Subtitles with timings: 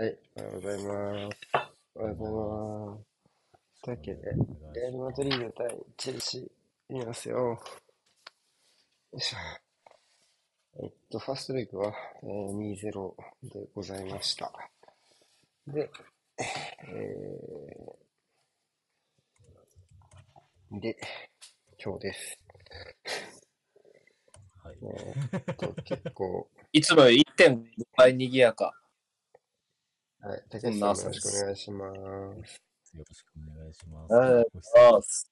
[0.00, 1.38] はい、おはようございます。
[1.96, 2.34] おはようござい
[2.94, 3.82] ます。
[3.82, 4.20] というわけで、
[4.80, 7.36] レアル・マドリード対チェルシー、いますよ。
[7.36, 7.58] よ
[9.12, 9.38] いしょ。
[10.84, 11.92] えっと、ファーストレグは、
[12.22, 14.52] えー、2-0でございました。
[15.66, 15.90] で、
[16.38, 20.96] えー、で、
[21.84, 22.38] 今日です。
[24.62, 24.76] はい。
[24.80, 27.64] えーっと、結構、 いつもより1.5
[27.96, 28.80] 倍賑やか。
[30.20, 31.96] はい、竹内さんもよろしくお願いします。
[31.96, 34.14] よろしくお願いします。
[34.16, 35.30] ありがとうご質問あす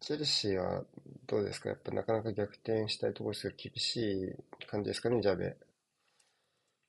[0.00, 0.84] チェルシーは
[1.26, 1.70] どうですか？
[1.70, 5.56] やっぱなかなか逆転したいところですが、厳しい感じですかね、ジャベ。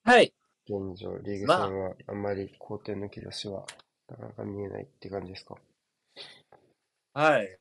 [0.04, 0.34] はい。
[0.68, 3.66] 現状、リーグまあ戦はあんまり好転の兆しは
[4.10, 5.56] なかなか見えないって感じですか？
[7.14, 7.58] はい。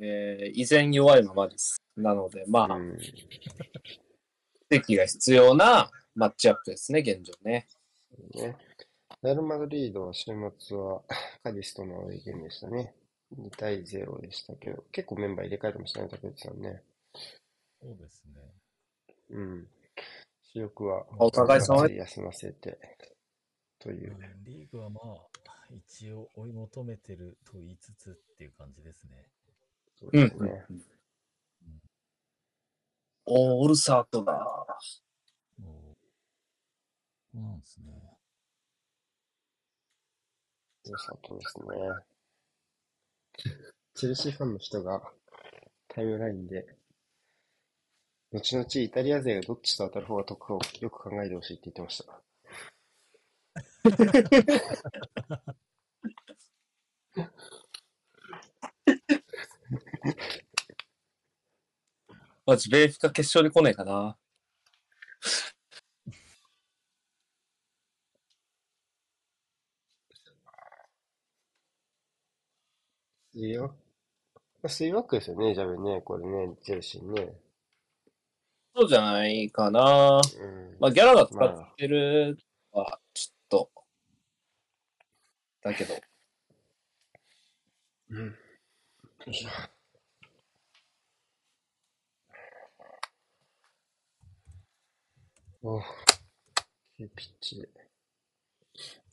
[0.00, 1.80] えー、依然弱いままです。
[1.96, 2.98] なので、まあ、うん。
[4.68, 7.68] 敵が必要なマッチアップですね、現状ね。
[8.34, 8.56] ね。
[9.26, 11.02] レアル・マドリードは週末は
[11.42, 12.94] カディスとのゲームでしたね。
[13.34, 16.84] 2対0でしたけど、結構メンバー入れ替えてましたね、竹内さんね。
[17.80, 18.54] そうですね。
[19.30, 19.68] うん。
[20.42, 22.78] 主力は、お互い様休ませて、
[23.80, 24.14] というう。
[24.14, 25.26] んリーグはまあ、
[25.70, 29.28] 一応追い求めてると言いつつっていう感じですね。
[29.98, 30.64] そううんですね。。
[33.24, 34.66] オールサートだ。
[35.58, 35.64] そ
[37.34, 38.15] うなんですね。
[40.90, 41.66] 良さそうですね。
[43.94, 45.02] チェルシーファンの人が
[45.88, 46.66] タイムラインで、
[48.32, 52.22] 後々イタリア勢がどっちと当たる方が得をよく考えてほしいって言ってました。
[62.46, 64.16] マジ、ベーフか決勝に来ねえかな。
[73.36, 73.72] スリーワッ
[74.62, 77.34] ク、スリーワックですよね、ジャベね、これね、チェルシーね。
[78.74, 80.22] そうじゃないかな。
[80.40, 80.76] うん。
[80.80, 82.38] まあ、ギャラが使ってる
[82.72, 83.70] は、ちょっと、
[85.62, 85.94] だけど、
[88.08, 88.26] うん。
[88.26, 88.32] よ
[89.26, 95.82] いしょお
[96.96, 97.75] 急ピッチで。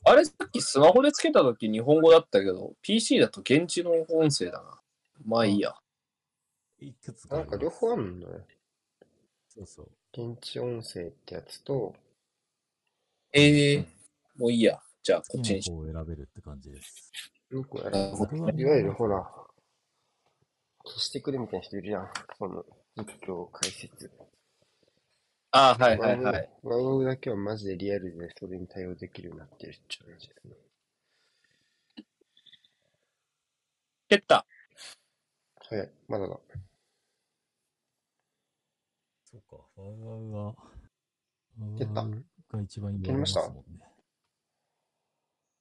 [0.06, 4.80] あれさっきスマホでつけたとき日本語だったけど、PC だと現地の音声だな。
[5.24, 5.74] まあいいや。
[6.80, 8.44] いくつかなんか両方あるのね。
[9.48, 9.90] そうそう。
[10.12, 11.94] 現地音声ってやつと、
[13.32, 13.86] ええ
[14.36, 14.80] もういいや。
[15.02, 15.70] じゃあ、こっちにし。
[15.70, 17.12] 好きな方を選べるって感じです。
[17.50, 18.38] よくやなるほる。
[18.38, 19.22] どいわゆるほら、
[20.84, 22.10] 消してくれみたいな人いるじゃん。
[22.38, 22.64] その、
[22.96, 24.10] 実況解説。
[25.56, 26.50] あはいはいはい。
[26.64, 30.56] ワウワウだけはマジでリアルでそれに対応できるようになってるって話ですね。
[34.08, 34.44] 蹴った。
[35.68, 36.40] 早い、まだだ。
[39.24, 40.54] そうか、ワウワウは、ワ
[41.78, 42.04] 蹴った
[42.56, 43.48] が一番蹴りました？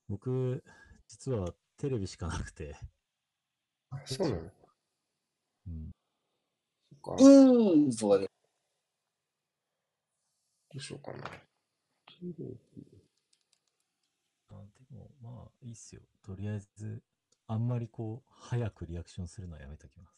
[0.10, 0.64] 僕、
[1.08, 2.76] 実はテレビしかなくて、
[3.92, 4.42] あそうなの？
[5.68, 5.92] うん、
[7.04, 7.24] そっか。
[7.24, 8.33] うーん、そうだね。
[10.74, 11.20] どうしようかな。
[14.50, 16.02] あでも、まあ、いいっすよ。
[16.26, 17.04] とりあえず、
[17.48, 20.16] あんまりこう、早くリアクションするのはやめときます。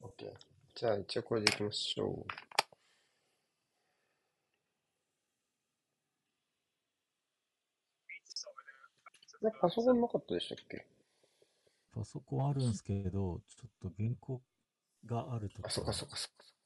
[0.00, 0.32] OK。
[0.74, 2.26] じゃあ一応これでいきましょう。
[9.46, 10.84] えパソコンなかったでしたっけ？
[11.92, 14.42] パソコンあるんですけど、ちょっと原稿
[15.06, 16.57] があるとあ、そっかそっかそっか。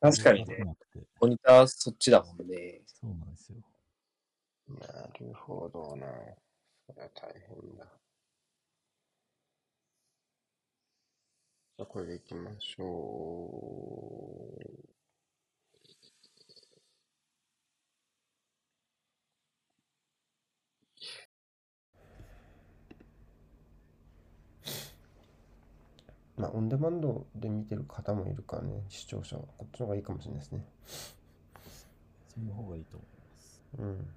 [0.00, 0.56] 確かにね。
[0.58, 2.80] なくてモニターそっちだもんね。
[2.86, 3.56] そうなんですよ。
[4.80, 6.06] なるほどな。
[6.86, 7.84] それは大変だ。
[11.76, 14.99] じゃあこれでいきましょう。
[26.36, 29.42] まあ、オンデマンドで見てる方もいるからね、視聴者は。
[29.58, 30.64] こっちの方がいいかもしれないですね。
[32.34, 33.62] その方がいいと思います。
[33.78, 34.14] うん。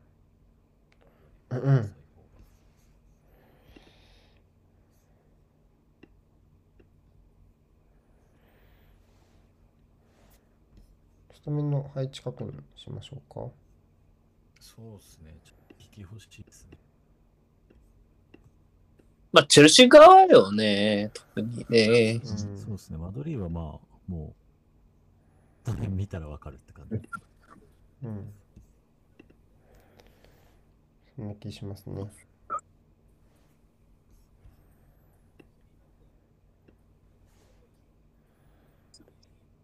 [1.49, 1.95] うんうん。
[11.33, 13.51] スタメンの配置確認しましょうか。
[14.61, 15.35] そうですね。
[15.43, 16.77] ちょっと聞き欲しいですね。
[19.33, 21.09] まあ、チェルシー側よね。
[21.11, 22.21] 特にね。
[22.23, 22.97] うんそうですね。
[22.97, 23.63] マドリーはまあ、
[24.07, 24.35] も
[25.65, 27.01] う、画面見たらわかるって感じ。
[28.03, 28.33] うん。
[31.15, 32.05] そんな気しますね。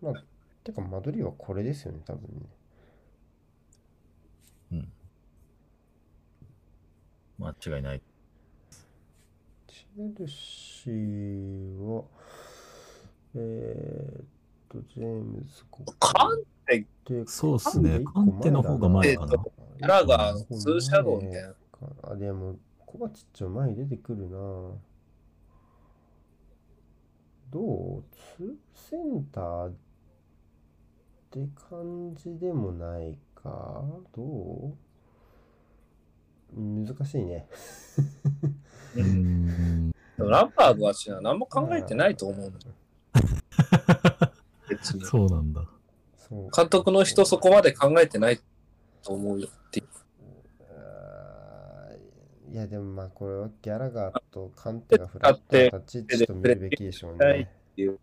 [0.01, 0.13] まあ、
[0.63, 2.45] てか、間取りはこれですよね、多分ね。
[4.71, 4.91] うん。
[7.37, 8.01] 間違いない。
[9.99, 12.03] チェルシーは、
[13.35, 14.25] えーっ
[14.69, 16.41] と、ジェームズ、ここカン
[16.73, 16.85] で
[17.27, 17.99] そうっすね。
[18.05, 19.33] カンテの方が前かな。
[19.33, 21.53] キャラがツーシャドウみたいな。
[22.03, 22.55] あ、でも、
[22.85, 24.37] コバチッチは前に出てくるな
[27.51, 28.03] どう？
[28.37, 29.73] ツーセンターっ
[31.29, 33.83] て感じでもないか
[34.15, 34.77] ど
[36.55, 36.57] う？
[36.57, 37.49] 難しいね。
[38.95, 39.91] うーん。
[40.17, 42.57] ランパードはしな何も考えてないと思うの。
[44.69, 45.05] 別に。
[45.05, 45.65] そうなんだ。
[46.55, 48.39] 監督の人そこまで考えてない
[49.03, 49.87] と思うよっていう。
[52.51, 57.51] いや、でもまあ、これはギャラガーとカンテがフラットな立ち位置と見るべきでしょうね。
[57.77, 57.99] う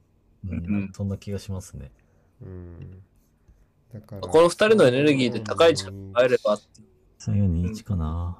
[0.49, 0.93] うんん。
[0.93, 1.91] そんな気がしますね。
[2.41, 3.03] うん。
[3.93, 6.67] だから、この二人のエネルギーで高い位置に入ればって
[7.19, 8.39] 3421かな。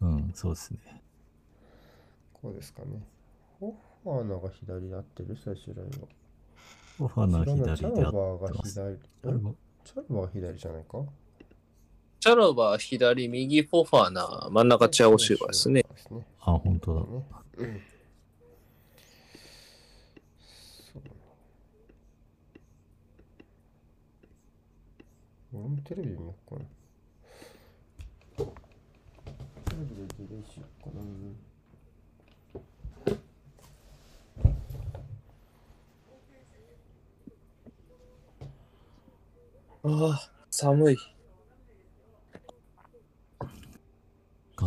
[0.00, 1.01] うん、そうですね。
[2.42, 2.88] こうですかね。
[3.60, 5.36] ホファーナが左で合ってる？
[5.36, 6.08] 最終ラインは。
[6.98, 8.72] オファーの違うな左であっチャロバーがてます。
[8.72, 8.98] 左。
[8.98, 11.04] チャロバーが左じゃないか？
[12.18, 15.84] チャロバー左、右フォファーナ、真ん中チャオシューバーですね。
[16.40, 17.00] あ、本当だ。
[17.00, 17.06] ね
[17.58, 17.80] うん
[20.92, 21.02] そう
[25.54, 26.60] 俺もテレビで見よっかな。
[28.36, 28.46] テ
[29.76, 31.02] レビでリレーしよっかな。
[39.84, 40.96] ああ、寒い。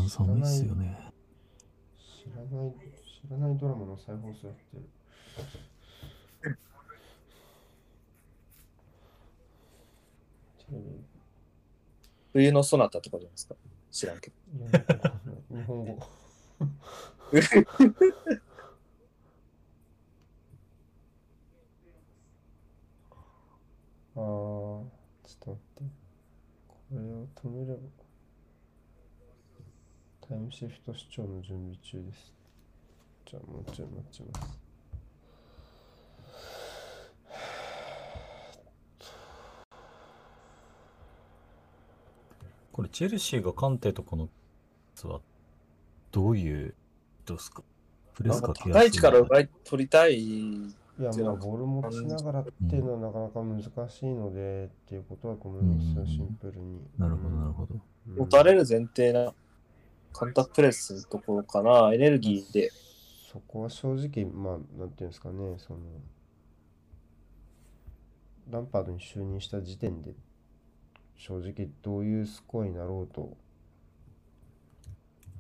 [0.10, 1.12] 寒いっすよね。
[1.98, 4.90] 知らない、知らないドラマの再放送やってる。
[12.34, 13.56] 冬のソナタとかじゃないですか？
[13.92, 14.36] 知らんけど。
[15.56, 16.00] 日本語。
[24.18, 24.95] ああ。
[26.90, 27.80] これを止めれば。
[30.28, 32.34] タイムシフト視聴の準備中です。
[33.26, 34.60] じゃあもうちょい待ちます。
[42.72, 44.30] これ、チェルシーがカンテとこの
[45.04, 45.22] は
[46.12, 46.76] どういう、
[47.26, 47.64] どうですか？
[48.14, 50.26] プレスか高い位置から奪い取りたい。
[50.98, 56.80] いや、まあ、ボール持ちながらっていうのはなかなか難しいので、っていうことだと思いますよ、うんシンプルに。
[56.98, 57.76] なるほど、なるほど。
[58.08, 59.34] ど打たれる前提な、
[60.14, 62.72] カンタプレスのところかな、エネルギーで。
[63.30, 65.80] そこは正直、まあ、なんていうんですかね、その、
[68.50, 70.14] ランパードに就任した時点で、
[71.18, 73.36] 正直どういうスコアになろうと、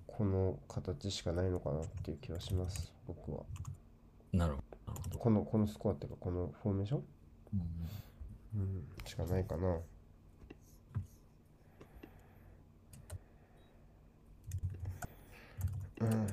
[0.07, 3.43] この形しかないのかなっていう気はします、僕は。
[4.33, 4.74] なるほど。
[5.17, 7.03] この、このスコアっていうか、このフォーメーション、
[8.55, 9.79] うんうん、しかないかな。
[16.01, 16.27] うん。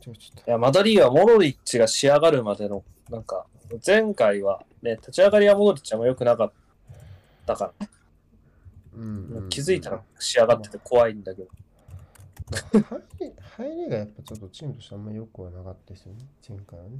[0.00, 3.46] ちょいや、マドリーはモロリッチが仕上がるまでの、なんか、
[3.84, 6.52] 前回はね、立ち上がりはモドリッチあんま良くなかっ
[7.44, 7.88] たから、
[8.94, 11.48] うんうん気づいたら仕上がってて怖いんだけど。
[12.50, 16.98] まあ 入り入りがやっぱちょっとチームとしてあんまり良くはなかったですよね、前回はね。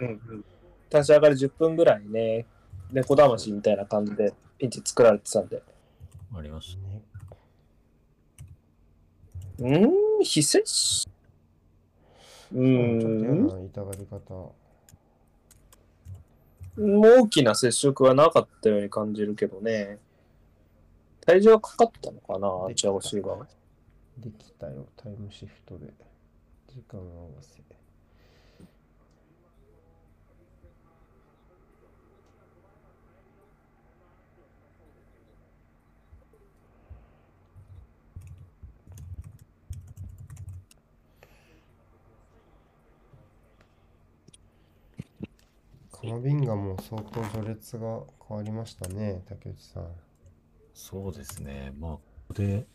[0.00, 0.44] うんうん。
[0.90, 2.46] 立ち上がり10分ぐらいね、
[2.92, 5.62] 猫魂みたいな感じでピンチ作られてたんで。
[6.36, 7.02] ありましね
[9.60, 11.10] うーん、非接触
[12.52, 14.52] うちょっと嫌ん、な痛がり方。
[16.76, 19.98] 大きな接触はなかったように感じるけどね。
[21.20, 23.46] 体重はかかったのかな、できチアゴシーバー。
[24.18, 25.92] できたよ、タイムシフトで。
[26.68, 27.62] 時間合わせ。
[45.90, 49.86] カマビンガも相当序列が変わりましたね、竹内さん。
[50.74, 51.72] そうですね。
[51.78, 51.98] ま
[52.30, 52.66] あ、で、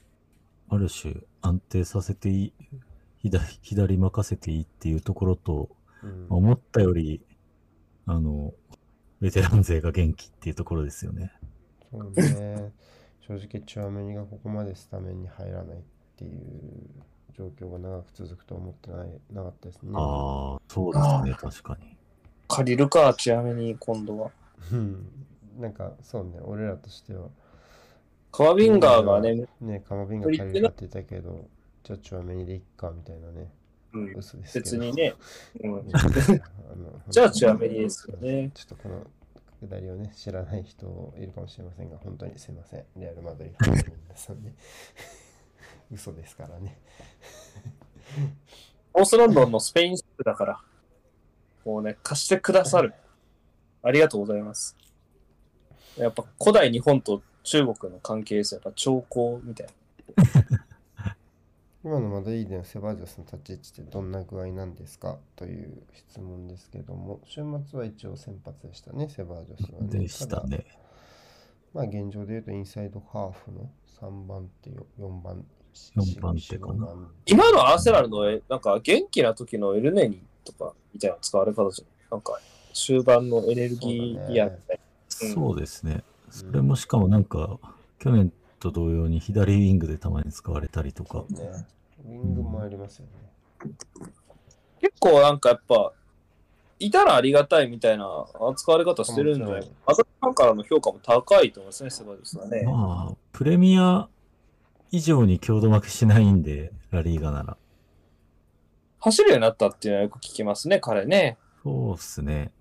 [0.69, 2.53] ある種安定させていい、
[3.17, 5.69] 左左任せていいっていうところと、
[6.03, 7.21] うん思ったより、
[8.05, 8.53] あの、
[9.19, 11.33] ベテラン勢が元気っていうところですよね。
[11.91, 12.71] そうね。
[13.19, 15.81] 正直チュアメニがここまでスタメンに入らないっ
[16.15, 16.39] ていう
[17.33, 19.91] 状況が長く続くと思ってないなかったですね。
[19.93, 21.97] ああ、そうですね、確かに。
[22.47, 24.31] 借りるか、ちなみに今度は。
[24.71, 25.05] うん
[25.59, 27.27] なんかそうね、俺らとしては、
[28.31, 31.48] カワビンガーがね、ね、カマビンが借りるってたけど、
[31.83, 33.51] じゃあチュアメニでいっかみたいなね、
[33.93, 34.59] うん、嘘です。
[34.59, 35.13] 別にね、
[35.62, 35.89] うん
[37.09, 38.51] じゃ あチュアメニですよね。
[38.53, 39.05] ちょっとこの
[39.59, 42.86] くだりをね、知らない人いるかもしれませんが、本当にすいません。
[42.98, 44.53] レアル・マドリーファンの皆さんね。
[45.91, 46.79] 嘘ですからね。
[48.93, 50.62] オースロンドンのスペインシップだから、
[51.65, 52.93] もうね、貸してくださる。
[53.81, 54.77] ありがとうございます。
[55.98, 58.62] やっぱ古代日本と中国の関係ですよ。
[58.63, 59.74] やっぱ兆候みたいな。
[61.81, 69.88] 今のマドリードのセバージョスの立ち位置ってどんな具合なんですかという質問ですけども、週末は一応先発でしたね、セバージョスはね。
[69.88, 70.65] でしたね。
[71.74, 73.69] まあ現状で言うとインサイドハーフの
[74.01, 82.12] 3番手よ、4番、4番手かな4 5番今のアーセナルの、えなんか元気な時のエルネニとかみたいな使われ方じゃん。
[82.12, 82.39] なんか
[82.74, 84.79] 終盤のエネルギーやみたい
[85.24, 86.03] うんそうですね。
[86.29, 87.59] それもしかもなんか、
[88.00, 91.25] 去年と同様に左ウィングでたまに使われたりとか。
[91.29, 91.65] ね。
[92.05, 93.12] ウィングもありますよね。
[94.01, 94.07] な。
[94.79, 95.93] 結構なんかやっぱ、
[96.79, 102.63] いたらありがたいみたいな扱われ方してるんじゃないもちろんアザファンからの評価も高いと思いますね、セバですはね。
[102.63, 104.07] まあ、プレミア
[104.91, 107.57] 以上に強度負けしないんで、ラリーガなら。
[109.00, 111.38] 走るようになったっていうのはよく聞きますね、彼ね。
[111.63, 112.51] そうっすね。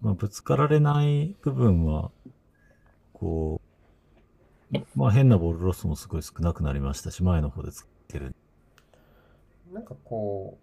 [0.00, 2.10] まあ、ぶつかられない部分は、
[3.24, 3.62] こ
[4.70, 8.34] う、まあ変なボールロスもすごい少なくなりましたし、前の方で使ってる。
[9.72, 10.58] なんかこ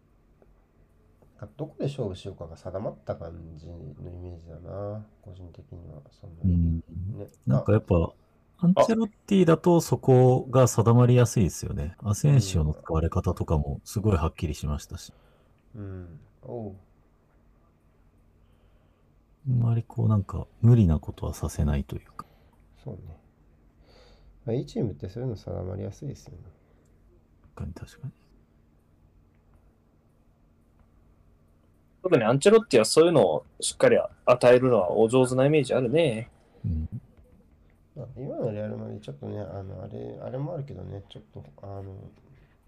[1.41, 6.01] う、どこで勝負しようかが定まった感じのイメージだな、個人的には。
[6.12, 6.58] そんなにう
[7.15, 7.20] ん。
[7.20, 8.13] ね、なんかやっぱ、
[8.60, 11.96] アンチェロッティだとそこが定まりやすいですよね。
[12.03, 15.12] アセンシオの使われ方とかもすごいはっきりしましたし。
[15.75, 16.20] うん。
[16.44, 16.75] おう
[19.48, 22.27] あんまりこうなんか無理なことはさせないというか。
[22.83, 23.01] そうね。
[24.45, 26.38] まあ、いいチームってそういうの定まりやすいですよね。
[27.55, 28.13] 確かに確かに。
[32.03, 36.29] 特にアンチェロッティはそういうのをしっかり与えるのはお上手なイメージあるね。
[36.65, 36.89] うん。
[37.95, 41.83] まあ、今のレアルマでちょっとね、あの、あれ、あれもあるけどね、ちょっと、あの、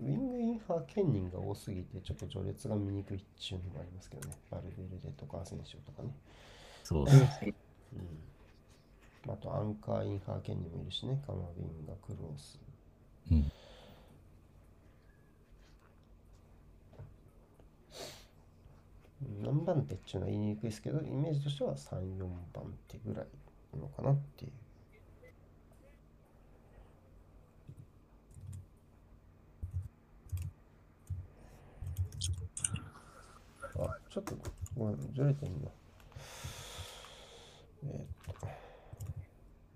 [0.02, 4.36] ウィングインファー兼任が多すぎて、ちょっと序列が見にくいっていうのもありますけどね。
[4.52, 6.10] バルベルデとかアセンシオとかね。
[6.84, 7.18] そうです。
[7.18, 7.54] うん。
[9.28, 11.22] あと、アンカーインファー兼任もいるしね。
[11.26, 12.60] カマビンがクロース。
[13.32, 13.52] うん。
[19.42, 23.28] 何番手っていうのは言いにくいですけど、イメージとしては3、4番手ぐらい
[23.74, 24.52] なのかなっていう。
[33.80, 34.36] あ、ちょっと、
[34.78, 35.70] ごめん、ずれてんな。
[37.86, 38.13] えーっと、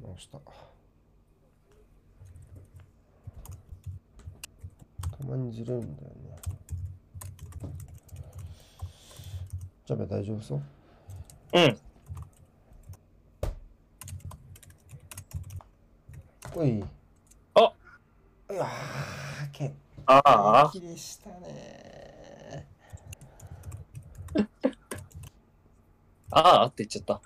[0.08, 0.40] 直した。
[0.40, 0.44] た
[5.28, 6.16] まにずれるんだよね。
[9.86, 10.62] ジャベ大丈夫そう？
[11.54, 11.78] うん。
[16.56, 16.84] おい。
[17.56, 17.74] あ
[18.50, 22.68] いやー、結ああ、構でしたね。
[26.32, 27.22] ああって言っちゃった。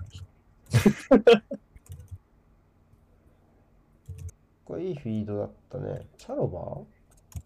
[4.72, 6.08] これいいフィードだったね。
[6.18, 6.62] チャロバ？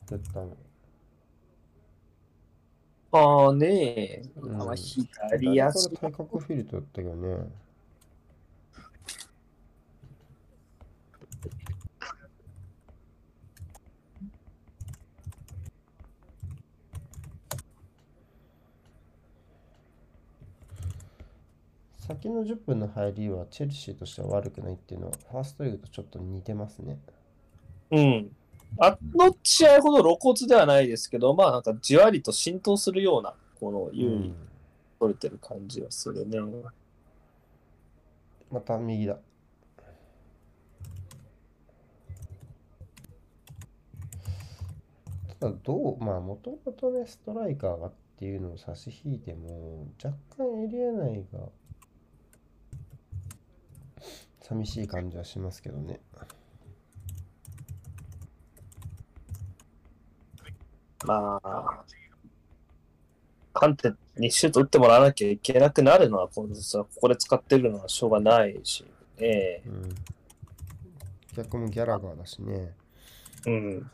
[0.10, 0.56] ーやったの。
[3.14, 4.24] ああねえ。
[4.36, 7.48] うんあ左足対角フィルトだったけどね。
[22.26, 26.98] 先の10分の入りはチェルシーとしては悪くないっていうのはファーストリーグとちょっと似てますね。
[27.92, 28.32] うん。
[28.80, 34.34] あの試合ほど露骨ではないですけど、まあなんかじわりと浸透するような、この優位に
[35.00, 36.40] 取れてる感じはするね。
[38.52, 39.18] また右だ。
[45.40, 51.50] ただどう、まあもともとね、ストライカーがっていうのを差し引いても、若干エリア内が
[54.48, 56.00] 寂しい感じはしますけどね。
[61.04, 61.84] まあ、
[63.54, 68.86] カンテにシュート打ってもらわなきゃいけなくなるのは、こここで使ってるのはしょうがないし、
[69.18, 69.64] ね。
[69.66, 69.96] うん。
[71.36, 72.72] 逆もギャラガーだしね。
[73.48, 73.82] うん。
[73.82, 73.88] こ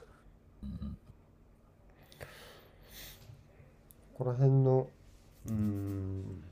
[4.15, 4.89] こら辺の、
[5.47, 6.43] うーん、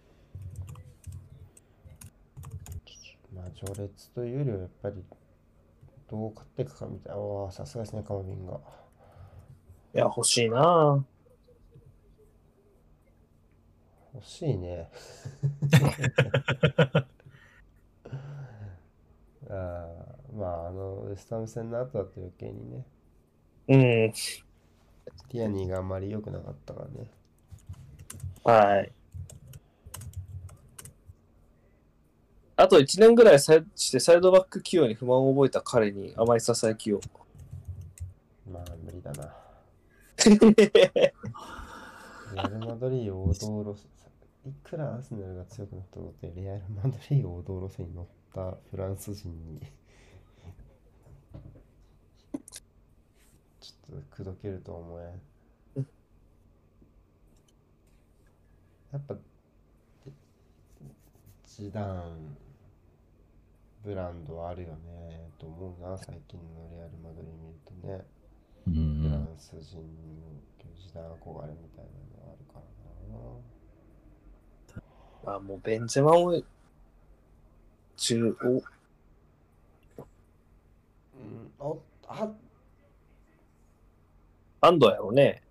[3.39, 4.95] まあ、序列というよりはやっぱり、
[6.11, 7.17] どう買っていくかみたいな。
[7.19, 8.59] おーさすがですね、カマビンが。
[9.95, 11.05] いや、欲しいな
[14.13, 14.89] 欲しいね。
[19.49, 22.85] あーまあ、あの、ウェスタム戦の後だと余計にね、
[23.69, 23.79] うん。
[25.29, 27.09] ティアニーがあんまり良くなかったからね。
[28.43, 28.91] はい。
[32.59, 36.99] あと1年ぐらいサイしてサイドバック起用に不満を覚えた彼に甘いささやきを。
[38.51, 39.33] まあ、無理だな。
[42.35, 43.89] レアル・マドリー王道路線、
[44.45, 49.61] いくらアーセナルが強くなったとって、レアル・マドリー王道路線に乗ったフランス人に、
[53.61, 55.03] ちょっと口説けると思え
[55.79, 55.85] ん。
[58.91, 59.15] やっぱ、
[61.45, 62.37] ジダン、
[63.83, 68.05] ブランドはあるよね、と思うな、最近のレアル・マドリー見るとね。
[68.67, 69.29] うんうフラん。
[69.33, 70.41] ンス人の
[70.75, 72.61] 時代憧れみたいなのがあるから
[73.17, 73.41] な。
[75.23, 76.41] まあもうベンゼマも
[77.97, 78.63] 中お
[81.13, 82.29] うん、おあ
[84.61, 85.41] 安藤やろね。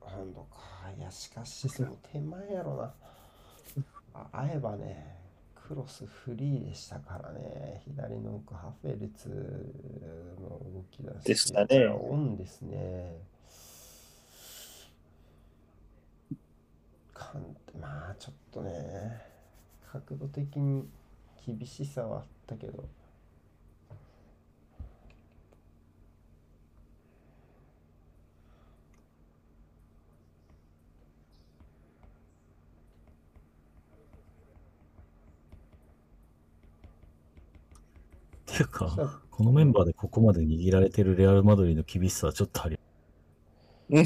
[0.00, 0.92] ハンドか。
[0.96, 2.94] いや、しかし、その手前やろな。
[4.14, 5.23] あ会えばね、
[5.66, 7.82] クロスフリーでしたからね。
[7.86, 9.28] 左の奥、ハフェルツ
[10.38, 11.24] の動きだし。
[11.24, 13.16] でしたねオンですね。
[17.14, 19.22] かんまあ、ちょっとね、
[19.90, 20.86] 角度的に
[21.46, 22.84] 厳しさはあったけど。
[38.56, 42.78] ていうか、このメンバーでここまで握られてるレアル・マドリーの厳しさはちょっとあり、
[43.90, 44.04] うん、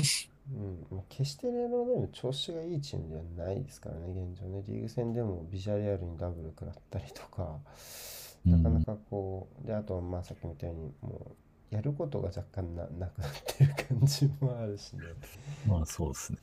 [0.91, 4.63] もう決してレアル・マドリーも調子がいいチームではないですからね、現状ね。
[4.67, 7.59] リーグ戦でもビジャレアルにダブル食らったりとか、
[8.47, 11.37] なかなかこう、で、あと、まあさっきみたいに、も
[11.71, 15.03] う、やることが若干ななくなってる感じもあるしね。
[15.67, 16.39] まあそうですね。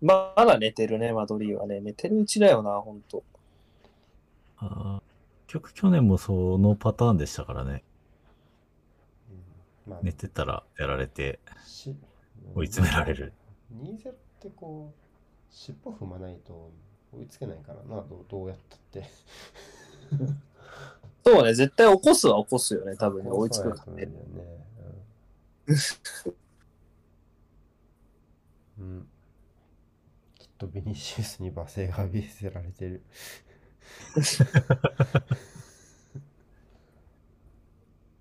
[0.00, 1.80] まだ寝てるね、マドリーはね。
[1.80, 3.22] 寝てるうちだよな、ほんと。
[4.60, 5.10] あー。
[5.46, 7.82] 結局去年もそのパターンでしたからね。
[9.86, 9.92] うん。
[9.92, 11.96] まあ、寝てたらやられて、し
[12.54, 13.32] 追い詰められる。
[13.74, 15.00] 2-0ってこう、
[15.50, 16.70] 尻尾踏まないと
[17.12, 19.04] 追いつけないからな、どうどうやったって。
[21.24, 24.08] そうね、絶対起こすは起こすよね、多分ね、追いつくからね。
[25.74, 26.32] そ
[28.78, 29.08] うん。
[30.38, 33.02] きっとビニシウスに罵声が浴びせられてる。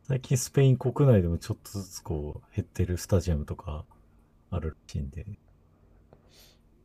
[0.03, 3.85] 最近スペイン国内でもちょっとずつこう減ってるスタジアムとか
[4.49, 5.25] あるらしいんで、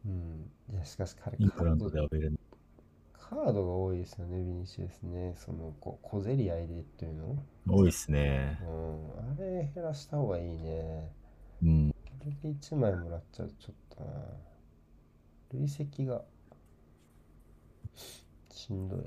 [0.04, 0.50] うん。
[0.72, 2.30] いや、しかし彼イングランドカードでアベレ
[3.14, 5.34] カードが多いですよね、ビニシウスね。
[5.36, 7.42] その、こう小競り合いでっていうの？
[7.66, 8.58] 多いっすね。
[8.62, 9.32] うん。
[9.32, 11.10] あれ減らした方がいいね。
[11.62, 11.90] うん。
[11.90, 14.10] これで1枚もらっちゃうとちょっとな。
[15.52, 16.24] 累積が
[18.54, 19.00] しんどい。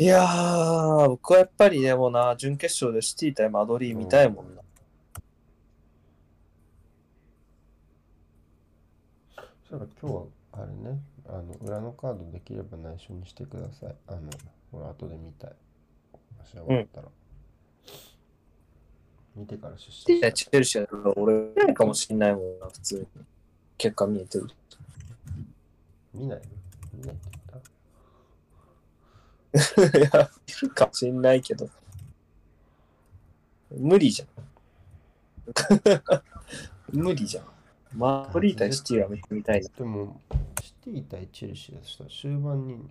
[0.00, 4.62] いやー、僕はやっぱりでもな、準決勝でシティ対マドリー見たいもんな。
[9.68, 13.94] そういえば今日はあれね、あの裏のカードできれば内緒にしてください。
[14.06, 14.30] あの、
[14.70, 15.56] ほら、後で見たい。
[16.38, 17.08] もし終わったら。
[19.34, 20.32] 見てから出社。
[20.32, 23.06] チェルシーだと俺見ないかもしんないもんな、普通に。
[23.76, 24.48] 結果見えてる。
[26.12, 26.42] 見ない？
[26.92, 27.38] 見ないって言
[29.88, 31.68] っ いや、いるかもしんないけど。
[33.70, 34.28] 無理じゃん。
[36.92, 37.46] 無理じゃん。
[37.94, 39.68] マドリー対シティは見てみたいな。
[39.70, 40.20] たでも、
[40.62, 42.90] シティ対チェルシーだとしたら終盤に、うん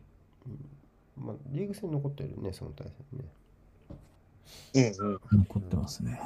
[1.17, 3.25] まあ、リーグ戦残ってるね、その対戦ね。
[4.73, 5.38] うんうん。
[5.39, 6.19] 残ってますね。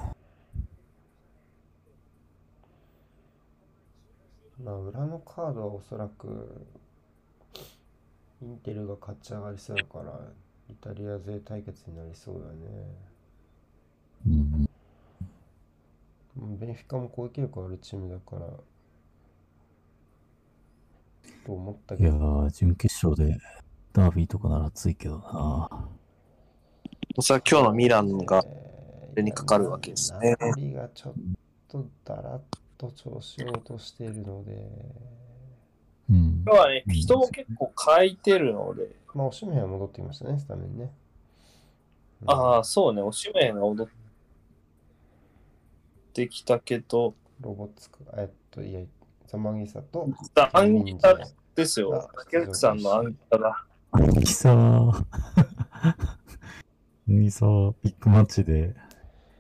[4.64, 6.68] まあ、裏のカードはおそらく、
[8.42, 10.20] インテルが勝ち上がりそうだから、
[10.70, 13.12] イタリア勢対決になりそうだね。
[14.28, 14.70] うん
[16.36, 18.48] ベンフィカも攻撃力あるチームだから、
[21.46, 23.38] と思ったいやけど、ー、準決勝で
[23.94, 25.88] ダービーとかなら熱いけどな。
[27.20, 28.72] それは今日のミランが、えー
[29.12, 31.14] これにかかるわけですねナポリがちょっ
[31.68, 32.42] とだらっ
[32.78, 34.54] と調子を落としているので、
[36.10, 36.44] うん。
[36.46, 40.92] 今日はね、うん人も結構書いてるので、まあ、おしめは戻ってきましたね、スタメンね。
[42.26, 42.60] ああ。
[42.60, 43.94] あ、そうね、おしめが踊っ
[46.14, 48.80] てきたけど、ロボツク、えっと、いや、
[49.28, 51.18] ザマギサと、だアンギタ
[51.54, 52.10] ですよあ。
[52.24, 53.66] 竹内さんのアンギタだ。
[54.22, 55.06] キサー。
[57.08, 58.74] キサー、ビッグマッチで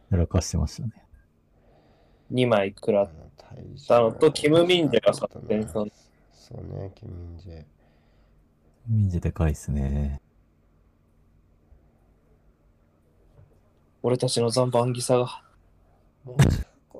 [0.09, 1.05] やらかしてましたね。
[2.31, 5.91] 2枚食らっ体重たのと、キム・ミンジェがさ、前そう走
[6.31, 7.65] そうね、キム・ミンジェ。
[8.87, 10.21] ミンジでかいっすね。
[14.03, 15.43] 俺たちの残番ギサが。
[16.25, 16.47] 持ち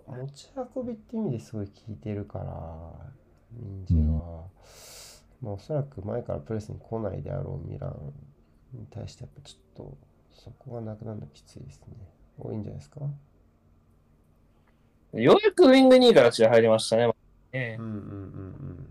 [0.08, 2.46] 運持ち運びって意味ですごい効いてるから、
[3.52, 4.46] ミンジェは、
[5.42, 8.14] まあおそらく前からプレスに来ないであろうミラン
[8.74, 9.98] に対してやっぱちょっと
[10.34, 11.96] そこがなくなるのはきついですね。
[12.40, 13.02] 多いんじゃないですか？
[15.14, 17.12] ようやくウィング2位から試合入りましたね。
[17.52, 18.90] えうんうんうんうん。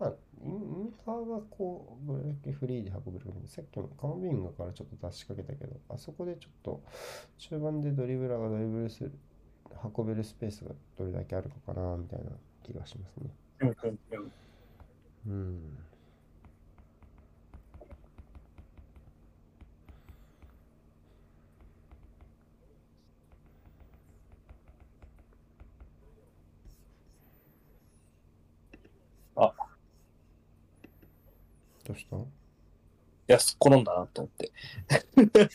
[0.00, 0.12] まあ、
[0.44, 6.82] インターがこう、どれだけフリーで運べるか、さっきもカマビングからちょっと出しかけたけど、あそこでちょっと
[7.38, 9.12] 中盤でドリブラーがドリブルする、
[9.96, 12.32] 運べるスペースがどれだけあるのかな、みたいな
[12.64, 13.30] 気がしますね。
[13.60, 14.32] うんうんうん
[15.26, 15.78] うん。
[29.36, 29.52] あ。
[31.84, 32.16] どうした？
[32.16, 32.20] い
[33.28, 34.52] や、すっ転んだなと思って。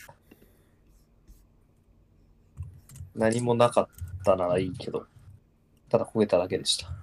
[3.14, 3.88] 何もなかっ
[4.24, 5.06] たならいいけど、
[5.88, 6.99] ただ焦げただけでした。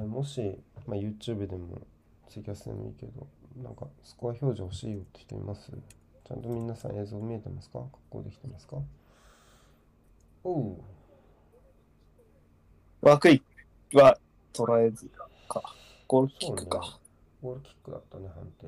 [0.00, 1.80] もし、まあ、YouTube でも
[2.28, 3.26] ツイキャスでもいいけど、
[3.62, 5.70] なんかスコア表示欲しいよって人います？
[5.70, 7.80] ちゃんと皆さん映像見えてますか？
[7.80, 8.78] 格好できてますか？
[10.42, 10.76] おう。
[13.02, 13.42] 枠い
[13.92, 14.18] は
[14.52, 15.10] 捉えず
[15.48, 15.62] か。
[16.08, 16.98] ゴールキックそうねか。
[17.42, 18.66] ゴールキックだったね、判定。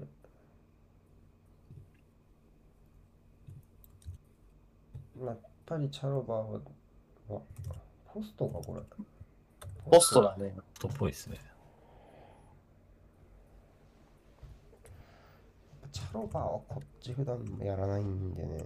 [5.19, 6.61] まあ、やっぱりチャロバーは、
[7.31, 7.41] あ
[8.13, 8.83] ポストか、これ。
[9.91, 10.55] ポストだね。
[10.79, 11.39] とっぽいですね。
[15.93, 18.59] チャロバーはこっち普段やらないんでね。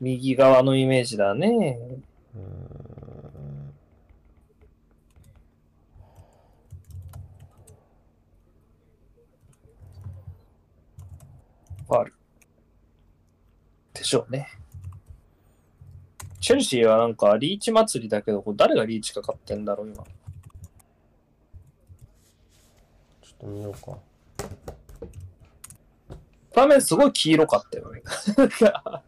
[0.00, 1.78] 右側のイメージだね。
[2.34, 3.74] うーん。
[11.86, 12.14] ファール。
[13.94, 14.61] でしょうね。
[16.42, 20.02] チェルシーはなんかリーチ祭りだけど、誰がリーチかかってんだろう、今。
[20.02, 20.08] ちょ
[23.32, 23.96] っと見ようか。
[26.52, 28.02] 画面すごい黄色かったよね。
[28.36, 29.02] なんか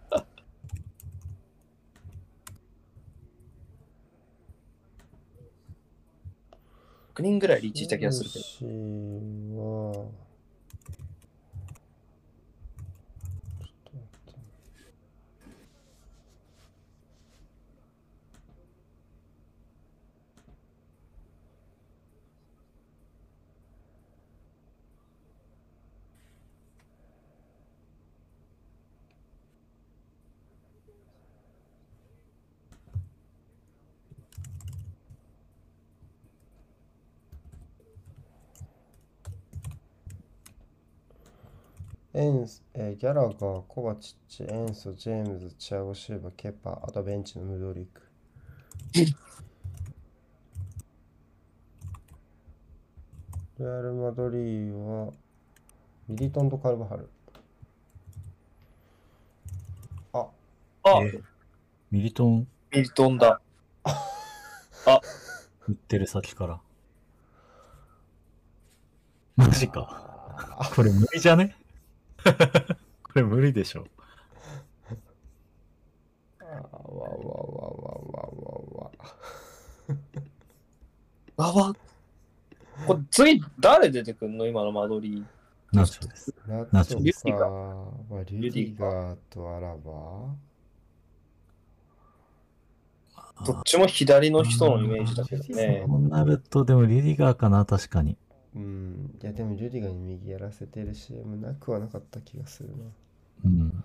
[7.16, 8.44] 6人ぐらいリーチした気がするけど。
[8.44, 10.11] チェルシーは、ちょ
[13.64, 14.35] っと待って
[42.16, 48.03] エンス、えーギャラガー、コバチッチ、エンソ、ジェームズ、チアゴ・シューバ、ケパ、あとベンチのムドリク。
[53.59, 55.12] レアル・マドリーは、
[56.07, 57.09] ミリトンとカルバハル。
[60.12, 60.29] あ、
[60.85, 61.20] あ、え
[61.90, 62.46] ミリトン？
[62.70, 63.40] ミリトンだ。
[65.66, 66.61] 売ってる先から。
[69.35, 70.68] マジか。
[70.77, 71.57] これ無理じゃね？
[73.02, 73.87] これ無理でしょ。
[76.40, 78.90] あわわわわわわ わ。
[81.37, 81.74] あわ。
[82.87, 84.46] これ次誰出てくんの？
[84.46, 85.24] 今のマドリー。
[85.72, 86.34] ナチョです。
[86.46, 90.34] ナナチョチョかリュディガはリュディガーとアラバ
[93.44, 95.84] どっちも左の人のイメージだけどね。
[95.87, 98.16] そうなると、でもリュディガーかな、確かに。
[98.54, 99.18] うん。
[99.22, 102.84] いや、でもジュディガーに右やらせてる試合もなくはなかった気がするな。
[103.44, 103.84] うん。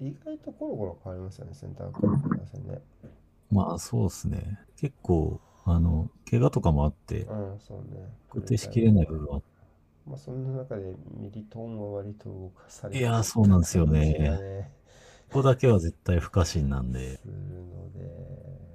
[0.00, 2.80] 意外とコロコロ変わりますよね、センターバックの戦ね。
[3.50, 4.58] まあ、そうですね。
[4.76, 8.08] 結構、あの、怪我とかもあって、うん、そうね。
[8.30, 9.54] 固定しきれない部分はあって
[10.06, 14.70] まあ、そんな中でミリトンは割と動かされいやーそうなんですよねね
[15.28, 17.16] ここだけは絶対不可侵なんで。
[17.16, 18.73] するので。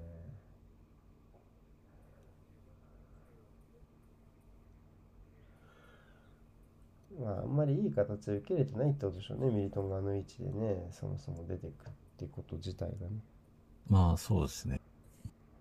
[7.20, 13.22] まあ、あんまりいい形で受け入れてないってことでしょうね、ミリトンがあの位置でね、そもそも出てくってこと自体がね。
[13.90, 14.80] まあ、そうですね。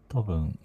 [0.09, 0.59] 多分、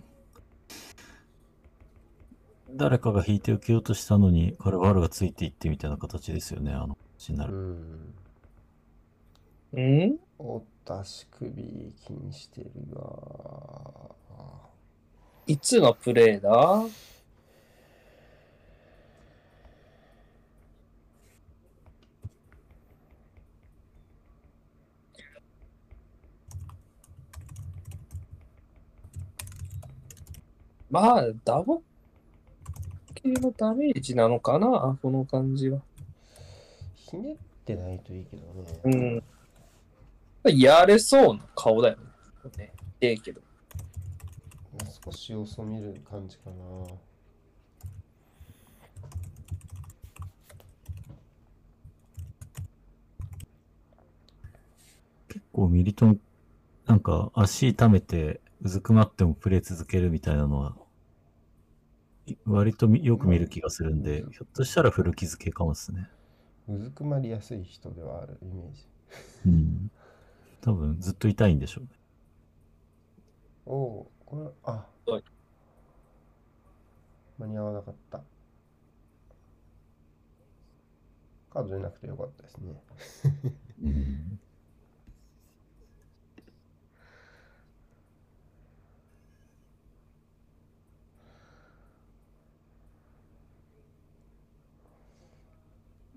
[2.75, 6.97] 誰かが引いて受けようとしたのに、カルバールがついていってみたいな形ですよね、あの、
[7.29, 7.53] になうる。
[7.55, 8.13] ん。
[9.73, 13.01] うんおった足首気にしてるが。
[15.47, 16.41] いつのプレー？
[16.41, 16.83] だ
[30.93, 31.81] まあ、ダボ
[33.15, 35.79] 系のダメージなのかなこの感じは。
[36.93, 39.23] ひねってないといいけどね。
[40.43, 40.59] うん。
[40.59, 42.03] やれそうな顔だよね。
[42.59, 43.41] ねええけど。
[45.03, 46.53] 少し様子を見る感じかな。
[55.27, 56.19] 結構ミリトン、
[56.85, 60.82] なんか足痛めて、うずくまってもプレー続けるみたいなのは、い
[62.45, 66.09] 割とみよく見る気がするんで、ひょっとしたら古傷系かもですね。
[66.67, 68.87] うずくまりやすい人ではあるイメージ。
[69.47, 69.91] うん。
[70.61, 71.89] 多分ずっと痛いんでしょうね。
[73.65, 75.23] おおー、これ、あはい
[77.37, 78.23] 間に合わなかった。
[81.51, 82.73] カード出なくてよかったですね。
[83.83, 84.39] うん。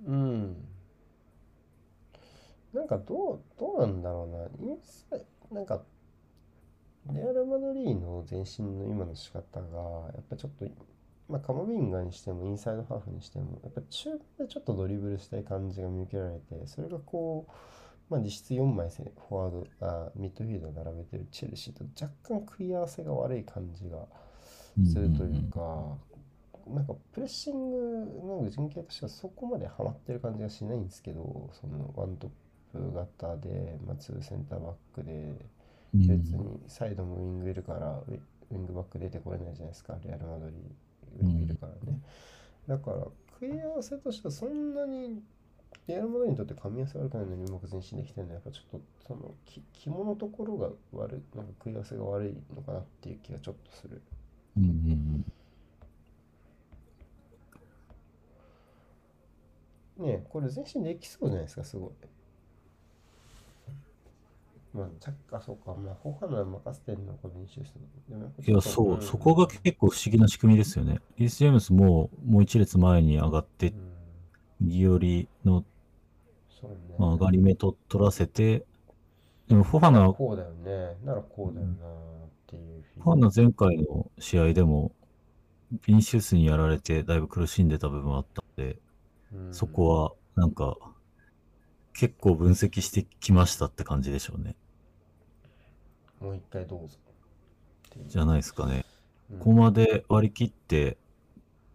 [0.06, 0.56] うん。
[2.72, 4.70] なんかどう、どうなんだろうな。
[4.70, 5.82] インサイなんか、
[7.12, 10.66] レアル・マドリーの前進の今の仕方が、やっぱちょっと、
[11.28, 17.52] まあ、カマビンガにしても、インサイドハーフにしても、やっぱ中盤でちょっとドリブルしたい感じが見受けられて、それがこう、
[18.08, 24.06] まあ、実質4枚フォワード、あ、ミッドフィールド並べてるチェルシーと若干食い合わせが悪い感じが
[24.84, 25.96] するというか、
[26.68, 32.30] なんかプレッシングの陣形としてはそこまでハマってる感じがしないんですけど、そのワントッ
[32.72, 41.98] プ型で、まあ、ツーセンターバックで、うん別にサイドもウィングいるから、ウィングバック出てこれないじゃないですか、レアル・マドリー、ウィングいるからね。
[42.66, 43.06] だから、
[43.40, 45.22] 食い合わせとしてはそんなに、
[45.86, 54.02] レアル・マドリーにとって噛み合わせ悪くないのにうまく前進できてるのは、やっぱちょっと、その、き肝のところが悪い、なんか食い合わせが悪いのかなっていう気がちょっとする。
[54.58, 55.24] うんうん
[59.98, 61.90] ねえ、これ前進できそうじゃないですか、すごい。
[64.74, 67.86] まあ、若干そうか、まあ、フォファナ任せてるのか、練習するの。
[68.10, 71.00] でもやっぱいや、そう、んそこが結構不思議な仕組みですよね。
[71.16, 73.74] リース・ジェームスももう一列前に上がってう、ん
[74.60, 75.64] 右寄りの、
[76.60, 76.76] そうね。
[76.98, 78.66] まあ、上がり目と取らせて、
[79.48, 80.96] でもフォファナ、フこうだよね。
[81.04, 81.78] ならこうだよなっ
[82.46, 84.92] ていうフィォファナ前回の試合でも、
[85.86, 88.85] ビニシウスにやられてだいぶ苦しんでた部分はあったんで、うん
[89.52, 90.76] そこはなんか、
[91.92, 94.54] 結構分析してきましたって感じでしょうね。
[96.20, 96.98] もう一回どうぞ。
[98.06, 98.84] じゃないですかね。
[99.30, 100.98] うんここまで割り切って、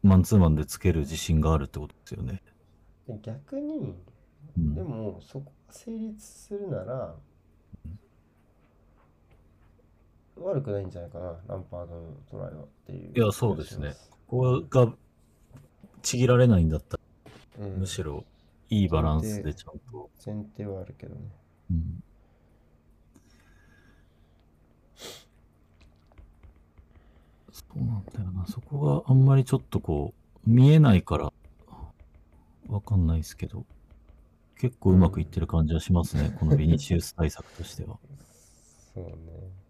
[0.03, 2.41] マンツーマンでつける自信があるってことですよね。
[3.07, 3.95] で逆に、
[4.57, 7.15] うんでも、そこが成立するなら、
[10.37, 13.13] 悪くないんじゃないかな、ランパードのトライはっていう。
[13.13, 13.95] いやそうですね
[14.27, 14.93] ここが
[16.01, 17.00] ちぎられないんだったら、
[17.59, 18.25] うん、むしろ
[18.69, 20.09] いいバランスでちゃんと。
[20.25, 21.21] 前提はあるけどね。
[21.71, 22.03] うん
[27.51, 28.45] そうなんだよな。
[28.47, 30.13] そこがあんまりちょっとこ
[30.45, 31.33] う、見えないから、
[32.67, 33.65] わかんないですけど、
[34.57, 36.35] 結構うまくいってる感じはしますね。
[36.39, 37.97] このビニシウス対策としては。
[38.93, 39.60] そうね。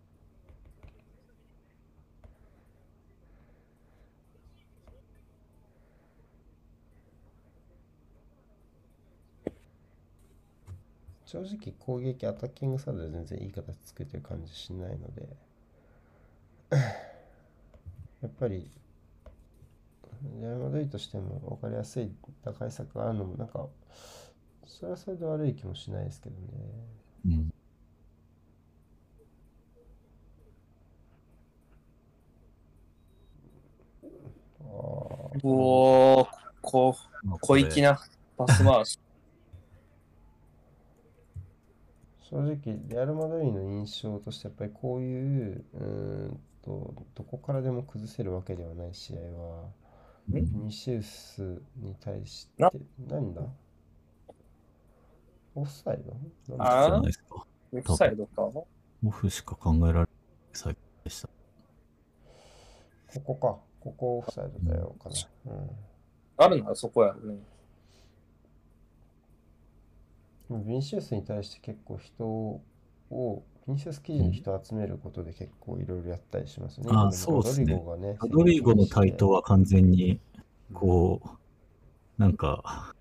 [11.32, 15.30] 正直攻撃アタッキングサードで全然いい形作ってる感じしないので
[18.22, 18.70] やっぱり
[20.42, 22.12] レアル・マドリードとしても分かりやすい
[22.44, 23.66] 打開策があるのもなんか
[24.66, 26.42] それはそれで悪い気もしないですけどね
[27.28, 27.54] うん。
[35.44, 36.28] おー、
[36.62, 37.98] こう、まあ小粋な
[38.38, 39.00] パス回し。
[42.32, 45.84] 正直レアル・マドリードの印象としてやっぱりこういううー
[46.32, 49.70] んとどこからでも崩せるわけではない試合は
[50.30, 52.72] ニシウスに対してな？
[53.10, 53.42] なんだ？
[55.56, 56.00] オフサイ
[56.48, 56.58] ド？
[56.58, 57.46] あだじゃないですか？
[57.74, 58.44] オフサイドか？
[59.04, 60.08] オフしか考えられない
[60.54, 61.28] 最高でした。
[63.14, 63.60] ここか。
[63.82, 65.16] ここオフサイドだよかな、
[66.38, 67.22] あるならそこやろね。
[67.30, 67.44] うん、
[70.60, 76.90] ビニシウスに対して結構人をビニシウス記事に人を集めることで結構いろいろやったりしますよね。
[76.92, 78.18] あ今でもそうっすねロドリゴがね。
[78.20, 80.20] ロドリゴの台頭は完全に、
[80.70, 82.94] うん、こう、なんか、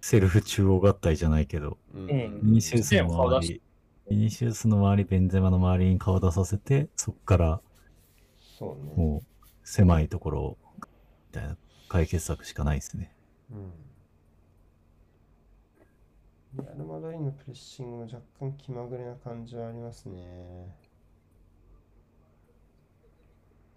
[0.00, 3.62] セルフ中央合体じゃないけど、うん、うんビニシウスの周り、
[4.08, 7.60] ビニシウスの周り、ベンゼマの周りに顔出させて、そこから
[8.58, 8.92] そうね。
[8.96, 10.82] もう狭いところを、み
[11.32, 11.56] たいな
[11.88, 13.12] 解決策しかないですね。
[13.50, 13.72] うん。
[16.62, 20.22] レアル・マドリードのプレッシングも若干気まぐれな感じはありますね。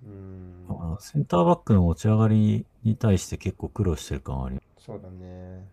[0.05, 0.65] うん。
[0.67, 4.85] まあセンターバックの持ち上がりに対して結構苦労してる感はあります。
[4.85, 5.67] そうだね。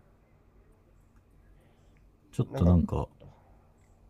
[2.31, 3.07] ちょっとなんか、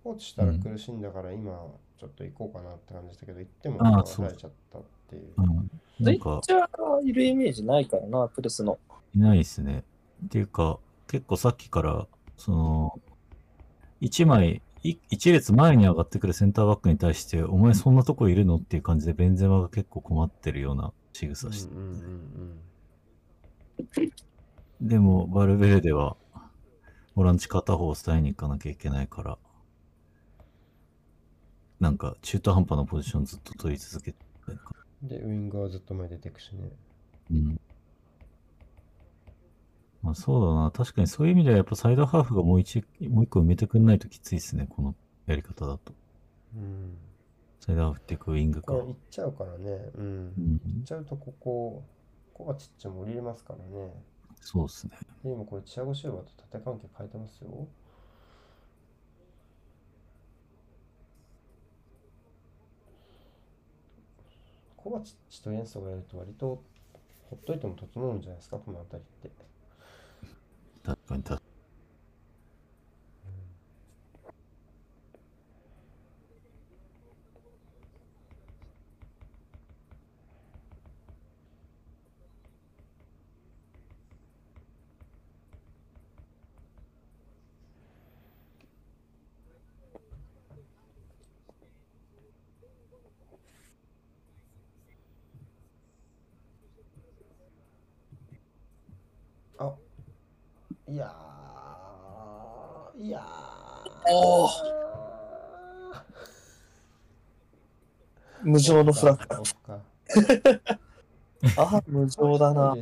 [0.03, 1.65] 放置したら苦しんだから今
[1.97, 5.33] ちょっと行こうかなって感じだけど、行ってもああ取られちゃったっていう。
[5.37, 5.45] うん、
[5.99, 8.77] なんかスイッ、チャーいるイメージないからな、プレスの。
[9.15, 9.83] いないですね。
[10.25, 12.07] っていうか、結構さっきから、
[12.37, 13.01] その、
[13.99, 18.55] 一枚、い一列前に上がってくるセンターバックに対して、お前そんなとこいるの？
[18.55, 22.59] っていう感じで、ベンゼマが結構困ってるような仕草して、うんうんうん
[24.79, 26.15] でも、バルベルデは、
[27.15, 29.37] ボランチ片方を伝えに行かなきゃいけないから、
[31.79, 34.17] なんか、中途半端なポジションずっと取り続けて。
[35.01, 36.69] で、ウイングはずっと前出てくしね。
[37.31, 37.59] うん。
[40.01, 40.71] まあそうだな。
[40.71, 44.67] 確かにそういう意味ではやっぱサイドハーフがもう一、もう一個埋めてくんないときついですね。
[44.69, 45.93] このやり方だと。
[46.55, 46.97] うん。
[47.59, 48.73] サイドハーフっていうかウイングか。
[48.73, 49.71] これ行っちゃうからね。
[49.95, 50.05] うん。
[50.05, 51.83] うん行っちゃうとここ、
[52.33, 53.93] ここがちっちゃも降りれますからね。
[54.39, 54.97] そうですね。
[55.23, 57.67] で、今これチアゴシューバーと縦関係変えてますよ。
[64.77, 66.63] コバチッチとエンソがやると割と
[67.29, 69.47] ほっといても整うんじゃないですか、この辺りって。
[70.87, 71.41] 確かに確か
[99.59, 99.75] あ
[100.87, 103.21] いやー、いや
[104.09, 104.49] おー
[108.57, 109.45] 無情のフラッグ。
[109.45, 109.81] そっか。
[111.77, 112.75] あ、無情だな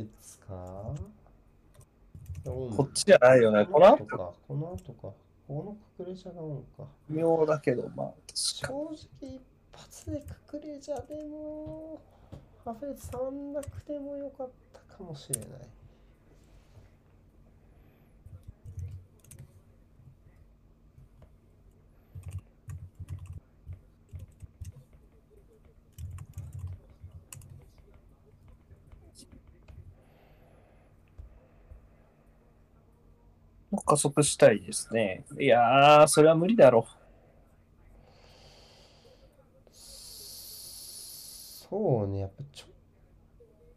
[2.44, 3.66] ここっちじゃないよね。
[3.66, 4.32] この後か。
[4.48, 5.12] この後か。
[5.46, 6.84] この隠れじゃがオンか。
[7.10, 12.00] 妙だけど、まあ、正直一発で隠れじゃでも、
[12.64, 15.48] ハフェツ触んなくてもよかったかもしれない。
[33.86, 35.24] 加速したいですね。
[35.38, 37.06] いやー、それは無理だろう
[41.68, 42.70] そうね、やっぱちょっ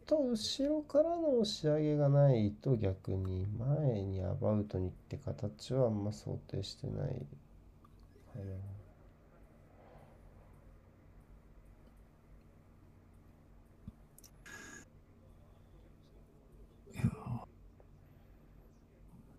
[0.06, 8.79] と後ろからの押し上げがないと逆に前にアバウトにって形はあんま想定してないはい。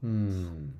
[0.03, 0.73] うん。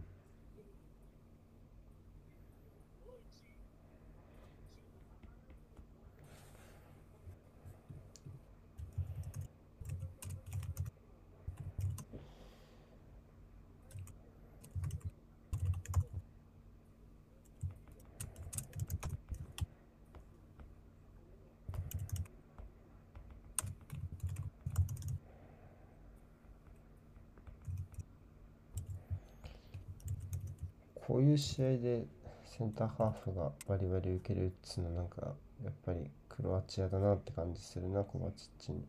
[31.11, 32.05] こういう試合で
[32.45, 38.84] センターハーフがバリバリ受けるっつうのなんかやっぱりクロアチアだなって感じするなコバチッチに。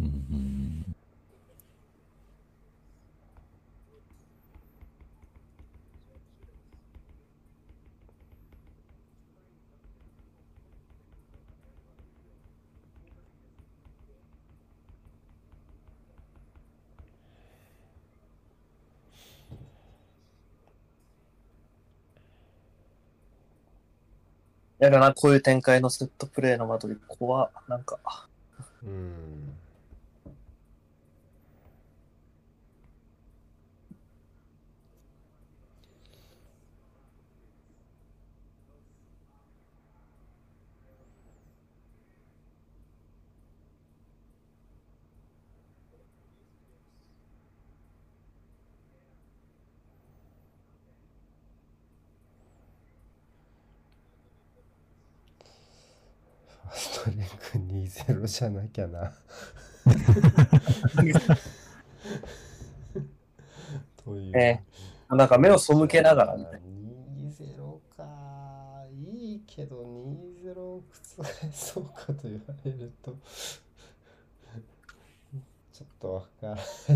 [0.00, 0.53] うんうん。
[24.84, 27.98] やだな、こういう展開のセットプレーの間取り、怖なんか、
[28.84, 29.43] うん。
[56.74, 59.12] ストレッグ2-0じゃなきゃな。
[64.04, 64.32] という。
[64.36, 64.62] え
[65.10, 66.58] なんか目を背けながらみたいな。
[66.58, 68.84] 2-0か。
[68.92, 69.82] いいけど
[70.44, 73.16] 2-0を覆そうかと言われると
[75.72, 76.88] ちょっとわからないです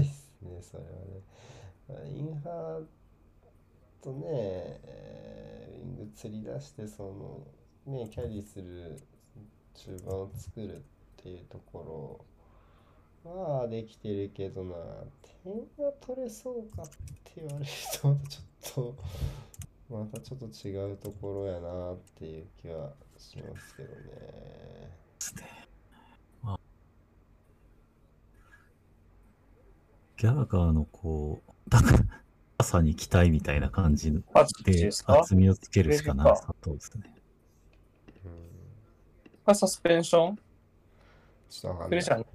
[0.43, 1.22] ねそれはね。
[1.89, 7.47] まあインハーとね、えーウィング釣り出してその
[7.87, 9.01] ねキャリーする
[9.79, 10.79] 中盤を作るっ
[11.22, 12.24] ていうとこ
[13.24, 14.74] ろはできてるけどな
[15.45, 16.89] 点が取れそうかっ
[17.24, 17.66] て言われる
[18.01, 18.95] とまたちょっと
[19.89, 24.99] またちょっと違うところやなっていう気はしますけどね。
[30.18, 34.20] ギャラガーのこう、高さに期待みたいな感じで
[35.07, 37.18] 厚みをつけるしかなさそうですね。
[39.49, 40.36] うんこれサスペンション
[41.49, 41.88] ちょっとわかんない。
[41.88, 42.26] クリスチャン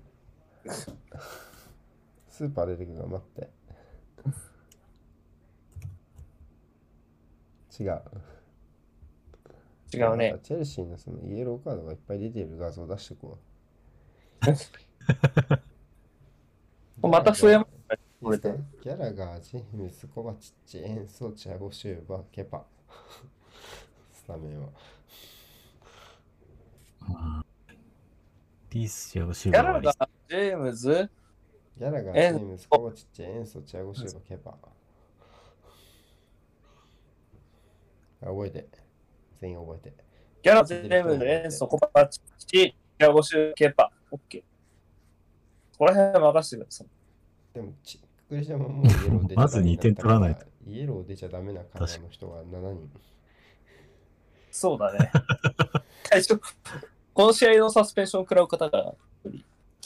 [2.27, 3.49] スーパー出てくるの待って。
[7.83, 8.01] 違う。
[9.93, 10.31] 違うね。
[10.31, 10.39] なん。
[10.39, 14.47] かチェルシーのそのイエローカードがいっぱい出てる画像出してこう。
[17.07, 17.67] また増えま
[18.23, 22.65] これでギャラガー、ジェームス、コバチッチ、エンソ、チアゴシューバ、ケパ。
[24.13, 24.69] スタメンは。
[27.07, 27.45] まあ
[28.71, 31.09] リース・ジャゴシュギャーバーはラがジェームズ、
[31.77, 34.57] ギャラガー、ジェームス、コバチッチ、エンソ、チアゴシューバ、ケパ。
[38.21, 38.67] あ覚えて。
[39.41, 39.93] 全員覚えて。
[40.41, 43.91] ギャラ、ジェームズ、エンソ、コパチ、キャゴシュ、ケパ。
[44.11, 44.41] オッケー。
[44.41, 44.47] こ
[45.79, 46.87] こら辺任せてください。
[47.53, 47.99] でも、ち
[48.29, 52.89] クリスチャンももうイエロー出ちゃまず二点取らないとイエロー出ちゃダメなカラーの人が7人。
[54.49, 55.11] そうだね。
[56.05, 56.39] 最初、
[57.13, 58.95] この試合のサスペンションを食らう方が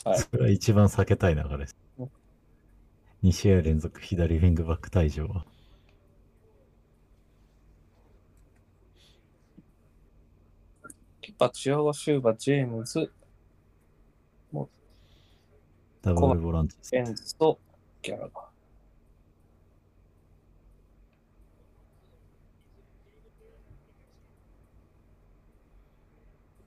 [0.05, 0.19] はい。
[0.19, 2.09] それは一番避けたい流れですうん。
[3.23, 5.45] 2試合連続左ウィングバック退場は。
[11.21, 13.11] ケパ、チアゴシューバ、ジェームズ、
[16.07, 17.59] ダブルボランチですエンズと
[18.01, 18.29] ギャラが。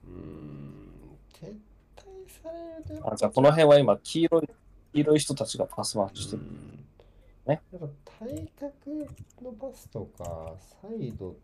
[0.05, 1.59] うーん、撤退される
[1.95, 2.30] とやっぱ
[3.03, 4.49] あじゃあこの辺は今、黄色い、
[4.93, 6.43] 黄色い人たちがパス回ししてる。
[7.47, 9.07] ねやっぱ体格
[9.41, 11.35] のパスとかサイド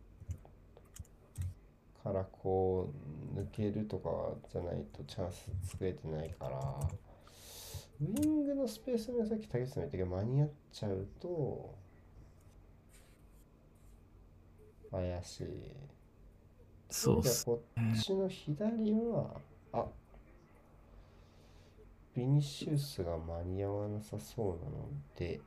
[2.03, 2.89] からこ
[3.35, 4.09] う抜けるとか
[4.51, 6.59] じゃないとチャンス作れてないから
[7.99, 11.75] ウィングのスペースがさっき竹内さんが言ったけど間に合っちゃうと
[14.91, 15.47] 怪しい。
[16.89, 17.45] そうっす。
[17.45, 19.41] こっちの左は、
[19.73, 19.85] あ
[22.17, 25.39] ビニシウスが間に合わなさそうなので、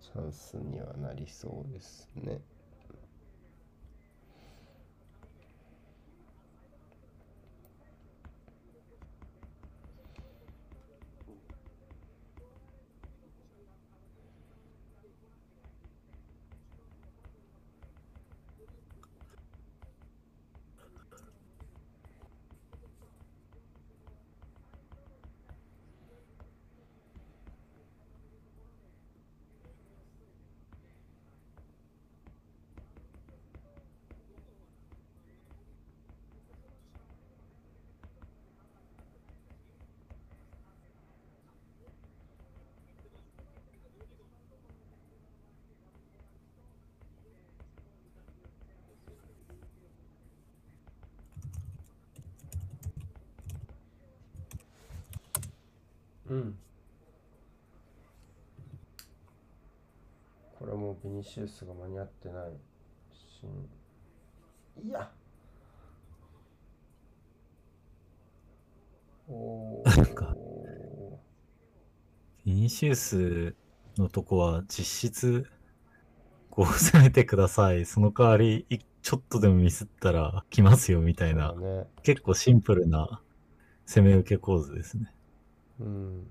[0.00, 2.40] チャンスにはなりそうですね。
[61.08, 62.50] ビニシウスが間に合ってない
[63.10, 63.42] し。
[64.86, 65.10] いや
[69.26, 71.16] おなんかー。
[72.44, 73.56] ビニシウス
[73.96, 75.46] のとこは実質、
[76.50, 77.86] こう攻めてください。
[77.86, 81.86] その代わり、いちょっとでもミスったら来ますよみたいな、ね。
[82.02, 83.22] 結構シンプルな
[83.86, 85.10] 攻め受け構図ですね。
[85.80, 86.26] うん。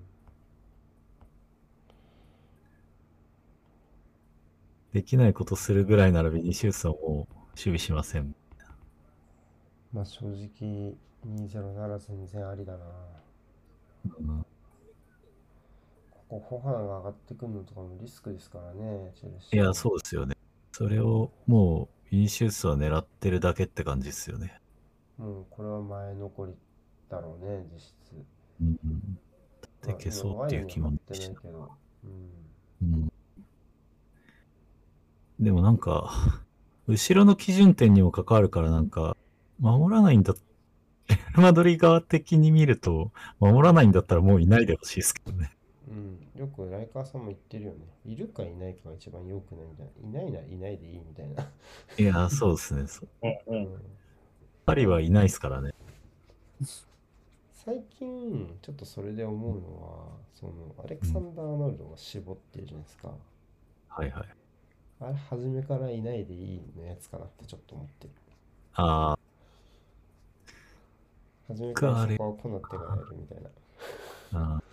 [4.93, 8.35] できないことするぐらいならビニシウスはもう守備しません。
[9.93, 12.85] まあ正直2-0なら全然ありだな。
[14.19, 14.45] うん
[16.29, 19.13] ここ、フォハンが上がってくるのとかもリスクですからね。
[19.53, 20.35] いや、そうですよね。
[20.73, 24.59] それをもうビニシウスは狙ってるだけって感じですよね。
[25.17, 26.53] もうこれは前残り
[27.09, 27.93] だろうね、実質。
[28.61, 29.19] うんうん。
[29.83, 31.71] で消そうっていう気もまあしないけど。
[32.03, 32.93] うん。
[32.93, 33.11] うん
[35.39, 36.13] でもなんか、
[36.87, 39.15] 後ろの基準点にも関わるからなんか、
[39.59, 40.33] 守らないんだ、
[41.09, 45.51] レアルマドリー側的に見ると、守らないんだったらもういないでほしいですけどね。
[45.87, 47.79] うん、よくライカーさんも言ってるよね。
[48.05, 50.19] いるかいないかが一番良くないみたいな。
[50.21, 51.49] いないならいないでいいみたいな。
[51.97, 52.87] いや、そうですね。
[52.87, 53.07] そう
[53.47, 53.73] うんうん。
[53.73, 53.81] うん
[54.67, 55.73] パリはいないですからね。
[57.53, 63.13] 最近、ちょっとそれで思うのは、その、アレクサンダー・アーノルドが絞ってるじゃないですか。
[63.87, 64.27] はいはい。
[64.99, 68.13] あれ、初めからいないでいいのやつかなってちょっと思ってる。
[68.73, 69.19] ああ、
[71.47, 73.49] 初めからそこはコナテがやるみたいな。
[74.33, 74.63] ああ。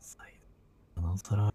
[0.00, 0.34] サイ
[0.96, 1.53] ドなおさら、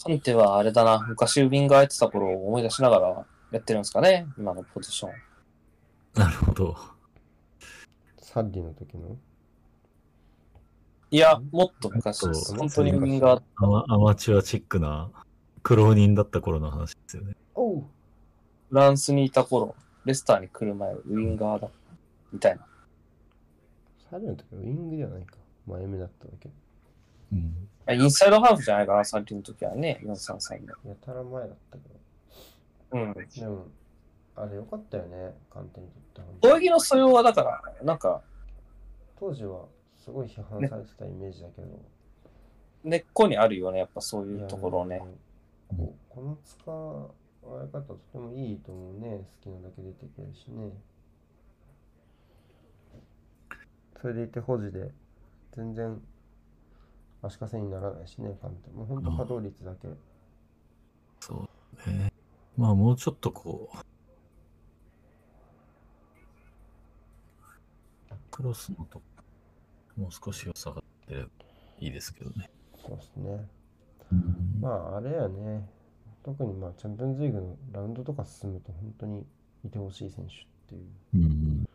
[0.00, 5.12] カンテはあれだな、昔ウィンガーやってた頃を思い出しながらやってるんですかね、今のポジション。
[6.14, 6.76] なるほど。
[8.20, 9.16] サッリの時の？
[11.10, 12.52] いや、もっと昔です。
[12.52, 15.10] と本当にウィンガー、アマアマチュアチックな
[15.62, 17.34] 苦労人だった頃の話ですよね。
[17.54, 17.84] おう
[18.68, 19.74] フランスにいた頃、
[20.04, 21.68] レスターに来る前、ウィンガーだ、
[22.32, 22.66] みたいな。
[24.10, 25.36] サッリの時はウィングではないか。
[25.66, 26.50] 前目だっただけ。
[27.32, 27.68] うん。
[27.88, 30.72] あインサイドハーフじゃないかな、サッリの時はね、433で。
[30.88, 31.82] やたら前だったけ
[32.92, 33.14] うん。
[33.14, 33.20] ど。
[33.20, 33.66] でも、
[34.36, 38.22] あれ良かったよね、簡単にとって本当に攻撃の素養はだから、なんか、
[39.18, 39.64] 当時は
[39.96, 41.68] すごい批判されてたイメージだけど、
[42.84, 45.02] 根っこにあるよね、やっぱそういいうやところをね。
[45.68, 47.08] ここの使わ
[47.62, 49.16] れ方とてもいいと思うね。
[49.16, 50.72] 好きなだけ出てくるしね。
[54.00, 54.90] それでいて保持で
[55.52, 56.00] 全然
[57.22, 58.74] 足かせにならないしね、簡単。
[58.74, 59.88] もう本当稼働率だけ。
[61.20, 61.48] そ
[61.86, 62.12] うね。
[62.56, 63.76] まあもうちょっとこう、
[68.30, 69.02] クロスのとこ、
[69.96, 71.28] もう少し良さが出れば
[71.80, 72.50] いいですけどね。
[72.76, 73.48] そうですね。
[74.12, 75.68] うんまああれやね。
[76.24, 79.26] 特にまあチャンピオンズリーグのラウンドとか進むと本当に
[79.64, 80.36] いてほしい選手っ
[80.68, 80.82] ていう。
[81.14, 81.68] うん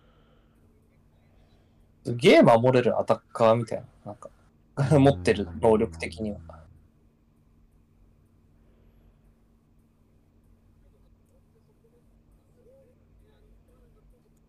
[2.05, 4.29] すげえ守れるアタッカーみたいな、なんか、
[4.99, 6.39] 持ってる能力的には。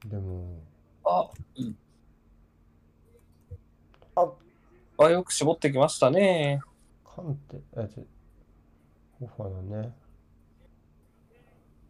[0.06, 0.60] でも、
[1.04, 1.76] あ、いい。
[4.16, 4.30] あ
[4.98, 6.60] あ、よく絞ってきましたね。
[7.04, 8.06] カンテ、あ、違う、
[9.20, 9.94] ホファーだね。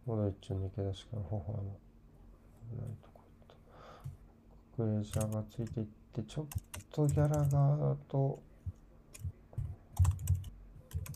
[0.05, 1.79] モドリッチの抜け出しからホファーの
[2.71, 3.21] 危ないとこ
[4.77, 4.93] ろと。
[4.93, 6.45] クレジャーがついていって、ちょっ
[6.91, 8.41] とギャラガーと、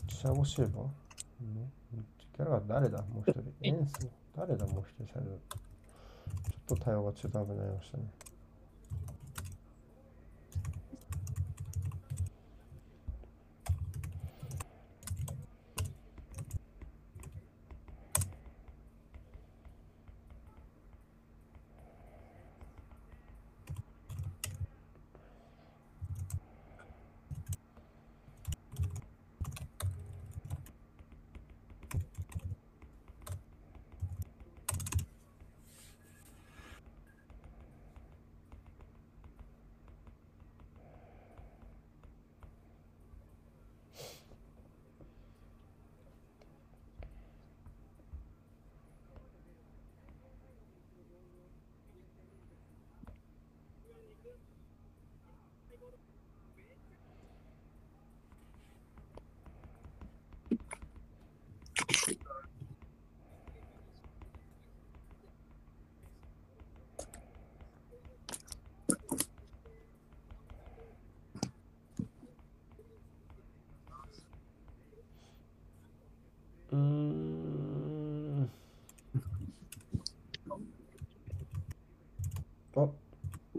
[0.08, 0.80] シャゴシルバ？
[0.82, 2.98] ー、ね、ギャラガー誰だ？
[2.98, 3.42] もう一人。
[3.62, 4.08] エンス？
[4.36, 4.66] 誰だ？
[4.66, 5.30] もう一人サイド。
[5.30, 8.04] ちょっと対応が中途半端になりましたね。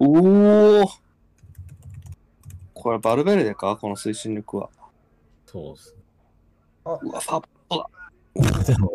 [0.04, 0.86] おお
[2.74, 3.78] これバルベルデか？
[3.78, 4.70] この推進力は。
[5.46, 6.02] そうですね。
[7.04, 7.88] うわ、サッポだ。
[8.66, 8.94] でも、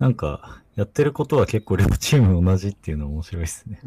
[0.00, 3.80] なんか、やってることは結構両チーム同じっていうのは面白いですね。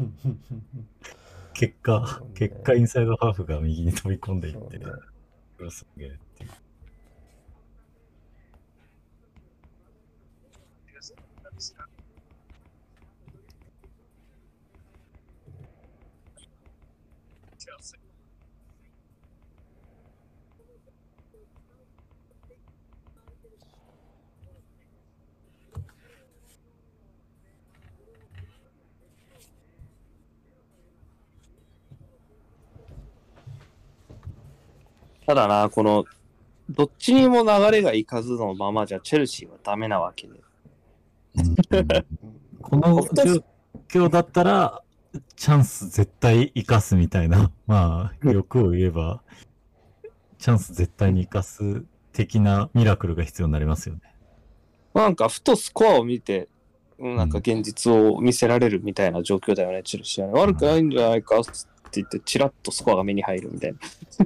[1.52, 6.50] 結果結果インサイドハーフが右に飛び込んでいって、クロス上げるっていう。
[35.30, 36.06] ただな、この、
[36.68, 40.40] どっちにも流れがいかずのままじゃチェルシーはダメなわけで。
[42.60, 43.44] この状
[43.86, 44.82] 況だったら、
[45.36, 49.22] チャンス絶対生かすみたいな、まあ、欲を言えば、
[50.38, 54.00] チャンス絶対に生かす的なミラクルが必要になりますよね。
[54.94, 56.48] なんか、ふとスコアを見て、
[56.98, 60.40] うんなんか現実を見せられるみたいな状況だよね、チェルシーはね。
[60.40, 61.44] 悪くないんじゃないかっ
[61.90, 63.78] て言って、チラッとスコアが目に入るみたいな。
[64.10, 64.22] そ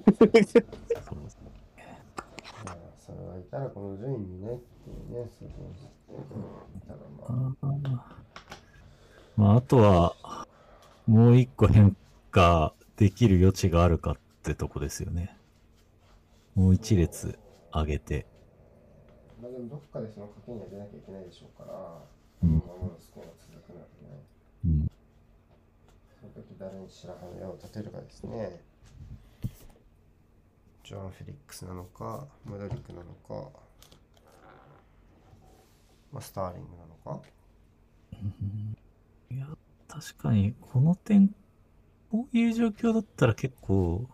[3.12, 6.40] れはいたらこの順位にねっていうね、そうそうそう。
[6.86, 8.14] ただまあ、
[9.36, 10.46] まあ、あとは、
[11.06, 11.96] もう一個変
[12.30, 15.36] 化できる余地があるかってとこですよね。
[16.54, 17.38] もう一列
[17.72, 18.26] 上げて。
[19.42, 22.02] まあでもどっかでその賭けには出なきゃいけないでしょうから、
[22.42, 22.62] うん。
[26.34, 28.60] その時誰に白羽の矢を立てるかですね。
[30.82, 33.50] ジョアン・フェリックスなのか、ムドリックなのか、
[36.12, 37.26] まあ、スターリングなのか。
[39.30, 39.46] いや、
[39.86, 41.28] 確かに、この点、
[42.10, 44.08] こういう状況だったら結構、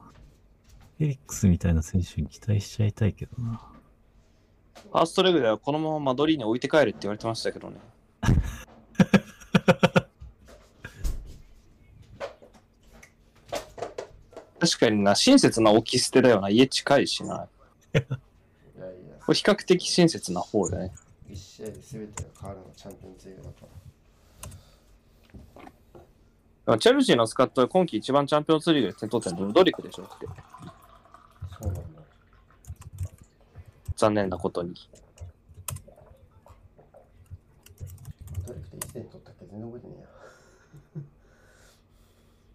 [0.98, 3.72] フェリックスみたいな選手に期待しちゃいたいけどな。
[4.74, 7.78] ファーストレグではこのままマドリーに置いて帰るって言われてましたけどね。
[14.60, 16.50] 確かにな、親切な置き捨てだよな。
[16.50, 17.48] 家近いしな。
[17.94, 18.06] いやいや、
[19.24, 20.92] これ比較的親切な方だね。
[21.30, 23.68] 一試合で全てが変わるのがチャンピオンズリーグだから。
[26.66, 30.26] でもチェルシーのスカットは今季一番チャンピオンズリーグで点取ってるのルドリックでしょって。
[31.58, 31.80] そうなんだ。
[33.96, 34.74] 残念なことに。
[38.46, 40.08] どれって1点取ったっけ全然覚えてねえや。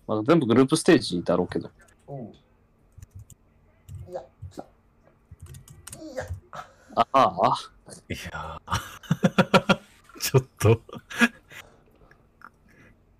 [0.08, 1.72] まあ、全部グループステージだろうけど。
[4.10, 4.64] いや、来た。
[4.64, 6.24] いや。
[6.96, 7.54] ああ、
[8.10, 9.80] いやー
[10.22, 10.82] ちょっと、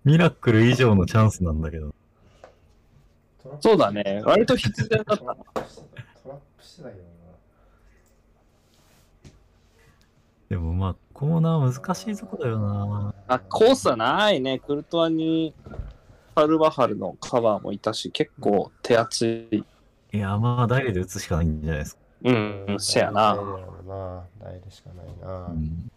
[0.04, 1.94] ミラクル以上のチャンスなんだけど。
[3.42, 4.22] トラップそうだね。
[4.24, 7.06] 割と必然だったトラップしてたトラップしてたけどな。
[10.48, 13.14] でもまあ、コーナー難しいとこだよな。
[13.28, 14.58] あ、コースはないね。
[14.58, 15.54] クルトワに
[16.36, 19.64] ファルバハルのカバーもいたし、結構手厚い。
[20.12, 22.02] いや、まあ、ダイレで打つしかないんじゃないですか。
[22.24, 23.34] うん、せやな。
[23.34, 24.24] 大入れやろな。
[24.38, 25.46] 大入れしかないな。
[25.46, 25.90] うん。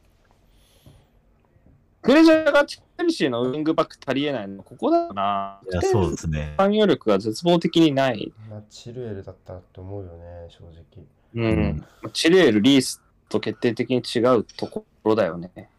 [2.01, 5.59] クレジャーがチェルシーのウィングバック足りえないの、ここだよな。
[5.69, 6.53] いや、そうですね。
[6.57, 8.31] 反応力が絶望的にない。
[8.49, 11.05] ナチルエルだったらと思うよね、正直。
[11.35, 11.85] うん。
[12.13, 15.69] チレール、リースと決定的に違うところだよね。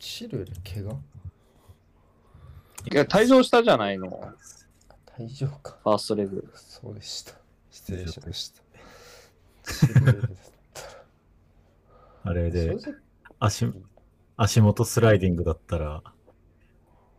[0.00, 0.96] チルエル怪我？
[2.90, 4.32] いや、退場したじゃないの。
[5.18, 5.78] 大丈夫か。
[5.82, 6.52] ファーストレグ。
[6.54, 7.32] そうでした。
[7.70, 8.62] 失礼しました。
[12.24, 12.76] あれで
[13.38, 13.72] 足、
[14.36, 16.02] 足元スライディングだったら、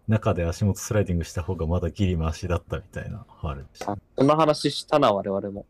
[0.08, 3.94] 中で足元スライディングした方がまだギリマシだったみたいなファウルでした。
[3.94, 5.66] あそんな話したな、我々も。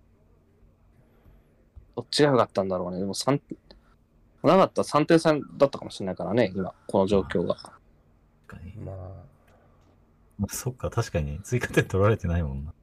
[1.96, 3.00] どっちが良かったんだろうね。
[3.00, 3.40] でも3、
[4.44, 7.56] なかったら3点差だったかもしれないからね、今、この状況が。
[7.56, 7.72] 確
[8.48, 8.76] かに。
[8.78, 8.96] まあ、
[10.38, 12.74] まあ、そっか、確かに追加点取られてないもんな。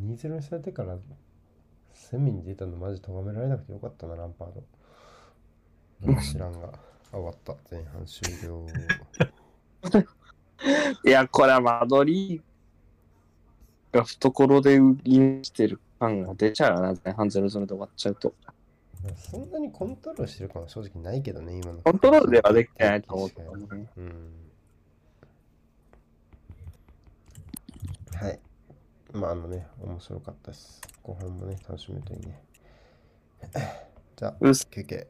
[0.00, 0.96] 2-0にされてから
[1.92, 6.20] セミに出たのマジ咎められなくてよかったな、ランパード。
[6.22, 6.68] 知らんが。
[7.12, 7.56] あ、終わった。
[7.70, 8.66] 前半終了。
[11.04, 18.34] いや、これはマドリーが懐でインしてる感が出ちゃうよな、前半0-0で終わっちゃうと。
[19.16, 21.80] そんなにコントロールしてる感は正直ないけどね、今の。
[21.82, 23.90] コントロールではできてないと思うけどね。
[23.96, 24.32] うん。
[28.14, 28.38] はい。
[29.12, 30.80] まあ、あのね、面白かったです。
[31.02, 32.42] 後半もね、楽しめるといいね。
[34.16, 35.06] じゃあ、うっす休憩。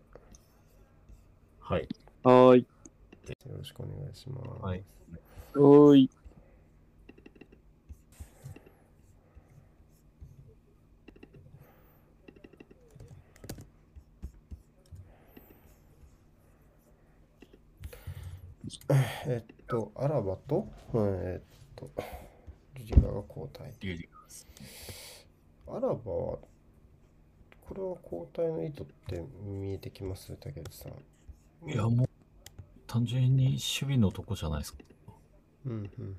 [1.59, 1.89] はい。
[2.23, 2.67] はーい。
[3.47, 4.65] よろしくお願いします。
[4.65, 4.85] はい。
[5.55, 6.11] はーい。
[19.27, 21.45] えっと、アラバと、えっ
[21.75, 21.91] と、
[22.75, 23.73] リリガが交代。
[23.81, 24.09] リュウジ
[25.67, 26.41] アラバは、こ
[27.75, 30.37] れは交代の意図って見えてきます？
[30.37, 31.71] 竹内さん。
[31.71, 32.09] いや、もう、
[32.87, 34.79] 単純に守備のとこじゃないですか。
[35.67, 36.17] うん、うん、うん。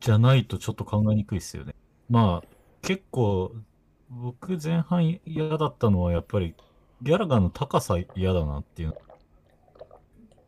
[0.00, 1.74] じゃないとちょっと考えにくいですよね。
[2.08, 2.48] まあ、
[2.82, 3.52] 結構、
[4.10, 6.54] 僕前半嫌だったのはやっぱり、
[7.02, 8.94] ギャラガーの高さ嫌だなっていう。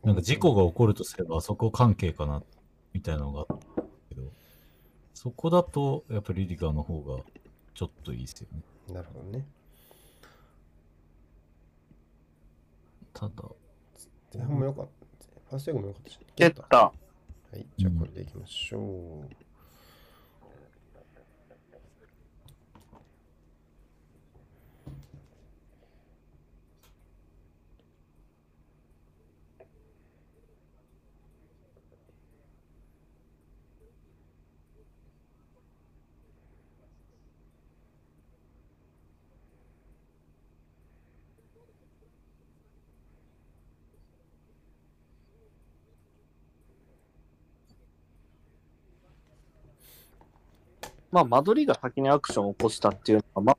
[0.04, 2.42] なんか事故が起こるとすれば、そこ関係かな、
[2.92, 4.32] みたいなのがあったけど、
[5.14, 7.22] そこだと、やっぱりリディガーの方が
[7.74, 8.94] ちょっといいですよね。
[8.94, 9.46] なるほどね。
[13.14, 13.32] ただ、
[14.34, 15.26] 前半も良かった。
[15.50, 16.18] ファーストエゴも良かったし。
[16.36, 16.76] 蹴った。
[16.78, 16.92] は
[17.54, 19.43] い、じゃあこれでいきましょう。
[51.14, 53.58] まあ、間取りが先にアクションを起こしたっていうのは、まあ、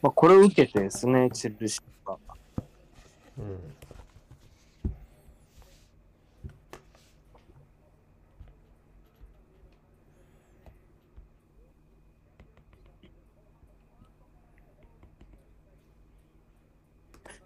[0.00, 2.16] まあ、これを受けてですね、チェルシーが。
[3.36, 3.60] うん。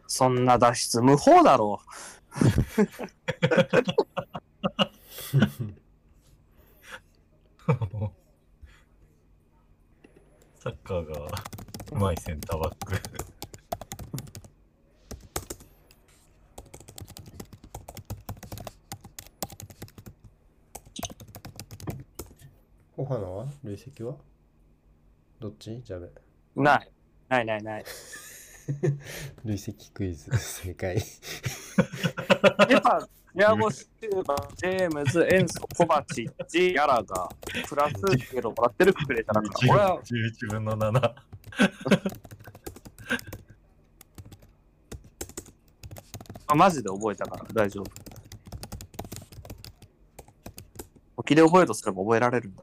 [0.06, 1.84] そんな脱出無法だろう
[7.66, 7.72] サ
[10.68, 11.26] ッカーが
[11.92, 12.94] うまいセンターバック。
[22.96, 24.16] ホハナは累積は？
[25.40, 25.82] どっち？
[25.82, 26.08] ジャベ。
[26.56, 26.62] う。
[26.62, 26.90] ない。
[27.30, 27.84] ないないない。
[29.44, 30.96] 累積クイズ正解。
[32.68, 37.28] やっぱ、ヤゴシューバー、ジェームズ、エンソ、コバチッチ、ギャラが、
[37.68, 41.14] プラス0もらってるくれたら、俺は、11分の7。
[46.46, 47.90] あマジで覚えたから大丈夫。
[51.16, 52.62] 沖で覚えるとすれば覚えられるんだ。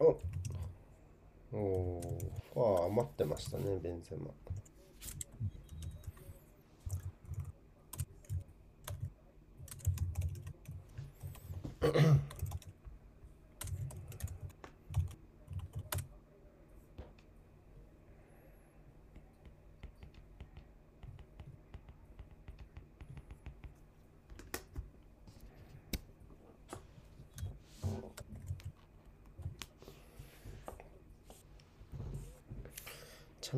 [0.00, 0.20] お
[1.52, 4.30] おーファー余ってましたね、ベンゼマ。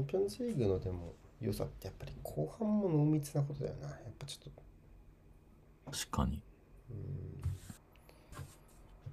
[0.06, 3.88] ンピオンズリーグのでも良さってやっぱり後半も濃密なことだよな。
[3.88, 4.52] やっぱちょっ
[5.84, 6.40] と、確かに。
[6.90, 6.96] うん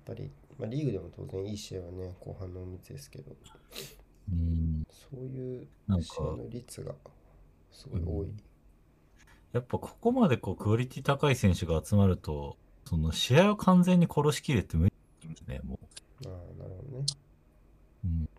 [0.05, 0.29] やっぱり、
[0.59, 3.31] まあ、リーグでも当然いい試合はね、後半濃密ですけど、
[4.31, 4.85] うん。
[4.91, 5.67] そういう
[6.01, 6.93] 試合の率が
[7.71, 8.33] すごい多い。
[9.53, 15.79] やっぱここまでこうクオリティ高い選手が集まると、その試合を完全に殺しきるって無理ですね、も
[16.25, 16.31] ああ、
[16.61, 17.05] なるほどね。
[18.03, 18.07] う。
[18.07, 18.29] うん。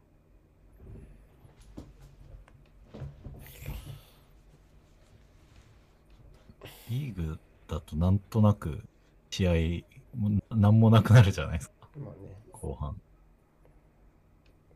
[6.91, 7.97] リーグだと
[8.45, 8.85] なく
[9.31, 13.01] 試合もなんもなくなるじゃないですか、まあね、後半。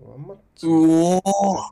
[0.01, 1.21] ワンマッチうお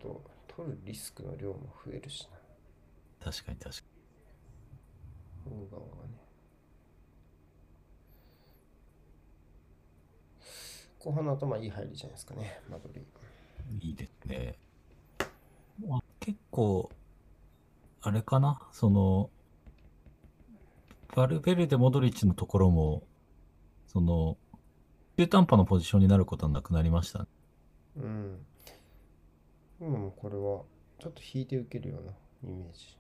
[0.00, 3.30] と取るリスクの量も増えるしな。
[3.30, 3.82] 確かに確か
[5.46, 6.26] 大側がね。
[10.98, 13.04] 後半の頭いい入りじゃないですかね、マドリー。
[13.72, 13.88] に。
[13.88, 14.58] いいですね。
[15.86, 16.90] まあ、結構、
[18.00, 19.30] あれかな、その、
[21.16, 23.02] バルベルデ・モドリッチのところも、
[23.86, 24.36] その、
[25.16, 27.26] 中途半端なポジションになることはなくなりましたね。
[27.96, 28.46] うん。
[29.80, 30.64] 今もこれは、
[30.98, 32.12] ちょっと引いて受けるような
[32.44, 32.98] イメージ。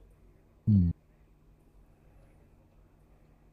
[0.68, 0.94] うん。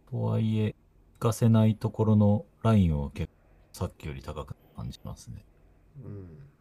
[0.10, 0.74] とはいえ、引
[1.20, 3.34] かせないところのラインを結構
[3.74, 5.44] さっきより高く感じますね。
[6.06, 6.53] うん。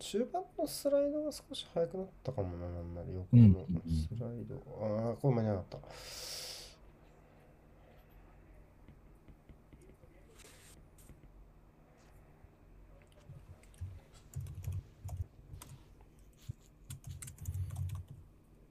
[0.00, 4.56] 中盤のスライドが少し速くなったかもな、なんなら横うんのスライド。
[4.80, 5.88] ああ、これ間に合わなかった。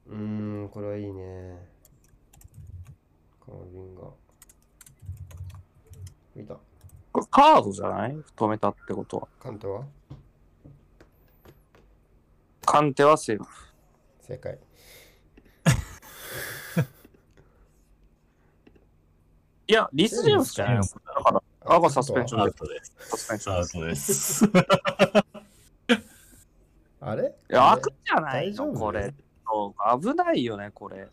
[0.08, 0.16] うー
[0.66, 1.60] ん、これはいいね。
[3.46, 4.02] カービンが。
[6.36, 6.56] いた。
[7.12, 8.18] これカードじゃない？
[8.36, 9.28] 止めたってことは。
[9.40, 9.86] カンテは？
[12.72, 13.46] カンテはセーフ。
[14.22, 14.60] 正解。
[19.66, 21.42] いや、リス・ジェームスじゃないのだか
[21.80, 22.94] ら、サスペンションアでウトです。
[23.00, 23.68] サスペンションアウ。
[23.68, 24.46] トです。
[27.02, 27.36] あれ？
[27.50, 29.16] いや、悪じゃないのこれ。
[30.00, 31.08] 危ないよね、これ。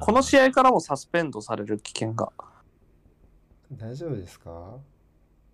[0.00, 2.32] この試合からもサスペンドされる危険が。
[3.70, 4.78] 大丈夫ですか？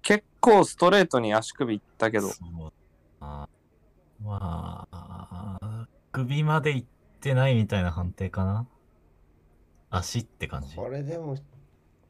[0.00, 2.72] 結構ストレートに足首いったけど、そうあ
[4.22, 6.88] まあ、首まで行っ
[7.20, 8.66] てないみたいな判定かな
[9.90, 10.74] 足って感じ。
[10.76, 11.36] これでも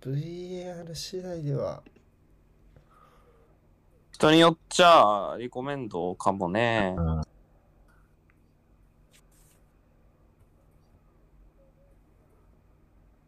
[0.00, 1.82] VAR 次第では
[4.12, 6.94] 人によっちゃリコメンドかもね。
[6.96, 7.22] うん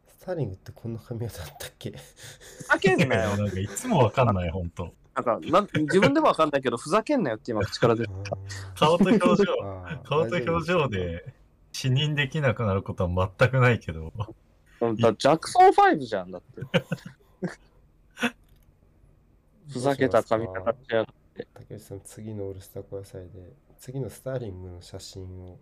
[0.06, 1.90] スターリングってこんな髪型だったっけ？
[1.92, 3.36] ふざけんなよ。
[3.38, 4.94] なんかいつもわかんない、ほんと。
[5.22, 8.10] なんかなん自分でもわかんないけど、ふざけんなよって今口から出て
[8.74, 9.34] 顔と表情、
[10.04, 11.34] 顔と表情で
[11.72, 14.12] 視認できなくなることは全くないけど、
[14.80, 14.92] た。
[14.94, 16.62] だジャクソン5じゃんだって。
[19.70, 21.46] ふざけた髪型しやがって。
[21.54, 25.58] 竹内さん次のオールスター小野菜で次のスターリングの写真を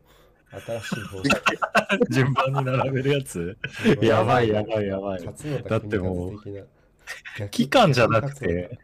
[0.51, 1.23] 新しい方
[2.11, 3.59] 順番に並べるやつ？
[4.01, 5.25] やばいやばいやばい。
[5.69, 8.79] だってもうう期間じゃなくて、期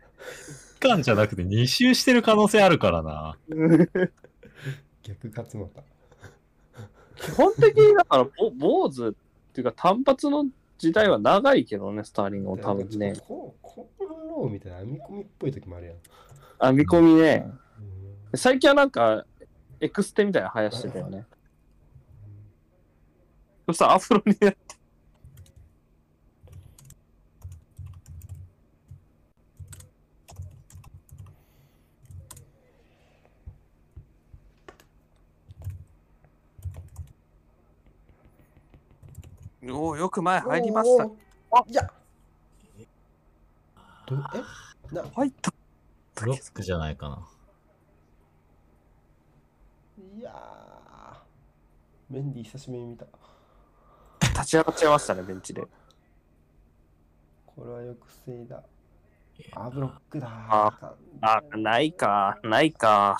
[0.88, 3.36] 間じゃなくて2周してる可能性あるからな。
[5.02, 5.68] 逆勝俣
[7.16, 9.12] 基本的にだから、ぼ坊主っ
[9.52, 10.46] ていうか単発の
[10.78, 13.14] 時代は長いけどね、スターリングも多分ね。
[13.26, 17.44] こコーンローみたいな編み込みっぽい時もあるやん、編み込みね。
[17.46, 17.64] うん
[18.36, 19.24] 最近はなんか、
[19.80, 21.24] エクステみたいなの生やしてたよね。
[23.66, 24.73] そしたらアフロになって。
[39.70, 41.06] おお、よく前入りました。
[41.06, 41.70] おー。
[41.70, 41.90] いや。
[44.06, 44.94] どえ？
[44.94, 45.52] な入った。
[46.14, 47.28] ブロックじゃないかな。
[50.18, 52.12] いやー。
[52.12, 53.06] メンディー久しぶりに見た。
[54.20, 55.62] 立ち上がっちゃいましたね、ベンチで。
[57.46, 58.62] これはよく防いだ
[59.52, 63.16] あブロックだああ、ないか、ないか。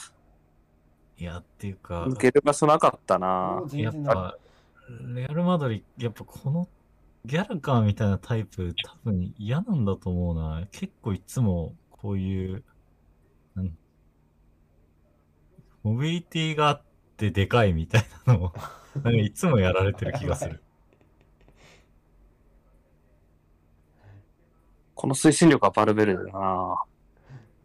[1.17, 3.69] いや、っていうか、抜ける場所なかったもなう。
[3.69, 4.17] 全然ない。
[4.17, 4.39] やっぱ、
[4.89, 6.69] レアル・マドリやっぱこの
[7.25, 10.67] ギャラカーみたいなタイプ多分嫌なんだと思うな。
[10.71, 12.63] 結構いつもこういう、
[13.55, 13.71] なん
[15.83, 16.83] モビリティがあっ
[17.17, 18.53] てでかいみたいなのを、
[18.97, 20.63] なんかいつもやられてる気がする。
[24.95, 26.85] この推進力はバルベルデだな。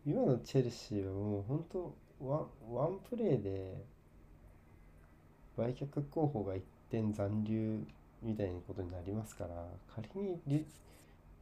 [0.06, 3.86] 今のチェルシーはもう本当ワンワンプレーで
[5.58, 7.80] 売却候補が一点残留
[8.22, 9.50] みたいなことになりますから
[9.96, 10.66] 仮にリ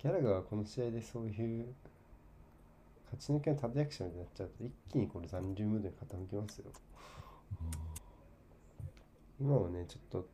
[0.02, 1.66] ギャラガーがこの試合でそういう
[3.12, 6.66] 勝ち抜けの立役者みたいになっちゃうと一気にこれ残留ムードに傾きますよ。
[9.40, 10.28] 今はねちょっと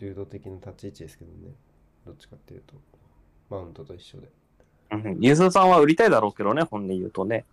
[0.00, 1.54] 流動的な立ち位置ですけどね。
[2.06, 2.74] どっちかっていうと。
[3.50, 4.28] マウントと一緒で。
[4.92, 7.44] うん、ユースさんは売りたいだろうけどね、本音言うとね。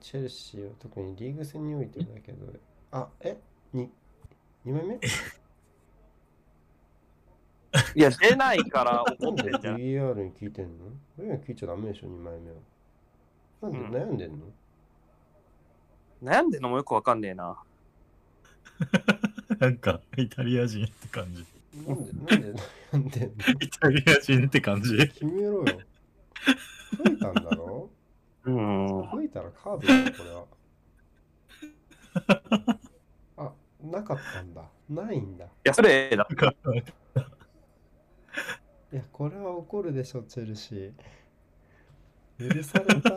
[0.00, 2.52] チェルシーは特にリーグ戦においてだけど、
[2.92, 3.36] あ、え？
[3.72, 3.90] に
[4.66, 5.00] ?2 枚目？
[7.94, 9.76] いや、出ないから怒ってんじゃん。
[9.76, 10.86] VAR に聞いてんの？
[11.18, 12.56] に聞いちゃダメでしょ、2枚目は。
[13.60, 14.38] なんでうん悩んでんの、
[16.22, 17.62] 悩んでんのもよくわかんねえな。
[19.58, 21.44] なんか、イタリア人って感じ。
[21.86, 22.54] なんで、なんで
[22.92, 23.34] 悩んでんの？
[23.60, 24.96] イタリア人って感じ。
[24.96, 25.64] 決めろよ。
[27.04, 27.90] 解いたんだろ
[28.48, 29.08] うん。
[29.10, 30.44] 吹いたらカードだよ、これは。
[33.48, 34.62] あ、なかったんだ。
[34.88, 35.44] ないんだ。
[35.44, 36.26] いいや、それだ。
[38.92, 40.92] や、これは怒るでしょ、チェルシー。
[42.54, 43.10] 許された。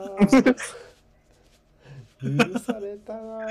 [2.53, 3.45] 許されたな。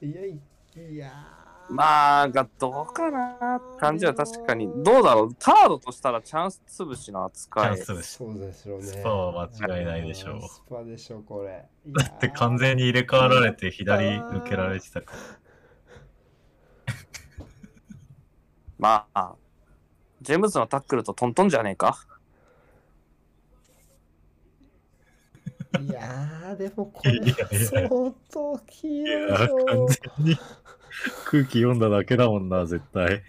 [0.00, 0.40] いや、い
[0.76, 1.49] いやー。
[1.70, 4.66] まあ、がどうかなって感じは確かに。
[4.82, 5.34] どうだろう。
[5.36, 7.76] カードとしたらチャンス潰しの扱い。
[7.76, 8.12] チャンスです。
[8.14, 8.86] そうでしょうね。
[8.86, 11.64] スパは間違いないでしょうスパでしょ、これ。
[11.86, 16.94] だって完全に入れ替わられて左抜けられてたから。
[18.78, 19.34] まあ、
[20.22, 21.98] ジェームズのタックルとトントンじゃねえか。
[25.78, 27.88] いやー、でもこれ相
[28.32, 29.86] 当黄い色いや、よ完。
[29.86, 30.36] 全に
[31.26, 33.22] 空気読んだだけだもんな、絶対。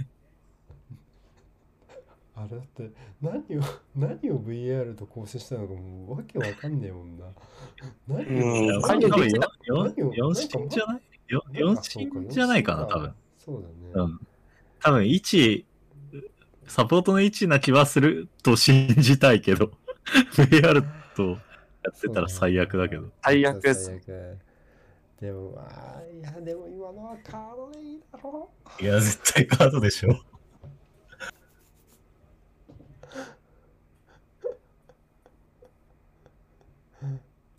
[2.36, 2.89] あれだって
[3.22, 3.62] 何を
[3.95, 7.26] 何を VR と更新したのかもうわけわかんねえもんな。
[8.07, 13.14] 何うんを解決でき多た分何を4進じゃないよなん ?4 かそうか進じゃないかな、多分。。
[13.38, 13.74] そうだね。
[13.93, 14.20] うん。
[14.80, 15.66] 多分1、
[16.66, 19.72] サポートの1な気はすると信じたいけど、
[20.36, 20.84] VR
[21.16, 21.24] と
[21.84, 23.09] やってたら最悪だけど。
[23.22, 23.91] 最悪です。
[25.22, 25.62] でもま
[26.00, 28.50] あ、いやでも今のはカードでいいだろ
[28.80, 30.10] いや、絶対カードでしょ。
[30.10, 30.16] う。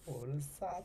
[0.07, 0.83] 俺さ、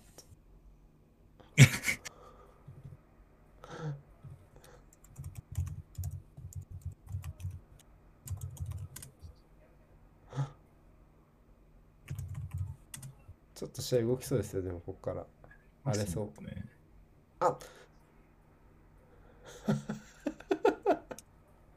[13.55, 15.25] ちょっと試合動きそうですよ、でもここから。
[15.87, 16.43] あれそう。
[16.43, 16.65] ね。
[17.39, 17.57] あ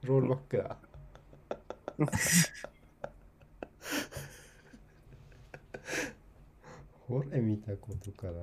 [0.03, 0.77] ロールバックだ。
[7.07, 8.41] ほれ見たことからな。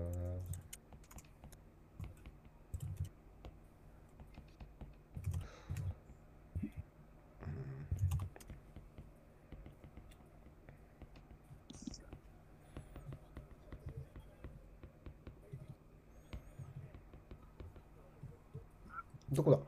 [19.38, 19.60] どこだ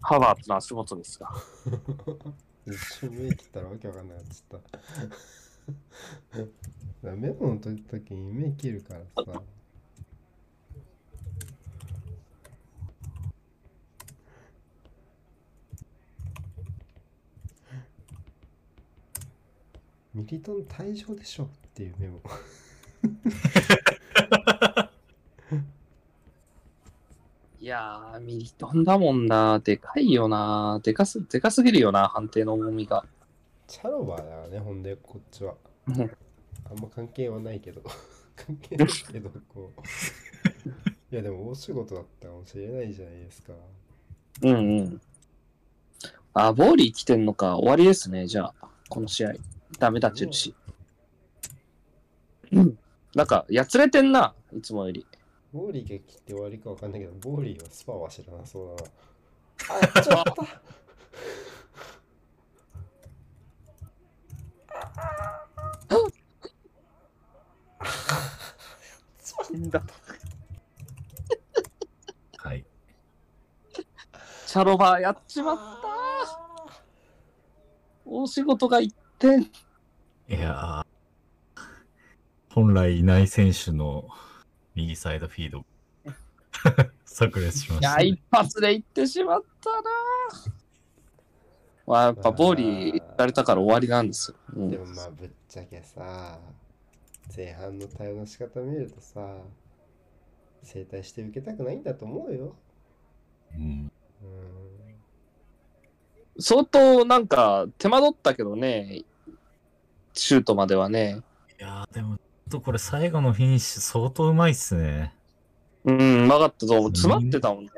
[0.00, 1.30] ハバーツの足元ですが。
[2.66, 4.60] 一瞬目切ったらわけわかんなくなっちゃっ
[7.02, 7.16] た。
[7.16, 9.42] メモの時時に目切るからさ。
[20.14, 22.20] ミリトン退場でしょっていうメモ。
[27.60, 29.58] いやー、ミリトンだもんな。
[29.58, 30.80] でかいよな。
[30.82, 33.04] でかす、でかすぎるよな、判定の重みが。
[33.66, 35.54] チャロバーだね、ほんで、こっちは。
[35.86, 36.10] うん
[36.70, 37.82] あんま関係はないけど。
[38.36, 39.80] 関係ないけど、こう。
[41.12, 43.52] いや、でも大仕事だったかもしれないじゃないですか。
[44.42, 45.00] うんうん。
[46.32, 47.56] あ、ボーリー来てんのか。
[47.56, 48.68] 終わりですね、じゃあ。
[48.88, 49.32] この試合。
[49.78, 52.58] ダメだ、チェルシー。
[52.58, 52.78] うん。
[53.14, 55.06] なんか、やつれてんな、いつもより。
[55.52, 58.90] ボーリーが切って終わりかわかんないけど、ボーリーはスパは知らなそうだな。
[59.96, 60.46] あ、ちょっと。
[72.36, 72.64] はい。
[74.46, 75.62] チャロバーやっちまった。
[78.06, 79.42] 大仕事が1点。
[79.42, 79.48] い
[80.28, 80.89] やー、
[82.52, 84.08] 本来いない選手の
[84.74, 85.64] 右サイドフィード、
[87.04, 88.20] 炸裂しまいや、した、ね一。
[88.30, 89.90] 発で行ってしまったな。
[91.86, 94.36] まあ、やっぱボーリーやられたから終わりなんですよ。
[94.54, 96.38] うんでもまあ、ぶっちゃけさ、
[97.36, 99.38] 前半の対応の仕方見るとさ、
[100.62, 102.56] 整体して受けたくないんだと思うよ。
[103.54, 103.92] うん、
[104.22, 105.00] うん。
[106.38, 109.04] 相当なんか手間取ったけどね、
[110.14, 111.22] シュートまではね。
[111.58, 112.18] いやー、でも、
[112.50, 115.14] とこれ最後のフィニッシュ相当うまいっすね。
[115.84, 116.82] うん、うまかったぞ。
[116.88, 117.70] 詰まってたもんね。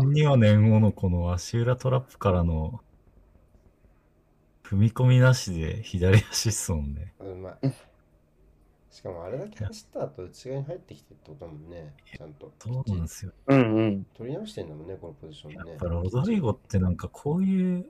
[0.00, 2.80] 念には念後のこの足裏トラップからの
[4.64, 7.12] 踏み込みなしで左足っすもんね。
[7.20, 7.72] うまい。
[8.90, 11.94] しかもあれだけ走った後内側に入ってきてってことだもんね。
[12.16, 12.52] ちゃんと。
[12.58, 13.32] そうなんですよ。
[13.48, 14.06] うんうん。
[14.16, 15.78] 取り直してんだもんね、このポジションねやっ。
[15.78, 17.86] ぱロドリゴってなんかこういう、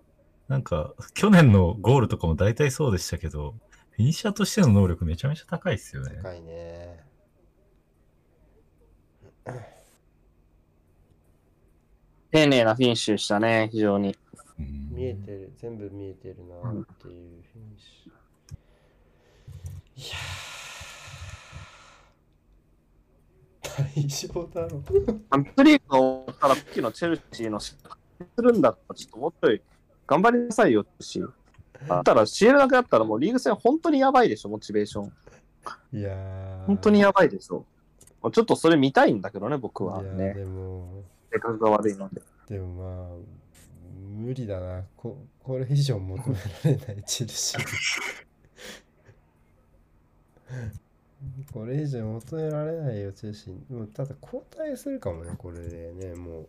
[0.48, 3.54] なんか去年のゴールとかも大体そうでしたけど、
[4.02, 6.18] フィニッシャーとしての能力めちゃめちゃ高いっすよね。
[6.20, 7.04] 高いね。
[12.32, 14.16] 丁寧なフィニッシュでしたね、非常に。
[14.58, 18.12] うん見ええてる、全部見えてるなっていうフィニッシュ。
[19.96, 24.82] いやー、大丈夫だろう。
[24.82, 27.78] チャンピオンリーグが終わったら、さっきのチェルシーのす
[28.38, 29.62] るんだったら、ちょっともうちょい
[30.08, 31.20] 頑張りなさいよ、し。
[31.20, 31.28] だ
[32.00, 35.12] ったら、CL だけだったら、もうリーグ戦本当にやばいでしょ、モチベーション。
[35.92, 37.64] いやー、本当にやばいでしょ。
[38.30, 40.34] ちょっとそれ見たいんだけどね、僕はね。
[40.34, 42.22] でも、性格が悪いので。
[42.48, 43.08] でもまあ、
[44.16, 44.84] 無理だな。
[44.96, 47.60] ここれ以上求められないチェルシー。
[51.52, 53.74] これ以上求められないよ、チェルシー。
[53.74, 56.46] もうただ交代するかもね、これでね、もう。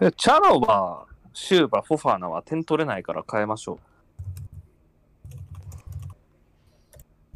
[0.00, 3.80] でチャロバー、シューバー、フォファーナは点取れないから変えましょ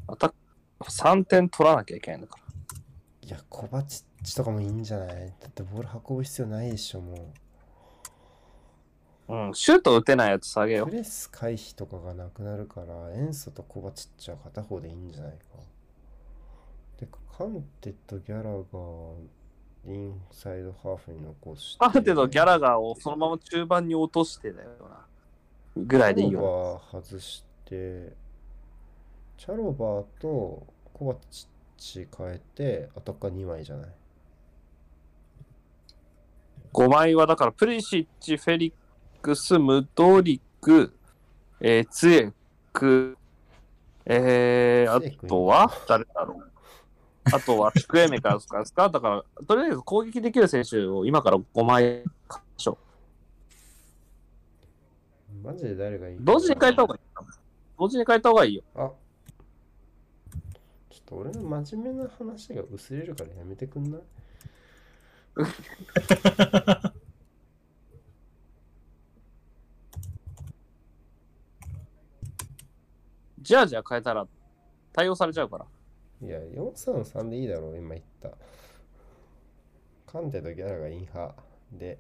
[0.09, 0.12] う。
[0.12, 0.36] アタック
[0.90, 2.44] 3点取らなきゃいけないんだから。
[3.28, 5.34] いや、コバチッチとかもいいんじゃない？
[5.40, 7.32] だってボール運ぶ必要ないでしょ、も
[9.28, 10.78] うん、シュート打てないやつ下げう。
[10.78, 15.38] よプレス回避とかがなくなるから、エンソとコバチッチは片方でいいんじゃないか。
[17.01, 18.59] で、カンテとギャラが
[19.89, 21.84] インサイドハーフに残して。
[21.84, 25.07] ある程度ギャラガーをそのまま中盤に落としてだよな。
[25.76, 26.41] ぐらいでいいよ。
[26.41, 28.12] チャロバー外して、
[29.37, 33.91] チャロバーとコバチッチ変えて、アタッカー2枚じゃない
[36.72, 40.93] ？5枚はだから、プリシッチ、フェリックス、ムドリク、
[41.61, 42.32] えー、ツエ
[42.72, 43.16] ク、
[44.05, 46.56] えー、あとは誰だろう。
[47.33, 48.89] あとは、チクエメカですかですか？
[48.89, 52.79] だから、とりあえず攻撃できる選手を今から5枚買いましょ
[55.43, 56.16] マジで誰がいい。
[56.20, 57.01] 同時に変えた方がいい。
[57.79, 58.62] 同時に変えた方がいいよ。
[58.74, 58.95] あちょ
[61.01, 64.01] っと俺の真面目な話が薄れるからやめてくんない？
[73.41, 74.27] じゃあじゃあ変えたら
[74.93, 75.66] 対応されちゃうから。
[76.23, 78.31] いや、433でいいだろう、今言った。
[80.07, 81.35] カンテとギャラがインハ
[81.73, 81.99] で、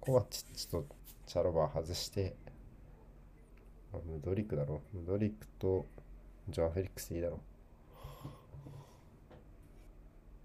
[0.00, 0.86] コバチッチと
[1.26, 2.34] チャロバー外して、
[3.92, 4.82] あムドリックだろ。
[4.92, 5.86] ムドリックと
[6.48, 7.40] ジョア・フェリックスでいいだろ。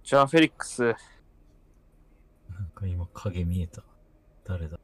[0.03, 0.95] じゃあ、フェリックス、なん
[2.75, 3.83] か今影見えた。
[4.43, 4.79] 誰だ？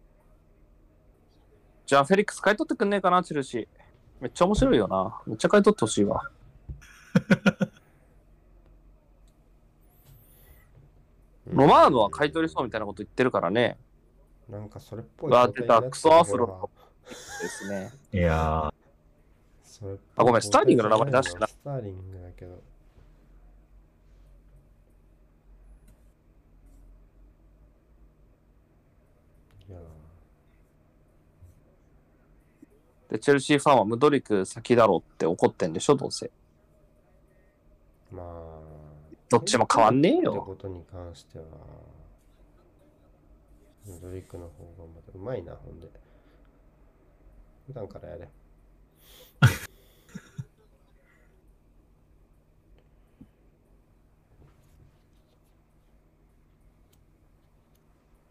[1.85, 3.67] じゃあ、フェリックス買い取ってくんねえかな、チェルシー。
[4.21, 5.21] めっちゃ面白いよな。
[5.27, 6.31] めっちゃ買い取ってほしいわ。
[11.47, 13.77] ロマーノは買い取りそうみたいなこと言ってるからね。
[14.49, 16.69] なんかそれっぽいたクソアフロほ
[17.09, 17.15] で
[17.47, 17.91] すね。
[18.13, 18.71] いや
[20.15, 22.53] あごめんスターリングの名前出してなスターリングだけど。
[29.69, 29.77] いや
[33.11, 36.31] で、チェルシーファンはムドリク先だろうって怒ってんでしょ、どうせ。
[38.11, 38.25] まあ、
[39.29, 40.41] どっちも変わんねえってよ。
[40.41, 41.45] ことに関しては、
[44.01, 45.87] ドリックの方がまたうまいな、ほんで。
[47.67, 48.29] 普段からやれ。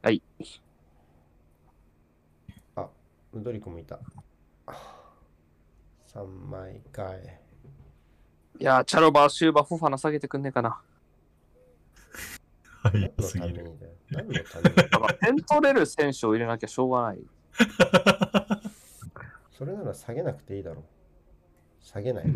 [0.03, 0.23] はい。
[2.77, 2.89] あ、
[3.33, 3.99] ドリックもいた。
[6.07, 7.44] 3枚かい。
[8.61, 10.81] いやー、チャロバー、シューバー、フォファナ下げてくんねえかな。
[12.85, 13.63] ー、何早のためすぎる。
[13.65, 13.93] にだよ。
[14.11, 14.77] 何のために？
[14.77, 17.19] だから、点取れる選手を入れなきゃしょうがない。
[19.51, 20.85] それなら下げなくていいだろう。
[21.81, 22.27] 下げない。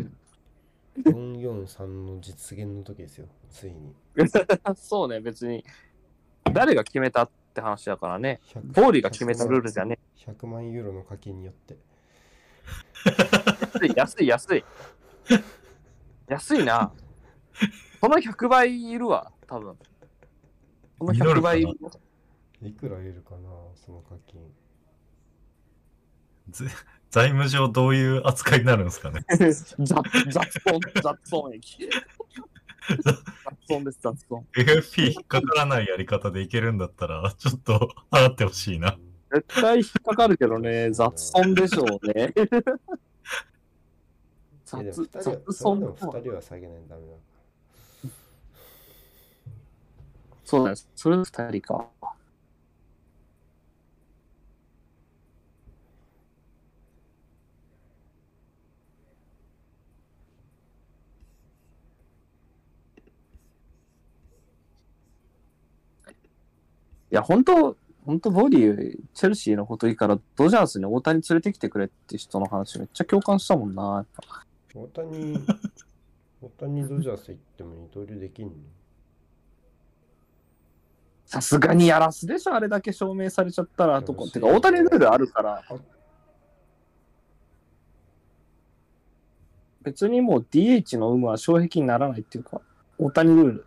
[1.05, 3.95] 443の実現の時ですよ、ついに。
[4.75, 5.63] そうね、別に。
[6.51, 8.41] 誰が決めたって話だからね。
[8.47, 11.77] 100ボーリーが決めたルールじゃね100万ユーロの課金によって。
[13.87, 13.93] え。
[13.95, 14.63] 安い、安い。
[16.29, 16.93] 安いな。
[17.99, 19.75] この100倍いるわ、多分。
[20.99, 21.73] この100倍いる。
[22.61, 23.39] いくらいるかな、
[23.75, 24.39] その課金。
[26.49, 26.67] ず
[27.09, 29.25] 財務上どういう扱いになるんですかね。
[29.27, 29.75] 雑
[30.27, 30.39] 雑
[30.71, 31.89] 音、雑音駅。
[33.03, 34.45] 雑音です、雑音。
[34.55, 38.99] FFP 引っかからないやり方でいけるんだったら、ちょっと払ってほしいな。
[39.31, 42.33] 絶対引っかかるけどね、雑音でしょうね。
[44.69, 47.13] 雑2人は雑それ音でも2人は下げないとダメだ。
[50.45, 50.89] そうなんです。
[50.95, 51.87] それ二人か。
[67.11, 67.75] いや、本当
[68.05, 73.83] 本当ボディ、チェルシーのこといいから、ドジャースに大谷連れてきてくれって人の話めっちゃ共感したもんな。
[73.83, 75.37] やっぱ大谷、
[76.41, 78.53] 大谷ドジャース行っても二刀流できんの？
[81.25, 84.25] さすがにやらすでしょ、あれだけ証明されちゃったら、とこ。
[84.25, 85.75] うんてか、大谷ルールあるからあ、
[89.83, 92.61] 別にもう DH の有無は障壁にならないっていうか、
[92.97, 93.65] 大谷ルール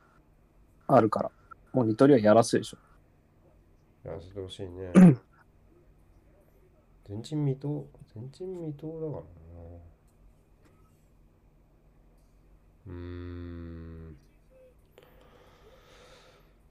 [0.89, 1.31] あるから、
[1.73, 2.79] もう二刀流はやらすでしょ。
[4.05, 4.91] やらせてほしいね。
[7.09, 9.29] 前人未到、前人未到だからな。
[12.87, 14.17] うーん。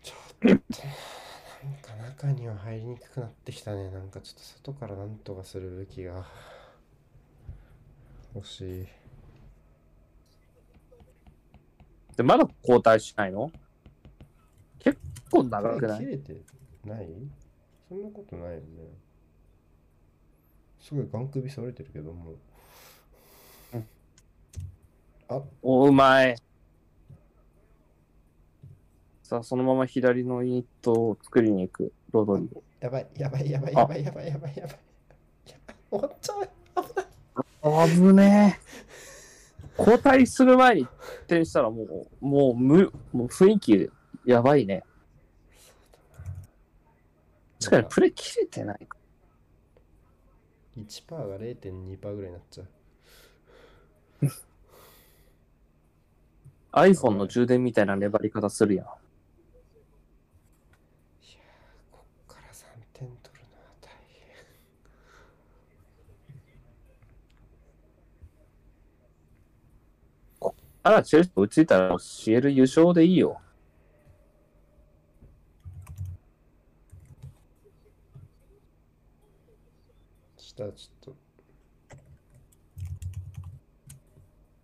[0.04, 3.90] ちょっと、なんか中には入りにくくなってきたね。
[3.92, 6.26] なんかちょっと外からなんとかするべきが
[8.36, 8.88] 欲しい。
[12.18, 13.52] で、まだ交代しないの？
[14.80, 15.00] 結
[15.32, 16.00] 構長くない？
[16.00, 16.42] 切れて
[16.86, 17.08] ない？
[17.88, 18.66] そんなことないよね。
[20.80, 22.34] すごいガン首されてるけども。
[25.62, 26.36] お、うまい。
[29.24, 32.64] さあ、そのまま左のユニットを作りに行く、ロドリゴ。
[32.82, 34.58] やばい、やばい、やばい、やばい、やばい、やばい、やばい。
[34.58, 34.80] やばい
[35.90, 36.50] 終わっちゃう。
[37.90, 38.72] 危ねえ。
[39.78, 40.88] 交代する前に
[41.26, 41.84] 転したらも
[42.22, 43.90] う、もう無、もう雰囲気
[44.26, 44.84] やばいね。
[47.60, 48.98] 確かにプレイ切れてないか。
[50.78, 52.68] 1%が0.2%ぐらいになっちゃう。
[56.72, 58.86] iPhone の充電みたいな粘り方するやん。
[58.86, 63.90] いやー、こっから3点取るのは大
[70.40, 70.54] 変。
[70.84, 73.42] あら、チェルシー追いついたら CL 優勝でいいよ。
[80.52, 81.16] したらちょっと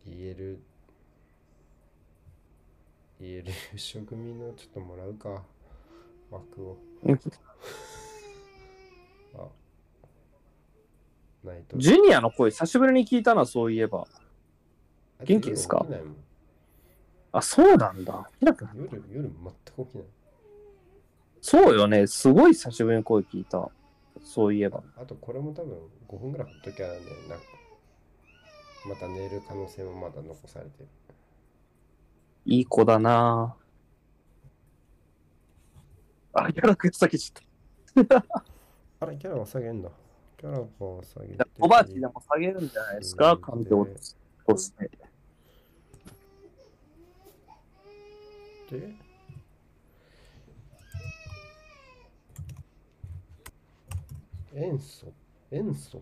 [0.05, 0.61] 言える
[3.19, 5.43] 言える優勝組のちょっともらうか
[6.29, 6.77] 枠を
[9.35, 9.47] あ
[11.47, 14.07] ないとジュニアの声久しぶりに聞いたな、そういえば。
[15.23, 15.85] 元気ですか？
[17.31, 18.29] あ、そうなんだ。
[18.41, 18.55] 夜
[19.11, 19.31] 夜全
[19.85, 20.05] く起きない
[21.41, 22.05] そうよね。
[22.07, 23.69] すごい久しぶりに声聞いた。
[24.21, 24.83] そういえば。
[24.97, 25.77] あとこれも多分
[26.07, 26.99] 5分ぐらいほっときゃね
[28.85, 30.87] また寝る可能性もまだ残されてる
[32.47, 33.57] いい子だな。
[36.31, 38.07] あ、キャラク下げちゃっ
[39.01, 39.91] あれキャラは下げんだ。
[40.37, 41.35] キャラは下げて。
[41.35, 41.47] た。
[41.59, 43.41] おばあちでも下げるんじゃないですか、うん。
[43.41, 43.85] 環境
[44.47, 44.89] として。
[48.71, 48.95] で
[54.53, 55.13] 塩素。
[55.51, 56.01] 塩素。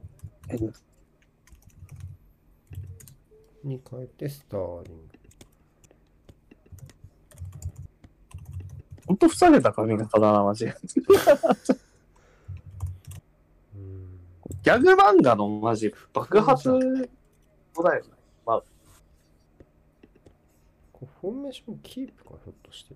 [3.63, 5.14] に変えてスターリング
[9.07, 10.65] ほんとふさげた髪型だな、マジ。
[10.65, 10.73] うん
[14.63, 17.07] ギャグ漫画のマジ爆発だよね。
[17.75, 18.01] これ
[21.21, 22.95] フォーメーションキープかひょっとして。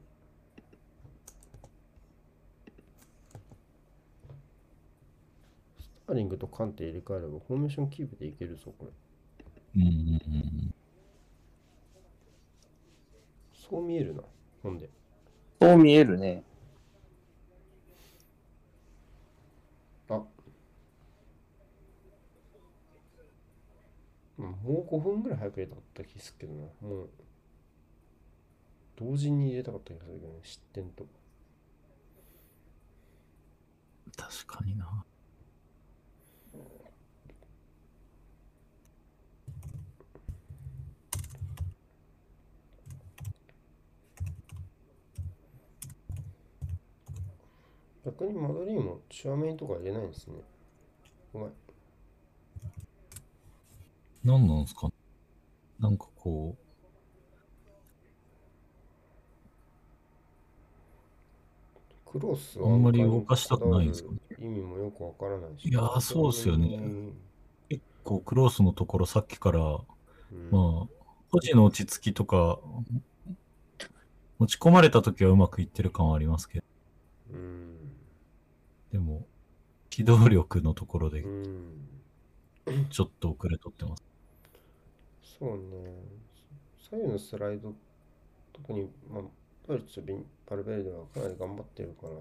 [5.80, 8.92] スターリングとカンテ入れ替えればフォーメーションキープでいけるぞこれ。
[9.76, 10.74] うんうんうん。
[13.54, 14.24] そう見えるな
[14.64, 14.90] ほんで
[15.62, 16.44] そう見えるね。
[20.10, 20.40] あ
[24.40, 27.10] うんもう5分ぐらい早く入れたかった気するけどなもう
[28.96, 31.06] 同時に入れたかった気がするけどね失点と
[34.16, 35.04] 確かにな。
[48.06, 50.36] 逆にマドリーもチュアメインとか入れないんですね。
[51.34, 51.52] ごめん。
[54.24, 54.92] 何なんですか？
[55.80, 56.56] なんかこ
[62.06, 64.18] クロスあんまり動かしたくないんですかね？
[64.40, 65.70] 意味もよくわからないし。
[65.70, 66.80] いやーそうっすよね。
[67.70, 69.64] 結構クロースのところさっきから、う
[70.36, 70.50] ん。
[70.52, 70.88] まあ、
[71.32, 72.60] 保持の落ち着きとか、
[74.40, 76.66] 持ち込まれた時はうまくいってる感はありますけど、
[77.34, 77.69] うん
[79.90, 81.90] 機動力のところでうん
[82.90, 84.04] ちょっと遅れとってます。
[85.40, 85.94] そうね
[86.80, 87.74] 左右のスライド
[88.54, 89.24] 特に、まあ、
[89.68, 92.14] ドイツとビンパルベルデはかなり頑張ってるから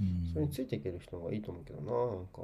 [0.00, 2.42] うんそれについていける人がいいと思うけどな、なんか。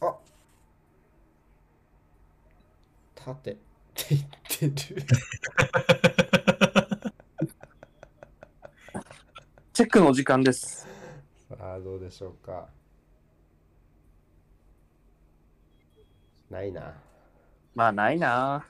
[0.00, 0.16] あ
[3.26, 3.54] 縦っ
[3.94, 4.14] て
[4.60, 5.02] 言ってる。
[9.72, 10.86] チェックの時間です。
[11.48, 12.68] さあ、どうでしょうか。
[16.48, 16.94] ないな。
[17.74, 18.64] まあ、ないな。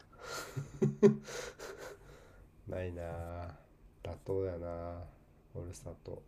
[2.66, 3.02] ないな。
[4.02, 5.02] 妥当だよな。
[5.54, 6.22] オルサと。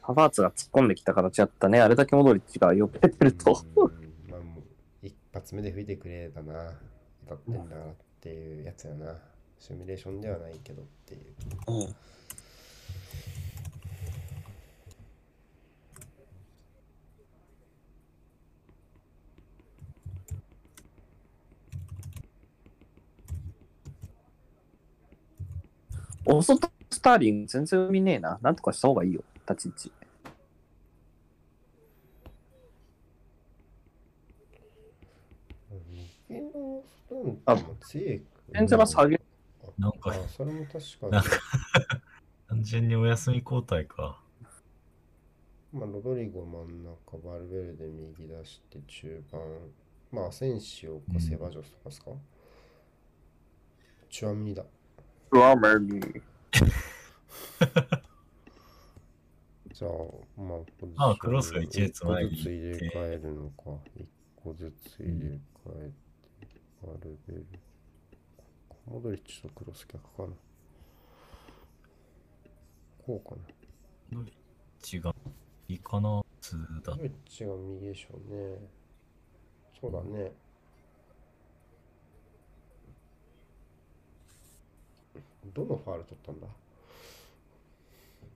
[0.00, 1.80] ハバーツが突っ込んできた形だったね。
[1.80, 3.62] あれだけモドリッチがよけてると。
[5.32, 6.78] 発目で吹いてくれだな。
[7.26, 9.16] 当たってんだからっていうやつやな。
[9.58, 11.20] シミュレーションではないけどっていう。
[11.68, 11.94] うん
[26.24, 26.54] オーソ
[26.90, 28.38] スターリング全然見ねえな。
[28.42, 29.92] なんとかした方がいいよ、立ち位置。
[36.32, 36.40] 右
[37.14, 39.20] のストーンっても強いか全然は下げ、
[39.78, 41.22] なんかあ、それも確かになん。
[41.22, 41.30] か
[42.48, 44.22] 単純にお休み交代か。
[45.72, 49.72] まあ、ロドリゴ真ん中、バルベルで右出して中盤。
[50.10, 52.10] まあ、アセンシオかセバジョスとかですか、
[54.08, 54.64] チュアミニだ。
[55.32, 56.22] うわ、メリー。
[59.72, 59.90] じゃあ、
[60.40, 63.80] まあ、ポジションあクロスが一列前に一個ずつ入れ替えるのか。
[63.96, 65.92] 一個ずつ入れ替え
[66.82, 66.98] て、バル
[67.28, 67.46] ベル。
[68.86, 70.28] モドリッチとクロス逆かな。
[73.06, 74.20] こうかな。
[74.92, 75.14] 違う。
[75.68, 76.98] いいかな普通だモ。
[76.98, 78.58] ドリッチが右でしょうね。
[79.80, 80.32] そうだね。
[85.54, 86.46] どのファール取ったんだ？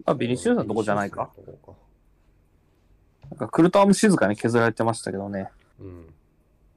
[0.04, 1.32] あ、ビニシウスのとこじゃないか。
[3.30, 5.44] なんかクルトワも静かに削られてましたけどね。
[5.44, 5.50] か。
[5.80, 6.14] うん。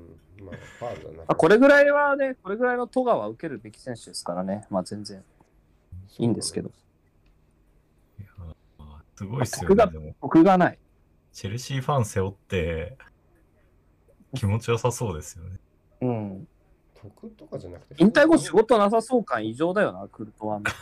[0.87, 1.25] あ、ファールだな。
[1.29, 4.67] あこれぐらいはね、これぐらいのトガは受けるべき選手ですからね。
[4.71, 5.23] まあ全然
[6.19, 6.71] いいんですけど。
[8.19, 8.29] いや
[9.17, 9.93] すごいっすよ僕がね。
[9.93, 10.79] でも、僕がない。
[11.33, 12.97] チェルシーファン背負って、
[14.35, 15.59] 気持ちよさそうですよね。
[16.03, 16.49] うん。
[16.95, 17.95] 得とかじゃなくて。
[17.99, 20.65] 引退後仕事なさそう感異常だよな、クルトワの。
[20.65, 20.75] 得、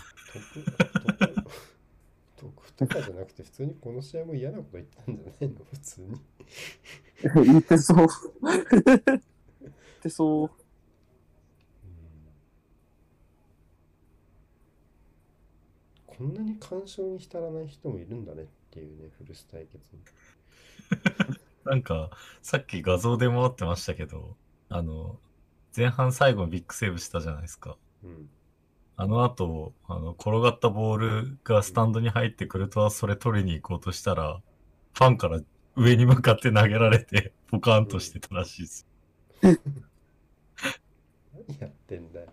[2.37, 5.65] 得、得とかじゃなくて、普通にこの試合も嫌なこと言ってたんじゃないの？
[5.71, 6.21] 普通に。
[7.45, 8.07] 言ってそう。
[10.01, 10.51] 言ってそう。
[16.07, 20.01] こんなに干渉に浸らない人もいるんだねっていうね、フルス対決に。
[21.65, 22.11] なんか、
[22.43, 24.37] さっき画像で回ってましたけど、
[24.69, 25.19] あの、
[25.77, 27.77] 前半最後ビッグセーブしたじゃないですか。
[28.03, 28.29] うん。
[28.97, 34.43] あの後、あの、転がったボールがスタンドに入ってくると、それ取りに行こうとしたら、
[34.93, 35.41] ファンから
[35.77, 38.87] 上に向かって投げられて、ポカーンとしてたらしいです。
[41.49, 42.27] 何やってんだよ。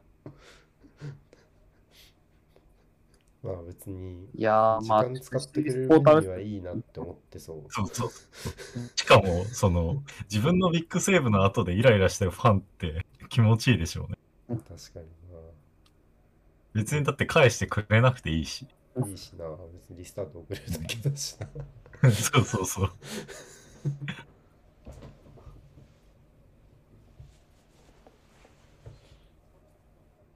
[3.44, 7.64] まあ別に、いやー、時まあ、間使ってくれる分にはいいなって思ってそう。
[7.70, 8.10] そうそう。
[8.96, 14.18] しかも、その、自分のビッグセーブの後でイライラしてるファンって気持ちいいでしょうね。
[14.68, 15.06] 確かに
[16.74, 18.68] 別にだって返してくれなくていいし。
[18.96, 19.08] な。
[19.08, 19.46] いいしな。
[19.74, 22.12] 別にリスタート遅れるだけだしな。
[22.12, 22.92] そうそうそう。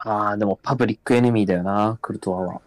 [0.04, 2.62] ああ、でもパブリックエネミーだよな、クルトワは。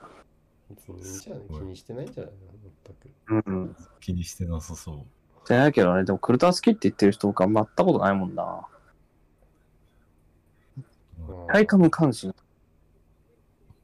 [0.71, 2.39] 別にいいんじゃない気にしてないんじゃないの？
[2.85, 3.49] 全く。
[3.49, 3.77] うん。
[4.01, 5.05] 気にしてなさそう。
[5.47, 8.45] じゃないけどね、でもクルトワ好きって言ってる人僕あんま会ったことないもんな。
[8.45, 8.67] ま
[11.49, 12.35] あ体感無関心。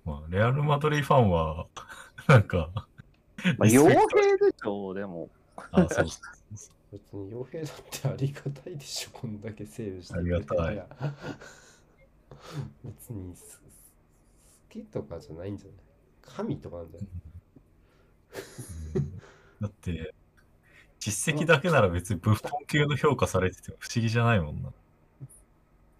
[0.04, 1.66] まあ、レアル・マドリーファンは、
[2.28, 2.82] なんか、ま
[3.60, 3.94] あ、傭兵
[4.38, 5.28] でしょ、でも。
[5.72, 6.06] あ、そう
[6.92, 10.86] 別に傭兵だってありがたいでしょ、こんだけセーブしてありがたいや
[12.84, 13.70] 別にす好
[14.70, 15.76] きとかじゃないんじゃない？
[16.22, 17.08] 神とかなんじゃない？
[18.94, 19.20] うん。
[19.60, 20.14] だって、
[20.98, 24.72] 実績だけなら別にブッフォン級の評価されてても不思議じゃないもんな。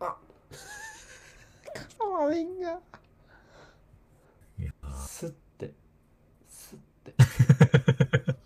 [0.01, 0.17] あ。
[1.99, 2.81] カワウィンが
[4.93, 5.73] すって。
[6.49, 7.15] すって。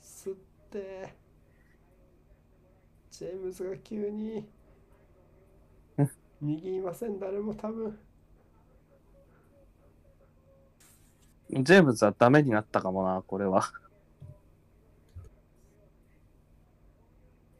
[0.00, 0.34] すっ
[0.70, 1.14] て。
[3.10, 4.48] ジェームズが急に
[6.40, 7.98] 右いません、誰も多分。
[11.50, 13.70] ジェームズはダメになったかもな、これは。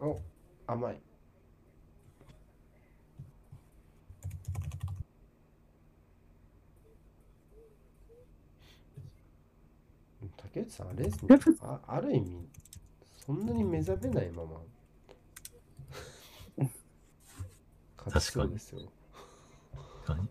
[0.00, 0.20] お、
[0.66, 1.00] 甘い。
[10.36, 11.38] 竹内さん、あれですね。
[11.62, 12.48] あある意味、
[13.16, 14.60] そんなに目覚めないまま
[18.06, 18.80] 勝ちそうですよ。
[20.06, 20.28] 確かに。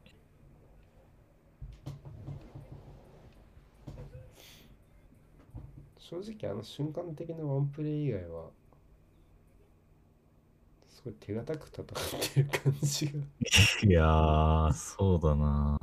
[5.98, 8.50] 正直あの瞬間的なワンプレイ以外は
[10.90, 11.86] すごい手堅く戦っ
[12.34, 13.12] てる感じが。
[13.84, 15.80] いやー、そうだな。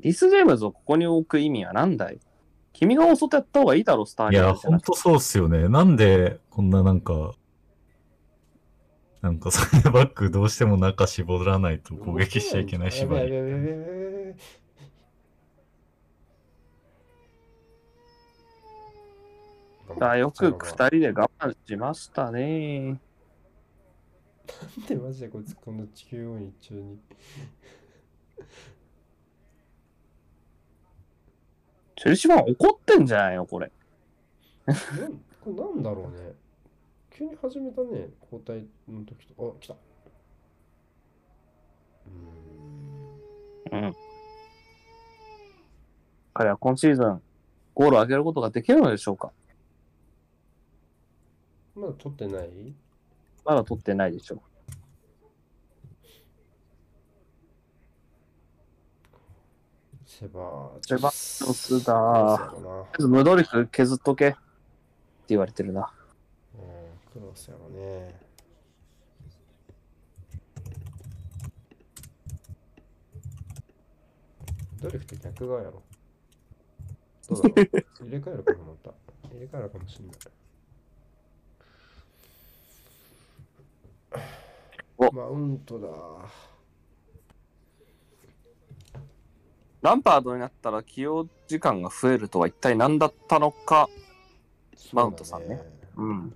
[0.00, 2.20] リス・ジェームズをここに置く意味は何だい？
[2.80, 5.68] 君が遅とやった方がいいだろ、スターいや、ほんとそうっすよね。
[5.68, 7.34] なんで、こんななんか、
[9.20, 13.20] なんかそれでバックどうしても中絞らないと攻撃しちゃいけない縛り。
[13.22, 14.34] やべやべやべやべや
[19.96, 22.98] べあよく二なん人で我慢しましたね。
[24.88, 26.98] でマジでこいつこの地球音一中に
[32.00, 33.70] チェルシーファン怒ってんじゃないの、これ。
[34.66, 34.80] なんこ
[35.48, 36.32] れなんだろうね
[37.10, 39.74] 急に始めたね交代の時とあ来た
[43.72, 43.94] うん。
[46.32, 47.20] 彼は今シーズン、
[47.74, 49.32] ゴールを上げることができるのでしょうか
[51.74, 52.48] まだ取ってない？
[53.44, 54.40] まだ取ってないでしょう。
[60.20, 64.36] セバセバチョスだそうやろなまずムドリフ削っとけって
[65.28, 65.90] 言われてるな。
[66.54, 66.60] うん、
[67.10, 68.20] クロスやろね。
[74.82, 75.82] ドリフって逆側やろ。
[77.30, 77.54] どうだろう
[78.04, 78.90] 入れ替えるかなまた。
[79.32, 80.16] 入れ替えるかもしんない。
[84.98, 85.88] おマウントだ。
[89.82, 93.88] ランパードになったら起用時間が増えるとは一体何だったのか？
[94.92, 95.62] マウントさんね
[95.94, 96.34] そうん。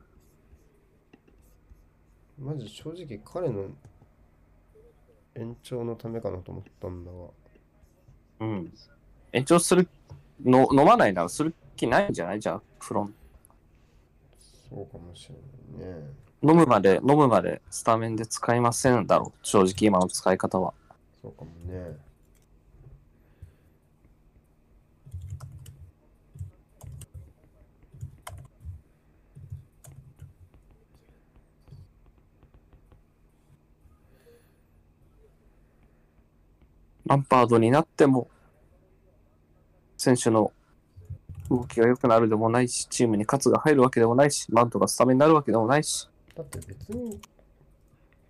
[2.40, 3.66] マジ正直彼の
[5.34, 7.18] 延長のためかなと思ったんだが。
[8.40, 8.72] うん。
[9.32, 9.88] 延長する
[10.44, 12.40] の、飲まないならする気ないんじゃない？
[12.40, 13.14] じゃあ、フロン。
[14.70, 16.06] そうかもしれないね。
[16.42, 19.38] 飲むまで、飲むまでスタメンで使いませんだろう。
[19.42, 20.72] 正直今の使い方は。
[21.20, 21.96] そうかもね。
[37.06, 38.28] ランパードになっても、
[39.96, 40.52] 選手の
[41.50, 47.20] 動きが良くなるでもないし、チームに勝つが入るわけでもないし、マウントがスタメンになるわけでもないし、だって別に、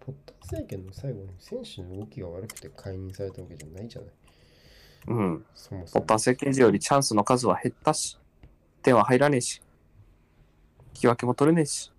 [0.01, 4.11] ポッター政権の最後に選手の動きが悪くて解任されたわけじゃないじゃない。
[5.07, 5.45] うん。
[5.55, 6.01] そもそも。
[6.01, 8.19] ポッター政権時よりチャンスの数は減ったし、
[8.83, 9.63] 点は入らねえし、
[10.95, 11.93] 引き分けも取れねえし、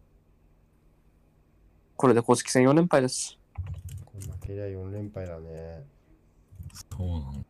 [1.96, 3.40] これで公式戦4連敗だし、
[4.06, 5.95] こん負けりゃ4連敗だね。
[6.76, 7.46] そうなの。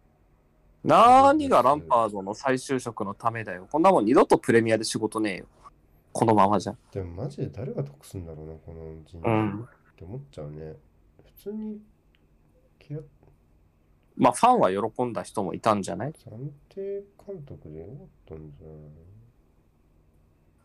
[0.83, 3.67] 何がランパードの再就職のためだよ。
[3.71, 5.45] こんなもん二度とプレミアで仕事ねえよ。
[6.13, 6.75] このままじゃ。
[6.91, 9.63] でもマジで誰が得すんだろうな、この人事うん。
[9.63, 9.65] っ
[9.95, 10.73] て思っちゃうね。
[11.37, 11.79] 普通に、
[14.15, 16.11] まあ、ファンは喜んだ人もいたんじゃない？
[16.11, 17.95] 暫定監督でよかっ
[18.29, 18.77] たんじゃない？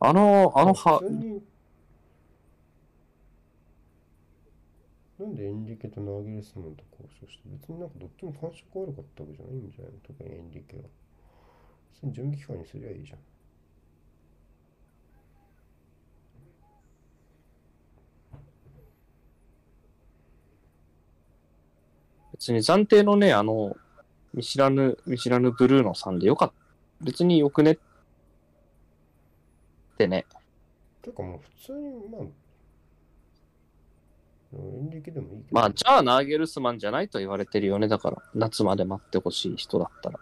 [0.00, 1.42] あの、あのは普、通に
[5.20, 10.82] なんでエンリケとナーゲルスマンと交渉して、別になんかどっちも感触悪かったわけじゃないんじゃないの特にエンリケは。
[11.92, 13.18] 普通に準備期間にすりゃいいじゃん。
[22.32, 23.76] 別に暫定のね、あの、
[24.32, 26.54] 見知らぬ、見知らぬブルーノさんでよかった。
[27.04, 27.78] 別によくねっ
[29.98, 30.24] てね。
[31.02, 32.22] てかもう普通に、まあ、
[34.52, 35.22] でもいいけど。
[35.50, 37.88] まあ、じゃあナーゲルスマンじゃないと言われてるよね。
[37.88, 40.20] だから、夏まで待ってほしい人だったら。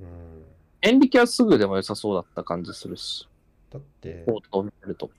[0.00, 0.44] うん。
[0.82, 3.28] エンリケはすぐでも良さそうだった感じするし、
[3.70, 5.10] だって、コートを見ると。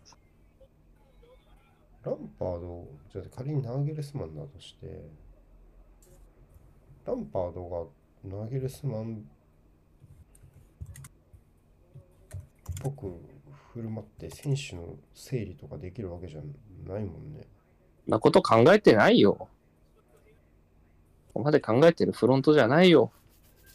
[2.03, 5.09] ランパード、じゃあ仮にナーゲルスマンだとして、
[7.05, 7.89] ランパード
[8.23, 9.19] がナーゲルスマンっ
[12.81, 13.32] ぽく
[13.73, 16.41] 振る舞って選手の整理とかできるわけじゃ
[16.87, 17.47] ないもんね。
[18.05, 19.49] そんなこと考えてないよ。
[21.33, 23.11] ここまで考えてるフロントじゃないよ。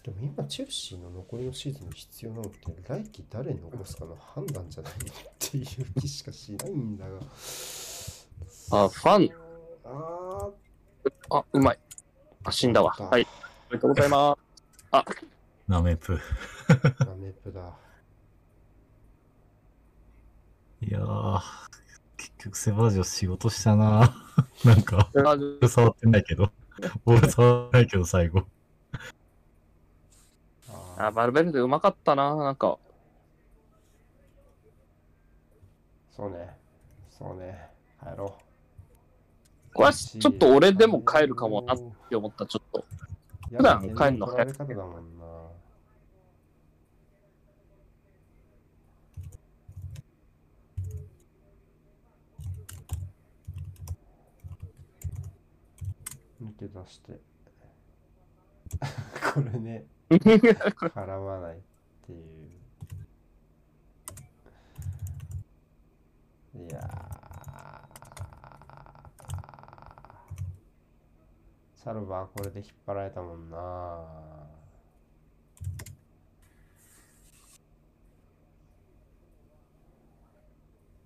[0.04, 4.96] でも今、チェルシーの残りのシーズンに必要なのって、来季誰残すかの判断じゃないっ
[5.40, 7.16] ていう気しかしないんだが。
[7.16, 9.30] あ、ファン、
[9.84, 10.50] あ
[11.30, 11.78] あ、うまい。
[12.44, 12.94] あ、死んだわ。
[13.00, 13.26] あはい。
[13.70, 14.38] おめでとうございま
[14.92, 15.08] す。
[15.66, 16.14] ナメプ。
[16.68, 17.87] ー、ダメプだ。
[20.80, 21.40] いやー、
[22.16, 24.14] 結局セバージョ仕事したな
[24.64, 26.52] なんか、あボール触ってないけど、
[27.04, 28.44] ボール触ってないけど最後。
[30.96, 32.78] あ、バルベルデうまかったな、なんか。
[36.10, 36.56] そうね。
[37.10, 37.70] そうね。
[38.00, 38.36] 帰ろ
[39.74, 39.94] これはう。
[39.94, 41.78] ちょっと俺でも帰るかもなっ
[42.08, 42.84] て思った、ちょっと。
[43.50, 45.24] 普普段帰んの早取られ方だもんな。
[56.48, 57.20] 抜け出して。
[59.34, 61.60] これね、 絡まないっ
[62.06, 62.18] ていう。
[66.68, 66.82] いやー。
[71.76, 74.04] サルバーこれで引っ張られたもんな。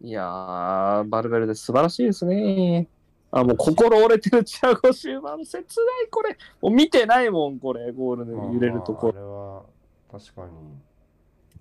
[0.00, 2.88] いやー、バルベルデ素晴らしいですね。
[3.32, 5.64] あ、もう心折れてるチアゴシューマン、切な
[6.04, 6.36] いこれ。
[6.60, 9.32] もう見てないもん、これ、ゴールで揺れるとこまあまあ
[10.12, 10.52] あれは確かに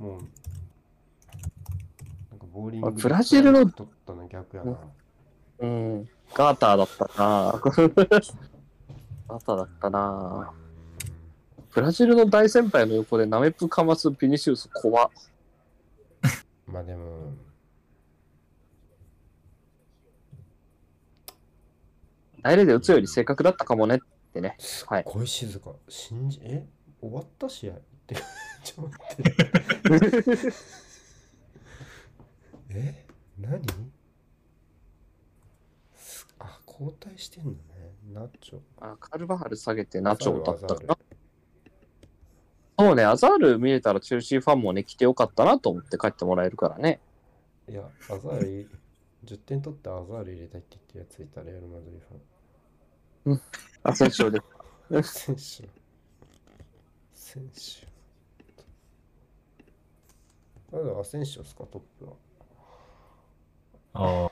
[0.06, 0.22] もう
[2.30, 4.77] なんかボーリングあブラジルの取ったの逆やな。
[5.60, 6.10] うん。
[6.34, 7.52] ガーターだったな。
[7.53, 10.52] ガーターだったな。
[11.73, 15.10] ブラジルの大先輩の横でナメプかますビニシウス怖っ。
[16.68, 17.31] まあでも
[22.41, 23.99] ダイレで打つより正確だったかもねっ
[24.34, 24.57] てね。
[24.88, 25.72] はいごい静か。
[25.88, 26.65] 信じえ？
[27.01, 28.15] 終わった試合って？
[28.63, 30.53] ちょっと待って。
[32.69, 33.05] え？
[33.39, 33.61] 何？
[35.95, 37.57] すあ交代してんのね。
[38.11, 38.59] ナチョ。
[38.80, 40.97] あカルバハル下げてナチョだったかな。
[42.80, 46.99] そうね、アザール見れたらチェルシーファンもね、来てよかったなと思って帰ってもらえるからね。
[47.69, 48.69] いや、アザール
[49.26, 53.41] 10点取ってアザール入れたいって言ってるやついたレアル・マドリーフ
[53.84, 54.39] あ、選手で。
[54.89, 55.03] ァン。
[55.03, 55.69] 選手。
[57.14, 57.91] 選手。
[60.76, 62.14] まだアセンシオですか、トップは。
[63.93, 64.31] ああ、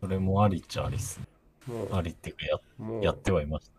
[0.00, 1.26] それもありっちゃありっすね。
[1.66, 3.74] もありっていうかや、う、もうやってはいました。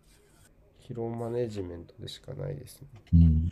[0.81, 2.87] 疲労マネジメントでしかないですね。
[3.13, 3.51] うん。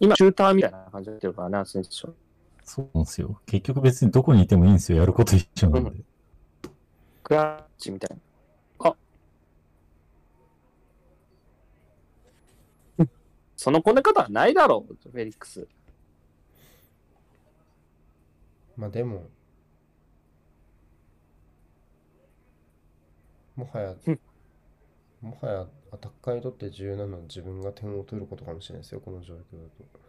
[0.00, 2.27] 今、シューターみたいな感じでやってるからね、選手。
[2.68, 3.40] そうなんですよ。
[3.46, 4.98] 結局別にどこにいてもいいんですよ。
[4.98, 6.04] やること一緒なんで。
[7.22, 8.22] クラッチみたいな。
[8.90, 8.94] あ
[13.56, 15.66] そのこね方はないだろう、フェリックス。
[18.76, 19.28] まあでも、
[23.56, 24.20] もはやうん、
[25.22, 30.07] もはやアタッカーにとって重要なのは自分が点を取ることかもしれないですよ、この状況だと。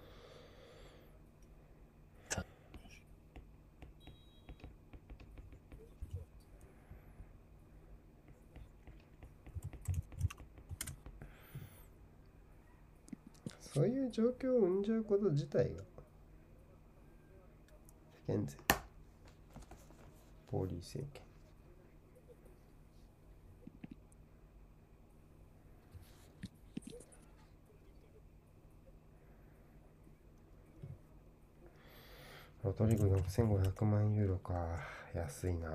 [13.73, 15.83] そういう状況を生んじゃうこと自体が
[18.25, 18.57] 不健全。
[20.49, 21.23] ポーリー政権。
[32.63, 34.99] ロトリゴ4500万ユーロか。
[35.13, 35.69] 安いな。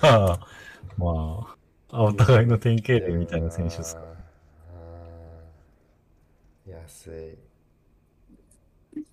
[0.00, 0.46] あ あ、
[0.96, 1.56] ま
[1.90, 4.23] あ、あお互いの典型例みたいな選手ですか。
[6.66, 7.36] うん安
[8.96, 9.04] い。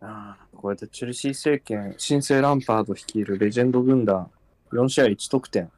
[0.00, 4.30] ああ、これでチェルシー政権、新生ランパード率いるレジェンド軍団、
[4.72, 5.70] 4試合1得点、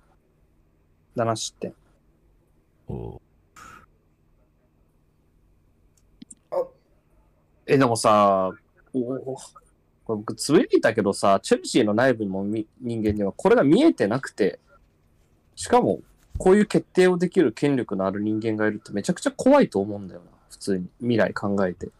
[1.16, 1.74] 7失点。
[2.88, 3.20] お
[7.66, 8.50] え、でもさ、
[8.94, 9.36] おお。
[10.04, 14.58] これ僕つぶやいたけどさ、チェルシーの内部にもみ人間にはこれが見えてなくて、
[15.54, 16.00] しかも、
[16.38, 20.88] こういう決定をできる権力のある人間がいるってめちゃくちゃ怖いと思うんだよな、普通に。
[21.00, 21.90] 未来考えて。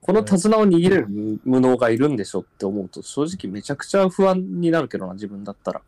[0.00, 1.06] この手綱を握れる
[1.44, 5.82] 無能がいるんでしょって思うと、正直めちゃくちゃ不安になるけどな、自分だったら。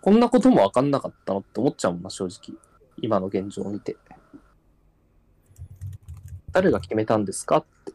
[0.00, 2.58] こんなことも分かんなかったのって思っちゃうもんな、正直。
[3.00, 3.96] 今の現状を見て。
[6.52, 7.92] 誰が決めたんですかって。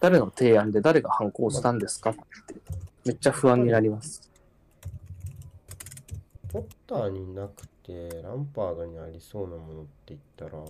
[0.00, 2.20] 誰の提案で誰が反抗したんですかって。
[3.04, 4.30] めっちゃ不安になります。
[6.90, 10.66] ターになくて、ランパードにありそうなものって言ったら、こ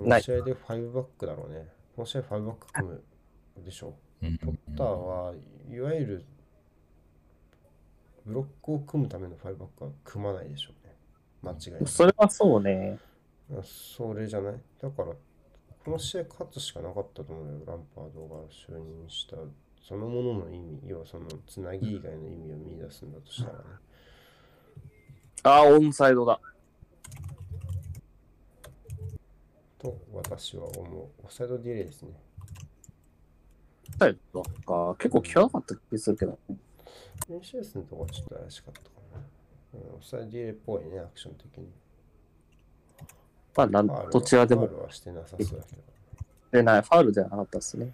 [0.00, 1.66] ないの試合で5バックだろうね。
[1.96, 3.02] この試合5バック組む
[3.64, 3.94] でしょ。
[4.22, 5.34] うんポッターは
[5.70, 6.24] いわゆる
[8.26, 10.94] ブロックを組むための5バックは組まないでしょうね。
[11.42, 11.86] 間違いない。
[11.86, 12.98] それはそうね。
[13.50, 14.60] あそれじゃない？
[14.82, 15.12] だから、
[15.84, 17.64] この試合勝つしかなかったと思うよ。
[17.66, 19.36] ランパードが就任した、
[19.88, 23.64] そのものの意味、要はそのつなぎ以外の意味を見出すんだとしたらね。
[25.44, 26.38] ああ、オンサイドだ。
[29.78, 31.24] と私は思う。
[31.24, 32.10] オフサイドディレイですね。
[33.92, 34.94] オンサイドか。
[34.98, 36.38] 結構際かった気するけど。
[37.30, 39.20] 練習室のとこはちょっと怪しかったかな。
[39.72, 41.66] うん、オフサイドディレイっぽいね、アクション的に。
[43.56, 45.82] まあ、なんどちらでもファウルはしてなさそうだけど。
[46.50, 46.82] 出ない。
[46.82, 47.90] ファウルではなかったですね。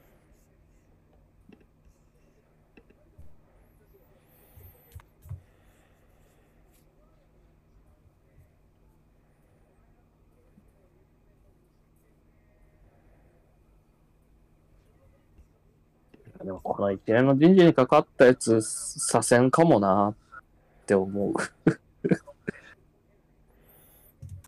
[16.95, 20.15] 一連の人事にかかったやつ、左遷かもなっ
[20.87, 21.35] て思う。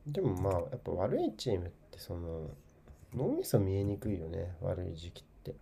[0.07, 2.51] でもまあ、やっぱ悪いチームってその、
[3.15, 5.55] 脳みそ見えにくいよね、悪い時期って。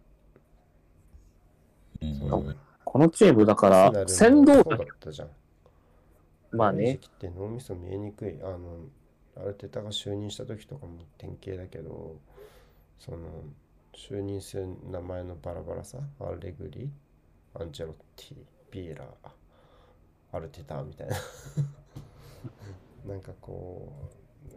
[2.03, 2.55] うんその
[2.85, 5.31] このチームだから、先導だったじゃん。
[6.53, 8.39] まあね悪い時、期って脳みそ見えにくい。
[8.43, 8.87] あの、
[9.37, 12.17] アルテタが就任した時とかも典型だけど、
[12.99, 13.19] その、
[13.95, 16.91] 就任する名前のバラバラさ、アレグリ、
[17.55, 18.37] アンチェロッティ、
[18.71, 19.07] ビエラ、
[20.33, 21.17] アルテタみたいな。
[23.07, 23.93] なんかこ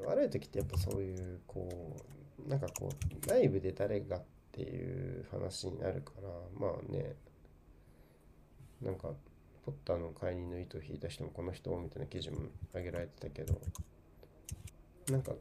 [0.01, 1.69] う、悪い時ってやっぱそういう、こ
[2.45, 7.15] う、なんかこう、内部で誰がっていう話になるから、まあね、
[8.81, 9.14] なんか、
[9.65, 12.38] ポッターの解任の糸を引いた人もこの人みたいな記事も
[12.69, 13.59] 挙げられてたけど、
[15.11, 15.34] なんか、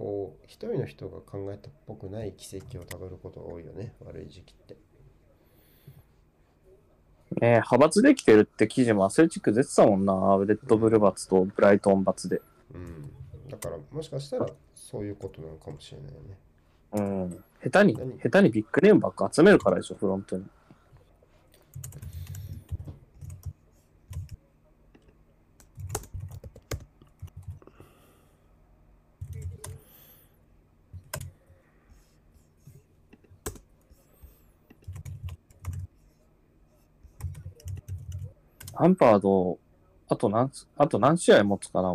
[0.00, 4.74] こう、一人の人が考えたっぽくない奇跡をたどることが多いよね、悪い時期って。
[7.38, 10.14] ね派閥できてるって記事もアスレチック出てたもんな。
[10.46, 12.40] レッドブルバツとブライトンバツで。
[12.74, 13.12] うん。
[13.50, 16.38] だから、もしかしたらそういうことなのかもしれないよね。
[16.92, 17.44] うん。
[17.62, 20.46] 下手に何、下手にビッグネームばっか集めるからでしょ、フロントに。
[38.82, 39.58] アンパード、
[40.08, 41.94] あと何、あと何試合持つかな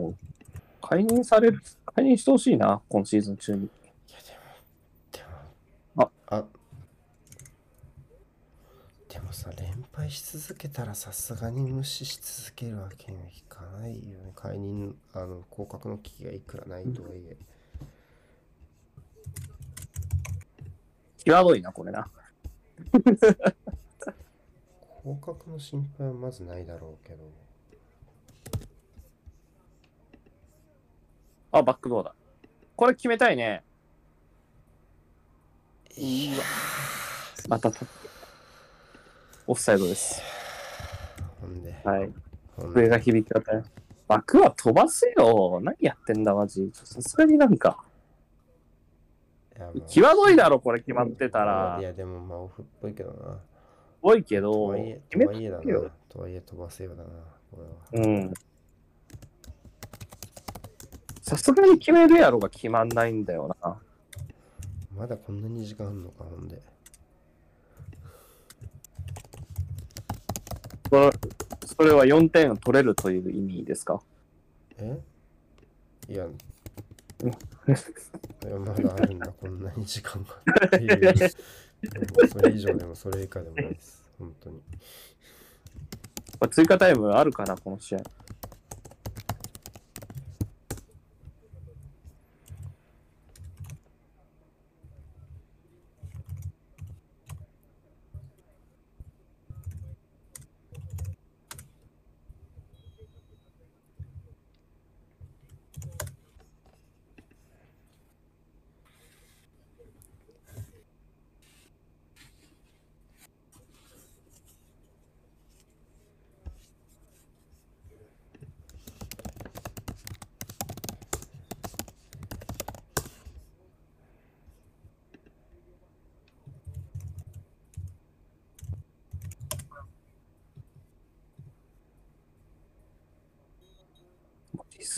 [0.83, 1.59] 解任される、
[1.95, 3.63] 解任してほしいな、今シーズン中に。
[3.63, 3.69] い
[4.11, 5.23] や、でも、
[5.97, 6.43] でも、あ、
[9.09, 14.31] でもさ、連敗し続けたらさすがに無視し続けるわけにはいかないよね。
[14.35, 17.37] 解任、あの、降格の危機がいくらないとはいえ。
[21.23, 22.07] 際どいな、これな。
[25.05, 27.31] 降格の心配はまずないだろうけど。
[31.51, 32.15] あ、バックドアだ。
[32.75, 33.63] これ決めたいね。
[35.95, 36.43] いや
[37.47, 37.85] またた
[39.45, 40.23] オフサイドです。
[41.39, 42.11] ほんで、はい。
[42.57, 43.63] 笛がで、響き渡る。
[44.07, 45.59] バックは飛ばせよ。
[45.61, 46.71] 何やってんだ、マジ。
[46.73, 47.85] さすがになんか、
[49.85, 51.83] 際どいだろ、これ決まってたらい。
[51.83, 53.39] や、でもまあオフっぽいけどな。
[54.05, 55.51] 多いけとどはいえ、、決めとはいえ。
[56.09, 57.09] とはいえ飛ばせよだな。
[57.49, 57.57] こ
[57.93, 58.07] れは。
[58.07, 58.33] うん。
[61.23, 63.81] さすがに決めるやろが決まんないんだよな。
[64.95, 66.61] まだこんなに時間あんのか、ほんで。
[70.87, 71.11] それ
[71.65, 73.99] それは4点取れるという意味ですか？
[74.77, 74.99] え？
[76.07, 76.25] いや、
[77.25, 80.39] いやまだあるんだ、こんなに時間が。
[82.31, 84.03] それ以上でもそれ以下でもないです。
[84.17, 84.61] 本当に。
[86.51, 88.03] 追加タイムあるかな、この試合。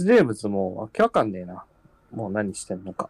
[0.08, 1.66] リス・ジェームズもわけわかんねえな。
[2.12, 3.10] もう何してんのか。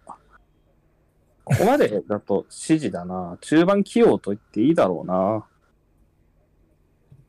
[1.44, 3.38] ここまでだと指示だな。
[3.40, 5.46] 中盤起用と言っていいだろうな。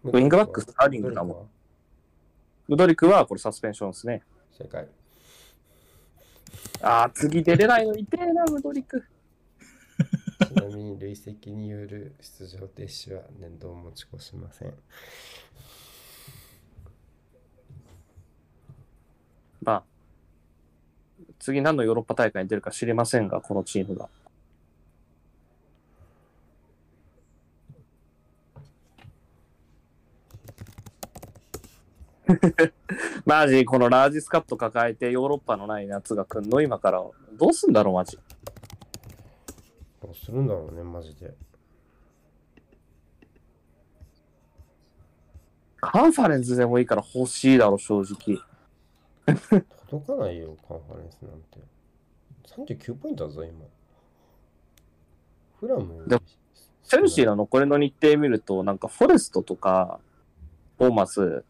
[0.04, 1.50] ウィングバックスターリングだも
[2.68, 3.26] んウドリクは？
[3.26, 4.22] これサスペンションですね。
[4.56, 4.88] 正解。
[6.80, 9.04] ああ、次出れないの痛えな、ウドリク。
[10.48, 14.72] ちなみに累積による出場停止は年度を持ち越しません。
[19.62, 19.82] まあ、
[21.38, 24.08] 次何のヨーロッパ大会に出るか知りませんが、このチームが。
[33.24, 36.60] マジ、このラージスカット抱えてヨーロッパのない夏が来んの？
[36.60, 37.02] 今から。
[37.38, 38.18] どうすんだろう、マジ。
[40.02, 41.34] どうするんだろうね、マジで。
[45.80, 48.47] カンファレンスでもいいから欲しいだろ、正直。
[49.88, 51.58] 届かないよ、カンファレンスなんて。
[52.46, 53.66] 39ポイントだぞ、今。
[55.60, 56.08] フラム。
[56.08, 56.22] でも
[56.84, 60.00] チェルシーの残りの日程見ると、なんかフォレストとか、
[60.78, 61.44] ボーマス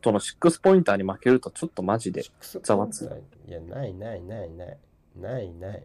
[0.00, 2.24] との6ポインターに負けるとちょっとマジで。
[2.62, 3.10] ざわつ
[3.46, 4.78] いや、ないないないない。
[5.16, 5.84] ないない。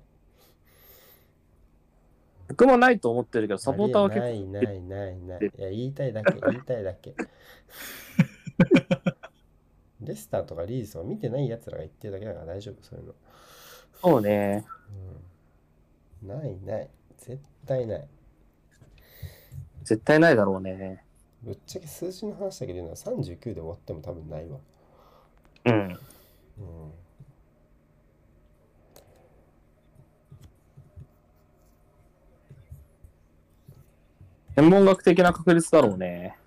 [2.49, 4.25] 僕もないと思ってるけど、サポーターは結構。
[4.25, 5.51] ないないないない。
[5.57, 7.15] いや、言いたいだけ、言いたいだけ。
[10.05, 13.13] レスターとかリーズは見てない奴らが言ってるだけだから大丈夫、そういうの。
[14.01, 14.65] そうね。
[16.21, 16.89] うん、ないない。
[17.17, 18.07] 絶対ない。
[19.83, 21.03] 絶対ないだろうね。
[21.41, 24.57] ぶっちゃけ数字の話だけど言うのは39で終わっても多分ないわ。
[25.65, 25.73] うん。
[25.73, 25.97] うん。
[34.55, 36.37] 天文学的な確率だろうね。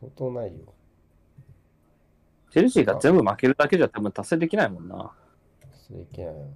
[0.00, 0.75] 相当ないよ。
[2.56, 5.12] チェルシーが全部負けるだけじゃ多分達成できないもんな。
[5.74, 6.46] それいけないよ。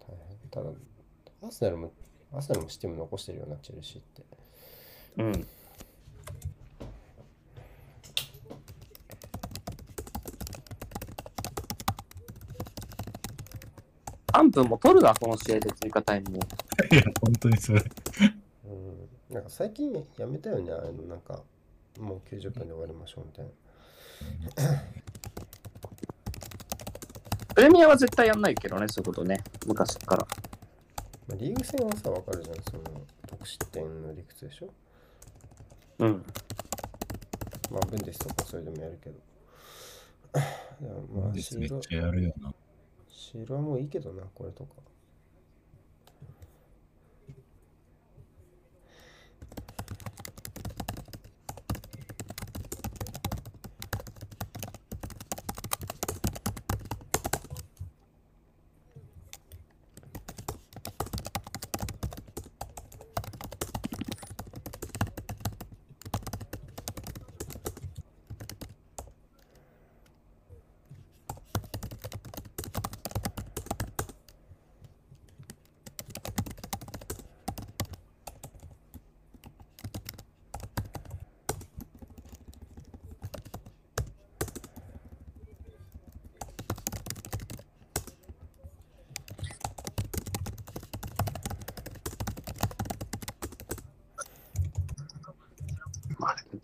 [0.00, 0.48] 大変。
[0.50, 0.70] ただ、
[1.42, 1.92] アーセナルも、
[2.32, 4.22] アーセナルもシティも残してるような、チェルシーって。
[5.18, 5.46] うん。
[14.28, 16.40] 3分も取るな、この試合で追加タイムを。
[16.94, 17.82] いや、本当にそれ。
[18.64, 19.34] うん。
[19.34, 21.42] なんか最近やめたよね、あの、なんか、
[21.98, 23.52] もう90分で終わりましょうみたいな。
[27.60, 29.44] プレミアは絶対やんないけどね、そういうことね。
[29.66, 30.26] 昔から。
[31.28, 32.84] まあ、リーグ戦はさ、わかるじゃん、その、
[33.26, 34.70] 得失点の理屈でしょ？
[35.98, 36.24] うん。
[37.70, 39.16] まあ、ブンデスとかそれでもやるけど。
[40.80, 42.54] でもまあ、シーロめっちゃやるよな。
[43.10, 44.70] シーロはもういいけどな、これとか。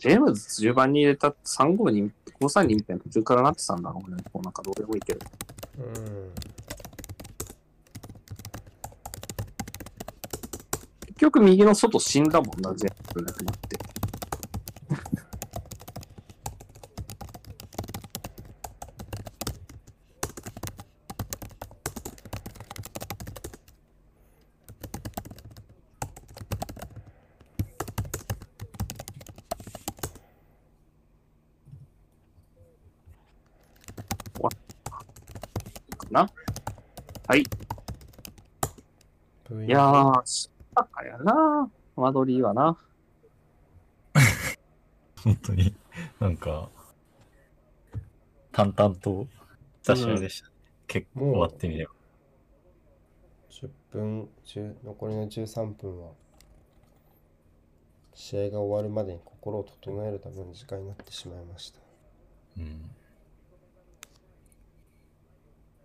[0.07, 4.23] ジェームズ10番に入れた3-5に、5-3にみたいな途中からなってたんだろうね。
[4.33, 5.27] こうなんかどうでもいいけど。
[5.79, 5.85] うん。
[11.07, 13.77] 結局右の外死んだもんな、ジェームズいなくなって。
[34.41, 34.51] わ
[35.97, 36.31] かな
[37.27, 37.41] はい。
[37.41, 37.45] い
[39.77, 42.79] やー、したかやな、間取りはな。
[45.23, 45.75] 本当に、
[46.21, 46.69] なんか、
[48.53, 49.27] 淡々と
[49.83, 50.51] した試合でした。
[50.87, 51.93] 結構もう終わってみれば。
[53.51, 56.13] 10分、10残りの13分は、
[58.15, 61.81] 試合が終わるまでに心を整えるための時間になってしまいました。
[62.59, 62.91] うん。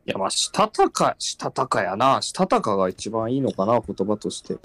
[0.05, 2.21] いや、まあ、したたか、したたかやな。
[2.21, 4.57] したたかが一番いいのかな、言葉として。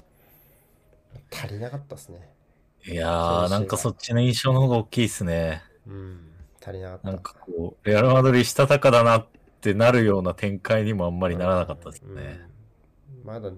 [1.31, 2.29] 足りなかったですね。
[2.85, 5.61] いやー、なんかそっちの印象の方が大きいですね。
[5.87, 6.31] うん。
[6.61, 7.11] 足りなかった。
[7.11, 9.27] なんかこう、レアル・マドリーしたたかだなっ
[9.57, 12.39] ってなるような展開にもあんまりならなかったですね。
[12.41, 12.57] うん
[13.25, 13.51] まだ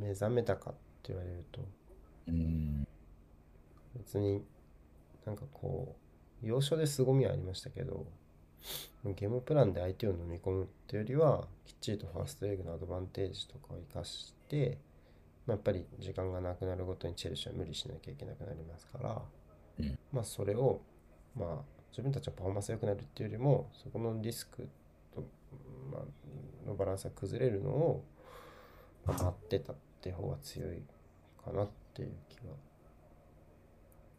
[0.00, 0.72] 目覚めたかっ
[1.02, 1.60] て言われると、
[2.28, 2.88] うん。
[3.94, 4.42] 別に
[5.26, 5.96] なんかこ
[6.42, 8.06] う、要所で凄みはありましたけど、
[9.04, 14.78] ゲームプランで相手を飲み込むっていうよりは、きっちりとファーストレグのアドバンテージとかを生かして、
[15.46, 19.22] まあ、やっぱり時間がなくなるごとにチェルシーは無理しなきゃいけなくなりますから、
[19.80, 20.80] うんまあそれを、
[21.36, 24.68] まあ自分たちのパフォーマンスが良くなるっていうよりも、そこのリスク
[25.14, 25.22] と、
[25.90, 28.04] まあ、のバランスが崩れるのを、
[29.04, 30.82] まあ待ってたって方が強い
[31.44, 32.54] かなっていう気は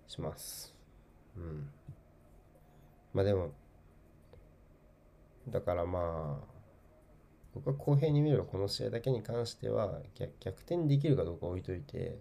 [0.07, 0.75] します。
[1.35, 1.69] うん。
[3.13, 3.51] まあでも、
[5.49, 6.45] だからまあ、
[7.53, 12.17] 僕は公平に見ればこの試合だけに関しては逆逆転できるかどうか置いといて、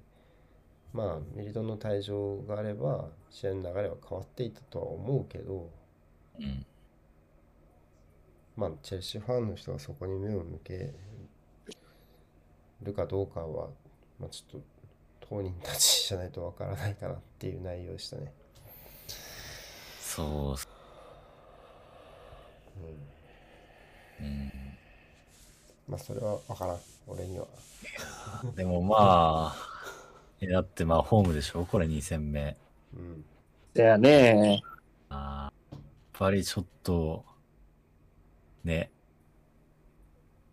[0.92, 5.70] まあメリトンの退場があれば試合の流れは変わっていたとは思うけど、
[6.38, 6.66] うん。
[8.56, 10.92] まあチェルシーファンの人がそこに目を向け
[12.82, 13.68] るかどうかは、
[14.18, 14.66] まあちょっと
[15.30, 18.32] 当人たちじゃないとわからないかなっていう内容でしたね。
[20.00, 20.71] そう。
[24.20, 24.52] うん。
[25.88, 27.46] まあそれはわからん、俺には。
[28.56, 29.56] でもまあ、
[30.40, 31.64] えだってまあホームでしょ？
[31.66, 32.56] これ2戦目。
[32.94, 33.24] うん。
[33.74, 34.60] だよね。
[35.08, 35.80] あーやっ
[36.12, 37.24] ぱりちょっと、
[38.64, 38.92] ね、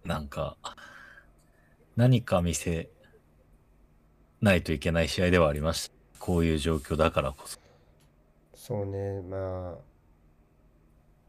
[0.04, 0.58] なんか、
[1.96, 2.90] 何か見せ
[4.42, 5.96] ないといけない試合ではありました。
[6.18, 7.60] こういう状況だからこそ。
[8.56, 9.78] そうね、まあ、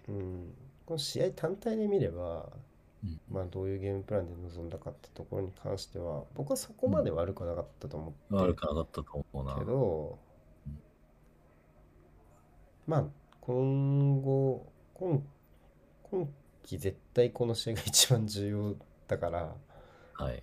[0.08, 0.54] うん、
[0.90, 2.50] この試合単体で見れば、
[3.04, 9.54] うんまあどういうゲームプランで臨んだかってところに関しては、僕はそこまで悪くはなかったと思って悪くなかったと思うな。
[9.54, 10.18] けど
[10.66, 10.78] うん、
[12.86, 13.04] まあ
[13.40, 15.22] 今後、今
[16.04, 16.28] 今
[16.62, 18.76] 期絶対この試合が一番重要
[19.08, 19.56] だからっ
[20.14, 20.42] はい。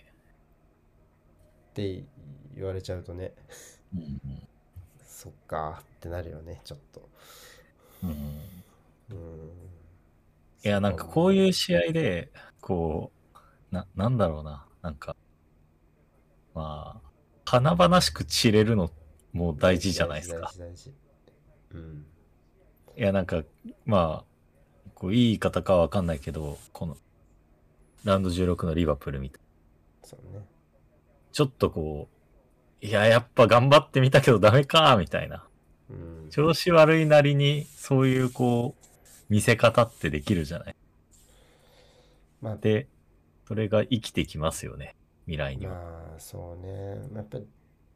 [1.74, 2.04] て
[2.56, 3.34] 言われちゃうとね、
[3.94, 4.48] うん
[5.08, 7.10] そっかーってなるよね、ちょっと。
[8.04, 8.64] うんうん
[9.10, 9.77] うん。
[10.64, 12.32] いや、なんかこういう試合で、
[12.62, 13.12] こ
[13.72, 14.66] う、な、なんだろうな。
[14.82, 15.16] なんか、
[16.54, 17.10] まあ、
[17.46, 18.90] 華々しく散れるの
[19.34, 20.52] も大事じゃないですか大。
[20.52, 20.94] 事大事大事
[21.74, 22.06] うん。
[22.98, 23.44] いや、なんか、
[23.86, 26.98] まあ、こういい言い方かはわかんないけど、この、
[28.04, 29.42] ラウンド16のリバプールみたい
[30.04, 30.44] そうね。
[31.32, 32.08] ちょっとこ
[32.82, 35.46] う、いや、やっぱ頑張ってみたけどダメか、みたいな。
[35.90, 36.30] うん。
[36.32, 38.87] 調子悪いなりに、そういうこう、
[39.30, 40.76] 見せ方ってできるじゃない。
[42.42, 42.88] まあ、で、
[43.48, 44.96] それが生きてきますよね、
[45.26, 45.74] 未来には。
[45.74, 46.96] まあ、そうね。
[47.12, 47.48] まあやっぱり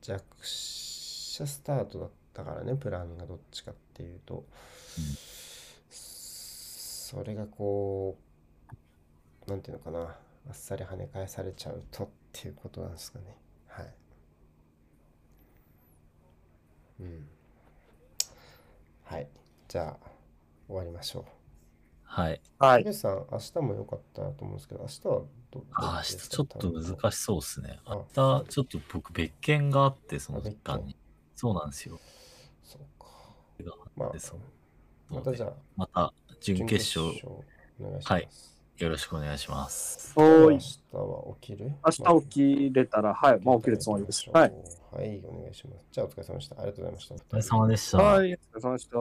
[0.01, 4.45] 弱者スタートだったからね、プランがどっちかっていうと。
[5.89, 8.17] それがこ
[9.47, 13.37] う、なんていうのかな、あっさり跳ね返されちゃうとっていうことなんですかね。
[13.67, 13.93] はい。
[17.01, 17.27] うん。
[19.03, 19.27] はい。
[19.67, 20.10] じゃあ、
[20.71, 21.25] 終わりましょう。
[22.03, 22.41] はい。
[22.57, 22.83] はい。
[22.83, 26.23] 竹内さん、明日も良かったと思うんですけど、明日はどどあ明うですか？
[26.23, 27.79] 日ちょっと難しそうですね。
[27.85, 30.95] あ明日、ちょっと僕、別件があって、その時間に。
[31.35, 31.99] そうなんですよ。
[32.63, 33.07] そうか。
[33.95, 34.39] まあで、そう
[35.13, 37.21] またじゃあ、また、準決勝。
[38.03, 38.29] はい
[38.77, 40.11] よろしくお願いします。
[40.15, 40.53] おーい。
[40.53, 41.71] 明日は起きる？
[41.85, 43.39] 明日起きれたら、はい。
[43.43, 44.27] まあ起きるつもりです。
[44.31, 44.53] はい。。
[44.91, 45.87] はい、お願いします。
[45.91, 46.55] じゃあ、お疲れ様でした。
[46.55, 47.13] ありがとうございました。
[47.13, 47.97] お疲れ様でした。
[47.99, 48.33] はい。
[48.33, 48.97] お疲れ様でした。